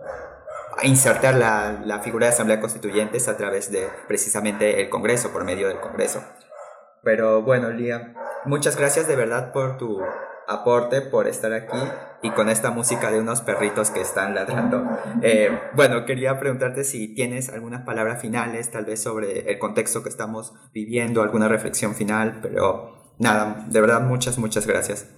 insertar 0.83 1.33
la, 1.33 1.81
la 1.83 2.01
figura 2.01 2.27
de 2.27 2.33
asamblea 2.33 2.61
constituyente 2.61 3.17
es 3.17 3.27
a 3.29 3.35
través 3.35 3.71
de 3.71 3.87
precisamente 4.07 4.79
el 4.79 4.89
Congreso, 4.91 5.33
por 5.33 5.43
medio 5.43 5.69
del 5.69 5.79
Congreso. 5.79 6.23
Pero 7.01 7.41
bueno, 7.41 7.71
Lía, 7.71 8.13
muchas 8.45 8.77
gracias 8.77 9.07
de 9.07 9.15
verdad 9.15 9.51
por 9.51 9.77
tu 9.77 9.99
aporte, 10.47 11.01
por 11.01 11.27
estar 11.27 11.51
aquí 11.51 11.79
y 12.23 12.31
con 12.31 12.49
esta 12.49 12.71
música 12.71 13.11
de 13.11 13.19
unos 13.19 13.41
perritos 13.41 13.91
que 13.91 14.01
están 14.01 14.33
ladrando. 14.33 14.87
Eh, 15.21 15.49
bueno, 15.75 16.05
quería 16.05 16.39
preguntarte 16.39 16.85
si 16.85 17.13
tienes 17.13 17.49
algunas 17.49 17.81
palabras 17.81 18.21
finales, 18.21 18.71
tal 18.71 18.85
vez 18.85 19.03
sobre 19.03 19.51
el 19.51 19.59
contexto 19.59 20.01
que 20.01 20.09
estamos 20.09 20.53
viviendo, 20.73 21.21
alguna 21.21 21.49
reflexión 21.49 21.93
final, 21.93 22.39
pero 22.41 23.13
nada, 23.19 23.65
de 23.67 23.81
verdad 23.81 24.01
muchas, 24.01 24.37
muchas 24.37 24.65
gracias. 24.65 25.13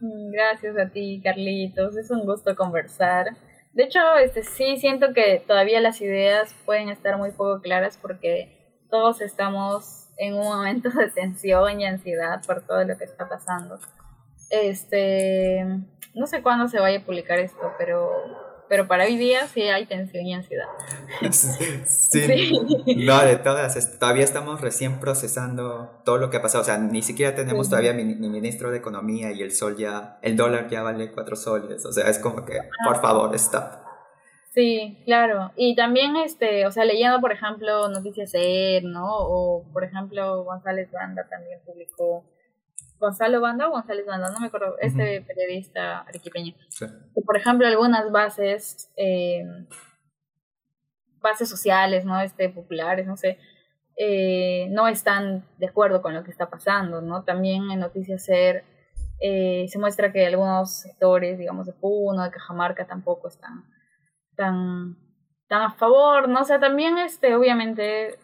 Mm, 0.00 0.30
gracias 0.30 0.76
a 0.78 0.90
ti, 0.90 1.22
Carlitos. 1.24 1.96
Es 1.96 2.10
un 2.10 2.26
gusto 2.26 2.54
conversar. 2.54 3.36
De 3.72 3.84
hecho, 3.84 3.98
este, 4.22 4.44
sí 4.44 4.76
siento 4.76 5.14
que 5.14 5.42
todavía 5.46 5.80
las 5.80 6.00
ideas 6.02 6.54
pueden 6.66 6.90
estar 6.90 7.16
muy 7.16 7.30
poco 7.30 7.60
claras 7.62 7.98
porque 8.00 8.84
todos 8.90 9.22
estamos 9.22 10.10
en 10.18 10.34
un 10.34 10.44
momento 10.44 10.90
de 10.96 11.08
tensión 11.10 11.80
y 11.80 11.86
ansiedad 11.86 12.42
por 12.46 12.66
todo 12.66 12.84
lo 12.84 12.98
que 12.98 13.04
está 13.04 13.26
pasando. 13.26 13.78
Este, 14.50 15.64
no 16.14 16.26
sé 16.26 16.42
cuándo 16.42 16.68
se 16.68 16.80
vaya 16.80 16.98
a 16.98 17.04
publicar 17.04 17.38
esto, 17.38 17.72
pero 17.78 18.10
pero 18.68 18.88
para 18.88 19.04
hoy 19.04 19.16
día 19.16 19.46
sí 19.46 19.62
hay 19.62 19.86
tensión 19.86 20.26
y 20.26 20.34
ansiedad. 20.34 20.66
Sí, 21.86 22.52
no, 22.96 23.24
de 23.24 23.36
todas, 23.36 23.98
todavía 23.98 24.24
estamos 24.24 24.60
recién 24.60 25.00
procesando 25.00 26.00
todo 26.04 26.18
lo 26.18 26.30
que 26.30 26.38
ha 26.38 26.42
pasado, 26.42 26.62
o 26.62 26.64
sea, 26.64 26.78
ni 26.78 27.02
siquiera 27.02 27.34
tenemos 27.34 27.68
todavía 27.68 27.92
ni, 27.92 28.04
ministro 28.04 28.70
de 28.70 28.78
Economía 28.78 29.32
y 29.32 29.42
el 29.42 29.52
sol 29.52 29.76
ya, 29.76 30.18
el 30.22 30.36
dólar 30.36 30.68
ya 30.68 30.82
vale 30.82 31.12
cuatro 31.12 31.36
soles, 31.36 31.84
o 31.84 31.92
sea, 31.92 32.08
es 32.08 32.18
como 32.18 32.44
que, 32.44 32.58
por 32.84 33.00
favor, 33.00 33.34
stop. 33.34 33.84
Sí, 34.54 35.02
claro, 35.04 35.52
y 35.56 35.74
también, 35.74 36.16
este, 36.16 36.66
o 36.66 36.70
sea, 36.70 36.84
leyendo, 36.84 37.20
por 37.20 37.32
ejemplo, 37.32 37.88
Noticias 37.88 38.30
ER, 38.34 38.84
¿no? 38.84 39.04
O, 39.06 39.64
por 39.72 39.84
ejemplo, 39.84 40.44
González 40.44 40.90
Banda 40.92 41.26
también 41.28 41.60
publicó 41.66 42.24
Gonzalo 43.04 43.40
Banda 43.40 43.68
o 43.68 43.72
González 43.72 44.06
Banda, 44.06 44.30
no 44.30 44.40
me 44.40 44.46
acuerdo, 44.46 44.76
este 44.80 45.20
periodista 45.20 46.00
arequipeño. 46.00 46.54
por 47.24 47.36
ejemplo, 47.36 47.66
algunas 47.66 48.10
bases, 48.10 48.90
eh, 48.96 49.44
bases 51.20 51.48
sociales, 51.50 52.04
¿no? 52.06 52.18
Este, 52.20 52.48
populares, 52.48 53.06
no 53.06 53.16
sé, 53.16 53.38
eh, 53.96 54.68
no 54.70 54.88
están 54.88 55.44
de 55.58 55.66
acuerdo 55.66 56.00
con 56.00 56.14
lo 56.14 56.24
que 56.24 56.30
está 56.30 56.48
pasando, 56.48 57.02
¿no? 57.02 57.24
También 57.24 57.70
en 57.70 57.80
Noticias 57.80 58.24
Ser 58.24 58.64
eh, 59.20 59.66
se 59.68 59.78
muestra 59.78 60.10
que 60.10 60.26
algunos 60.26 60.80
sectores, 60.80 61.38
digamos, 61.38 61.66
de 61.66 61.74
Puno, 61.74 62.24
de 62.24 62.30
Cajamarca, 62.30 62.86
tampoco 62.86 63.28
están 63.28 63.64
tan, 64.34 64.96
tan 65.46 65.62
a 65.62 65.72
favor, 65.72 66.28
¿no? 66.28 66.40
O 66.40 66.44
sea, 66.44 66.58
también, 66.58 66.96
este, 66.96 67.34
obviamente, 67.34 68.18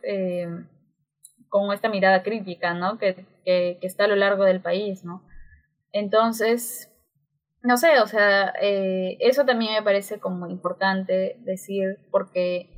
con 1.51 1.71
esta 1.73 1.91
mirada 1.91 2.23
crítica, 2.23 2.73
¿no? 2.73 2.97
Que 2.97 3.27
que, 3.45 3.79
está 3.83 4.05
a 4.05 4.09
lo 4.09 4.17
largo 4.17 4.45
del 4.45 4.61
país, 4.61 5.05
¿no? 5.05 5.23
Entonces, 5.93 6.91
no 7.63 7.77
sé, 7.77 8.01
o 8.01 8.07
sea, 8.07 8.53
eh, 8.61 9.17
eso 9.21 9.45
también 9.45 9.75
me 9.75 9.83
parece 9.83 10.21
como 10.21 10.49
importante 10.49 11.37
decir 11.41 11.99
porque 12.11 12.71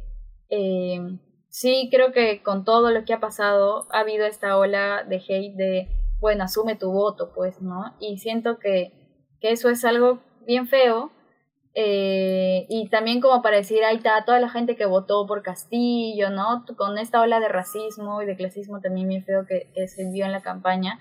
eh, 0.48 1.18
sí 1.48 1.88
creo 1.90 2.12
que 2.12 2.42
con 2.42 2.64
todo 2.64 2.90
lo 2.90 3.04
que 3.04 3.12
ha 3.12 3.20
pasado 3.20 3.86
ha 3.92 4.00
habido 4.00 4.26
esta 4.26 4.56
ola 4.56 5.04
de 5.04 5.16
hate 5.16 5.54
de, 5.54 5.88
bueno, 6.20 6.44
asume 6.44 6.76
tu 6.76 6.90
voto, 6.90 7.32
pues, 7.34 7.60
¿no? 7.60 7.94
Y 8.00 8.18
siento 8.18 8.58
que, 8.58 8.92
que 9.40 9.52
eso 9.52 9.68
es 9.68 9.84
algo 9.84 10.20
bien 10.46 10.66
feo 10.66 11.12
eh, 11.74 12.66
y 12.68 12.88
también 12.90 13.20
como 13.20 13.40
para 13.40 13.56
decir, 13.56 13.82
ahí 13.84 13.96
está 13.96 14.24
toda 14.24 14.40
la 14.40 14.50
gente 14.50 14.76
que 14.76 14.84
votó 14.84 15.26
por 15.26 15.42
Castillo, 15.42 16.30
¿no? 16.30 16.64
Con 16.76 16.98
esta 16.98 17.20
ola 17.20 17.40
de 17.40 17.48
racismo 17.48 18.20
y 18.22 18.26
de 18.26 18.36
clasismo 18.36 18.80
también 18.80 19.08
bien 19.08 19.24
feo 19.24 19.46
que, 19.46 19.70
se 19.88 20.10
vio 20.10 20.26
en 20.26 20.32
la 20.32 20.42
campaña. 20.42 21.00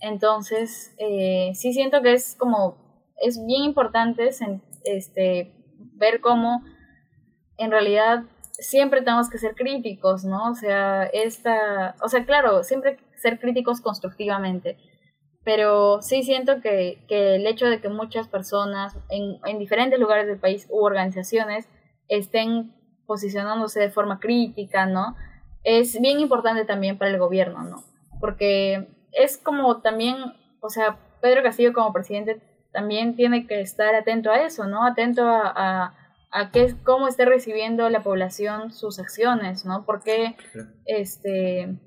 Entonces, 0.00 0.94
eh, 0.98 1.52
sí 1.54 1.72
siento 1.72 2.02
que 2.02 2.14
es 2.14 2.34
como, 2.36 3.04
es 3.22 3.44
bien 3.46 3.62
importante 3.62 4.30
este, 4.84 5.52
ver 5.94 6.20
cómo 6.20 6.64
en 7.58 7.70
realidad 7.70 8.24
siempre 8.52 9.02
tenemos 9.02 9.30
que 9.30 9.38
ser 9.38 9.54
críticos, 9.54 10.24
¿no? 10.24 10.50
O 10.50 10.54
sea, 10.54 11.04
esta, 11.04 11.94
o 12.02 12.08
sea, 12.08 12.24
claro, 12.24 12.64
siempre 12.64 12.98
ser 13.16 13.38
críticos 13.38 13.80
constructivamente 13.80 14.76
pero 15.44 16.02
sí 16.02 16.22
siento 16.22 16.60
que, 16.60 17.04
que 17.08 17.36
el 17.36 17.46
hecho 17.46 17.66
de 17.66 17.80
que 17.80 17.88
muchas 17.88 18.28
personas 18.28 18.96
en, 19.08 19.38
en 19.44 19.58
diferentes 19.58 19.98
lugares 19.98 20.26
del 20.26 20.38
país 20.38 20.66
u 20.70 20.84
organizaciones 20.84 21.68
estén 22.08 22.74
posicionándose 23.06 23.80
de 23.80 23.90
forma 23.90 24.20
crítica, 24.20 24.86
¿no? 24.86 25.16
Es 25.64 26.00
bien 26.00 26.20
importante 26.20 26.64
también 26.64 26.98
para 26.98 27.10
el 27.10 27.18
gobierno, 27.18 27.64
¿no? 27.64 27.82
Porque 28.20 28.88
es 29.12 29.38
como 29.38 29.80
también, 29.80 30.16
o 30.60 30.68
sea, 30.68 30.98
Pedro 31.20 31.42
Castillo 31.42 31.72
como 31.72 31.92
presidente 31.92 32.40
también 32.72 33.16
tiene 33.16 33.46
que 33.46 33.60
estar 33.60 33.94
atento 33.94 34.30
a 34.30 34.42
eso, 34.42 34.66
¿no? 34.66 34.86
Atento 34.86 35.26
a, 35.26 35.52
a, 35.54 35.94
a 36.30 36.50
qué, 36.50 36.74
cómo 36.84 37.08
esté 37.08 37.24
recibiendo 37.24 37.88
la 37.88 38.02
población 38.02 38.72
sus 38.72 38.98
acciones, 38.98 39.64
¿no? 39.64 39.84
Porque, 39.84 40.36
este, 40.86 41.80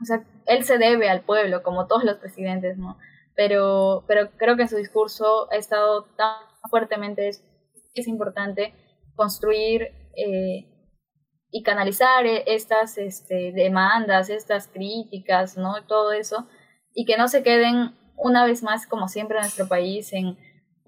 o 0.00 0.04
sea, 0.04 0.24
él 0.50 0.64
se 0.64 0.78
debe 0.78 1.08
al 1.08 1.22
pueblo, 1.22 1.62
como 1.62 1.86
todos 1.86 2.04
los 2.04 2.16
presidentes, 2.16 2.76
¿no? 2.76 2.98
pero, 3.40 4.04
pero 4.06 4.30
creo 4.36 4.54
que 4.56 4.62
en 4.62 4.68
su 4.68 4.76
discurso 4.76 5.50
ha 5.50 5.56
estado 5.56 6.04
tan 6.16 6.36
fuertemente, 6.68 7.26
es, 7.26 7.42
es 7.94 8.06
importante 8.06 8.74
construir 9.14 9.82
eh, 10.14 10.66
y 11.50 11.62
canalizar 11.62 12.26
e, 12.26 12.44
estas 12.46 12.98
este, 12.98 13.52
demandas, 13.52 14.28
estas 14.28 14.68
críticas, 14.68 15.56
¿no? 15.56 15.86
Todo 15.86 16.12
eso, 16.12 16.48
y 16.92 17.06
que 17.06 17.16
no 17.16 17.28
se 17.28 17.42
queden 17.42 17.96
una 18.16 18.44
vez 18.44 18.62
más, 18.62 18.86
como 18.86 19.08
siempre 19.08 19.38
en 19.38 19.44
nuestro 19.44 19.68
país, 19.68 20.12
en, 20.12 20.36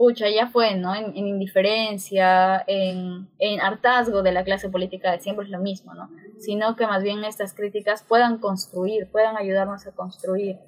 pucha, 0.03 0.28
ya 0.28 0.48
fue, 0.48 0.74
¿no? 0.74 0.96
En, 0.96 1.16
indiferencia, 1.16 2.64
en, 2.66 3.28
en, 3.38 3.61
hartazgo 3.61 4.24
de 4.24 4.32
la 4.32 4.42
clase 4.42 4.68
política 4.68 5.12
de 5.12 5.20
siempre 5.20 5.44
es 5.44 5.50
lo 5.53 5.61
mismo, 5.61 5.94
¿no? 5.94 6.11
Sino 6.40 6.74
que 6.74 6.88
más 6.88 7.05
bien 7.05 7.22
estas 7.22 7.55
críticas 7.55 8.03
puedan 8.03 8.38
construir, 8.38 9.09
puedan 9.12 9.36
ayudarnos 9.36 9.86
a 9.86 9.92
construir. 9.92 10.59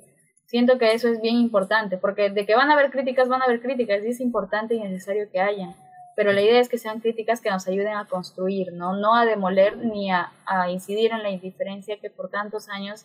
Siento 0.46 0.78
que 0.78 0.92
eso 0.92 1.08
es 1.08 1.20
bien 1.20 1.34
importante, 1.34 1.98
porque 1.98 2.30
de 2.30 2.46
que 2.46 2.54
van 2.54 2.70
a 2.70 2.74
haber 2.74 2.92
críticas, 2.92 3.28
van 3.28 3.42
a 3.42 3.46
haber 3.46 3.60
críticas, 3.60 4.04
y 4.04 4.10
es 4.10 4.20
importante 4.20 4.76
y 4.76 4.78
necesario 4.78 5.28
que 5.32 5.40
hayan 5.40 5.74
pero 6.16 6.32
la 6.32 6.42
idea 6.42 6.60
es 6.60 6.68
que 6.68 6.78
sean 6.78 7.00
críticas 7.00 7.40
que 7.40 7.50
nos 7.50 7.66
ayuden 7.66 7.96
a 7.96 8.06
construir, 8.06 8.72
no, 8.72 8.96
no 8.96 9.16
a 9.16 9.24
demoler 9.24 9.76
ni 9.78 10.12
a, 10.12 10.30
incidir 10.70 11.10
en 11.10 11.24
la 11.24 11.30
indiferencia 11.30 11.98
que 11.98 12.08
por 12.08 12.30
tantos 12.30 12.68
años 12.68 13.04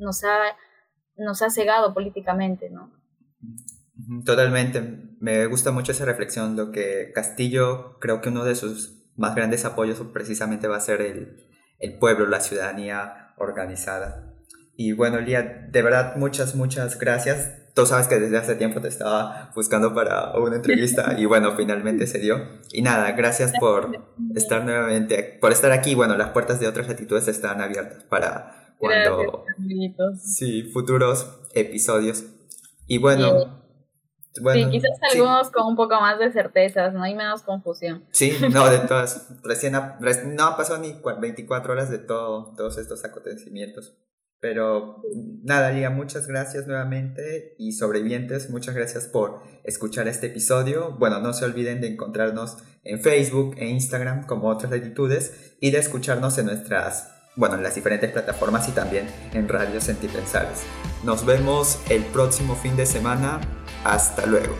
nos 0.00 0.24
ha, 0.24 0.56
nos 1.16 1.40
ha 1.42 1.50
cegado 1.50 1.94
políticamente, 1.94 2.68
¿no? 2.68 2.90
Totalmente, 4.24 4.80
me 5.20 5.46
gusta 5.46 5.72
mucho 5.72 5.92
esa 5.92 6.04
reflexión, 6.04 6.56
lo 6.56 6.70
que 6.70 7.10
Castillo 7.14 7.98
creo 8.00 8.20
que 8.20 8.28
uno 8.28 8.44
de 8.44 8.54
sus 8.54 9.02
más 9.16 9.34
grandes 9.34 9.64
apoyos 9.64 10.00
precisamente 10.12 10.68
va 10.68 10.76
a 10.76 10.80
ser 10.80 11.00
el, 11.00 11.48
el 11.78 11.98
pueblo, 11.98 12.26
la 12.26 12.40
ciudadanía 12.40 13.34
organizada. 13.36 14.34
Y 14.76 14.92
bueno, 14.92 15.20
Lía, 15.20 15.42
de 15.70 15.82
verdad 15.82 16.16
muchas, 16.16 16.54
muchas 16.54 16.98
gracias 16.98 17.58
tú 17.78 17.86
sabes 17.86 18.08
que 18.08 18.18
desde 18.18 18.36
hace 18.36 18.56
tiempo 18.56 18.80
te 18.80 18.88
estaba 18.88 19.52
buscando 19.54 19.94
para 19.94 20.36
una 20.36 20.56
entrevista 20.56 21.14
y 21.16 21.26
bueno, 21.26 21.54
finalmente 21.56 22.08
se 22.08 22.18
dio. 22.18 22.36
Y 22.72 22.82
nada, 22.82 23.12
gracias 23.12 23.52
por 23.60 23.96
estar 24.34 24.64
nuevamente, 24.64 25.38
por 25.40 25.52
estar 25.52 25.70
aquí. 25.70 25.94
Bueno, 25.94 26.16
las 26.16 26.30
puertas 26.30 26.58
de 26.58 26.66
otras 26.66 26.88
latitudes 26.88 27.28
están 27.28 27.60
abiertas 27.60 28.02
para 28.02 28.74
cuando... 28.78 29.44
sí, 30.20 30.64
futuros 30.72 31.40
episodios. 31.54 32.24
Y 32.88 32.98
bueno... 32.98 33.67
sí, 34.52 34.66
quizás 34.70 34.98
algunos 35.12 35.50
con 35.50 35.66
un 35.66 35.76
poco 35.76 36.00
más 36.00 36.18
de 36.18 36.32
certezas, 36.32 36.94
¿no? 36.94 37.02
hay 37.02 37.14
menos 37.14 37.42
confusión. 37.42 38.04
Sí, 38.10 38.36
no, 38.52 38.68
de 38.70 38.78
todas. 38.80 39.28
Recién 39.42 39.72
no 39.72 40.44
ha 40.44 40.56
pasado 40.56 40.78
ni 40.78 40.94
24 41.20 41.72
horas 41.72 41.90
de 41.90 41.98
todo, 41.98 42.54
todos 42.56 42.78
estos 42.78 43.04
acontecimientos. 43.04 43.96
Pero 44.40 45.02
nada, 45.42 45.72
Lía, 45.72 45.90
muchas 45.90 46.28
gracias 46.28 46.68
nuevamente 46.68 47.56
y 47.58 47.72
sobrevivientes, 47.72 48.50
muchas 48.50 48.74
gracias 48.74 49.06
por 49.06 49.42
escuchar 49.64 50.06
este 50.06 50.28
episodio. 50.28 50.96
Bueno, 50.96 51.18
no 51.18 51.32
se 51.32 51.44
olviden 51.44 51.80
de 51.80 51.88
encontrarnos 51.88 52.58
en 52.84 53.00
Facebook 53.00 53.56
e 53.58 53.66
Instagram 53.66 54.26
como 54.26 54.48
otras 54.48 54.70
latitudes 54.70 55.56
y 55.60 55.72
de 55.72 55.78
escucharnos 55.78 56.38
en 56.38 56.46
nuestras, 56.46 57.12
bueno, 57.34 57.56
en 57.56 57.64
las 57.64 57.74
diferentes 57.74 58.12
plataformas 58.12 58.68
y 58.68 58.72
también 58.72 59.08
en 59.32 59.48
Radio 59.48 59.80
Sentipensales. 59.80 60.62
Nos 61.02 61.26
vemos 61.26 61.80
el 61.90 62.04
próximo 62.04 62.54
fin 62.54 62.76
de 62.76 62.86
semana. 62.86 63.40
Hasta 63.84 64.26
luego. 64.26 64.56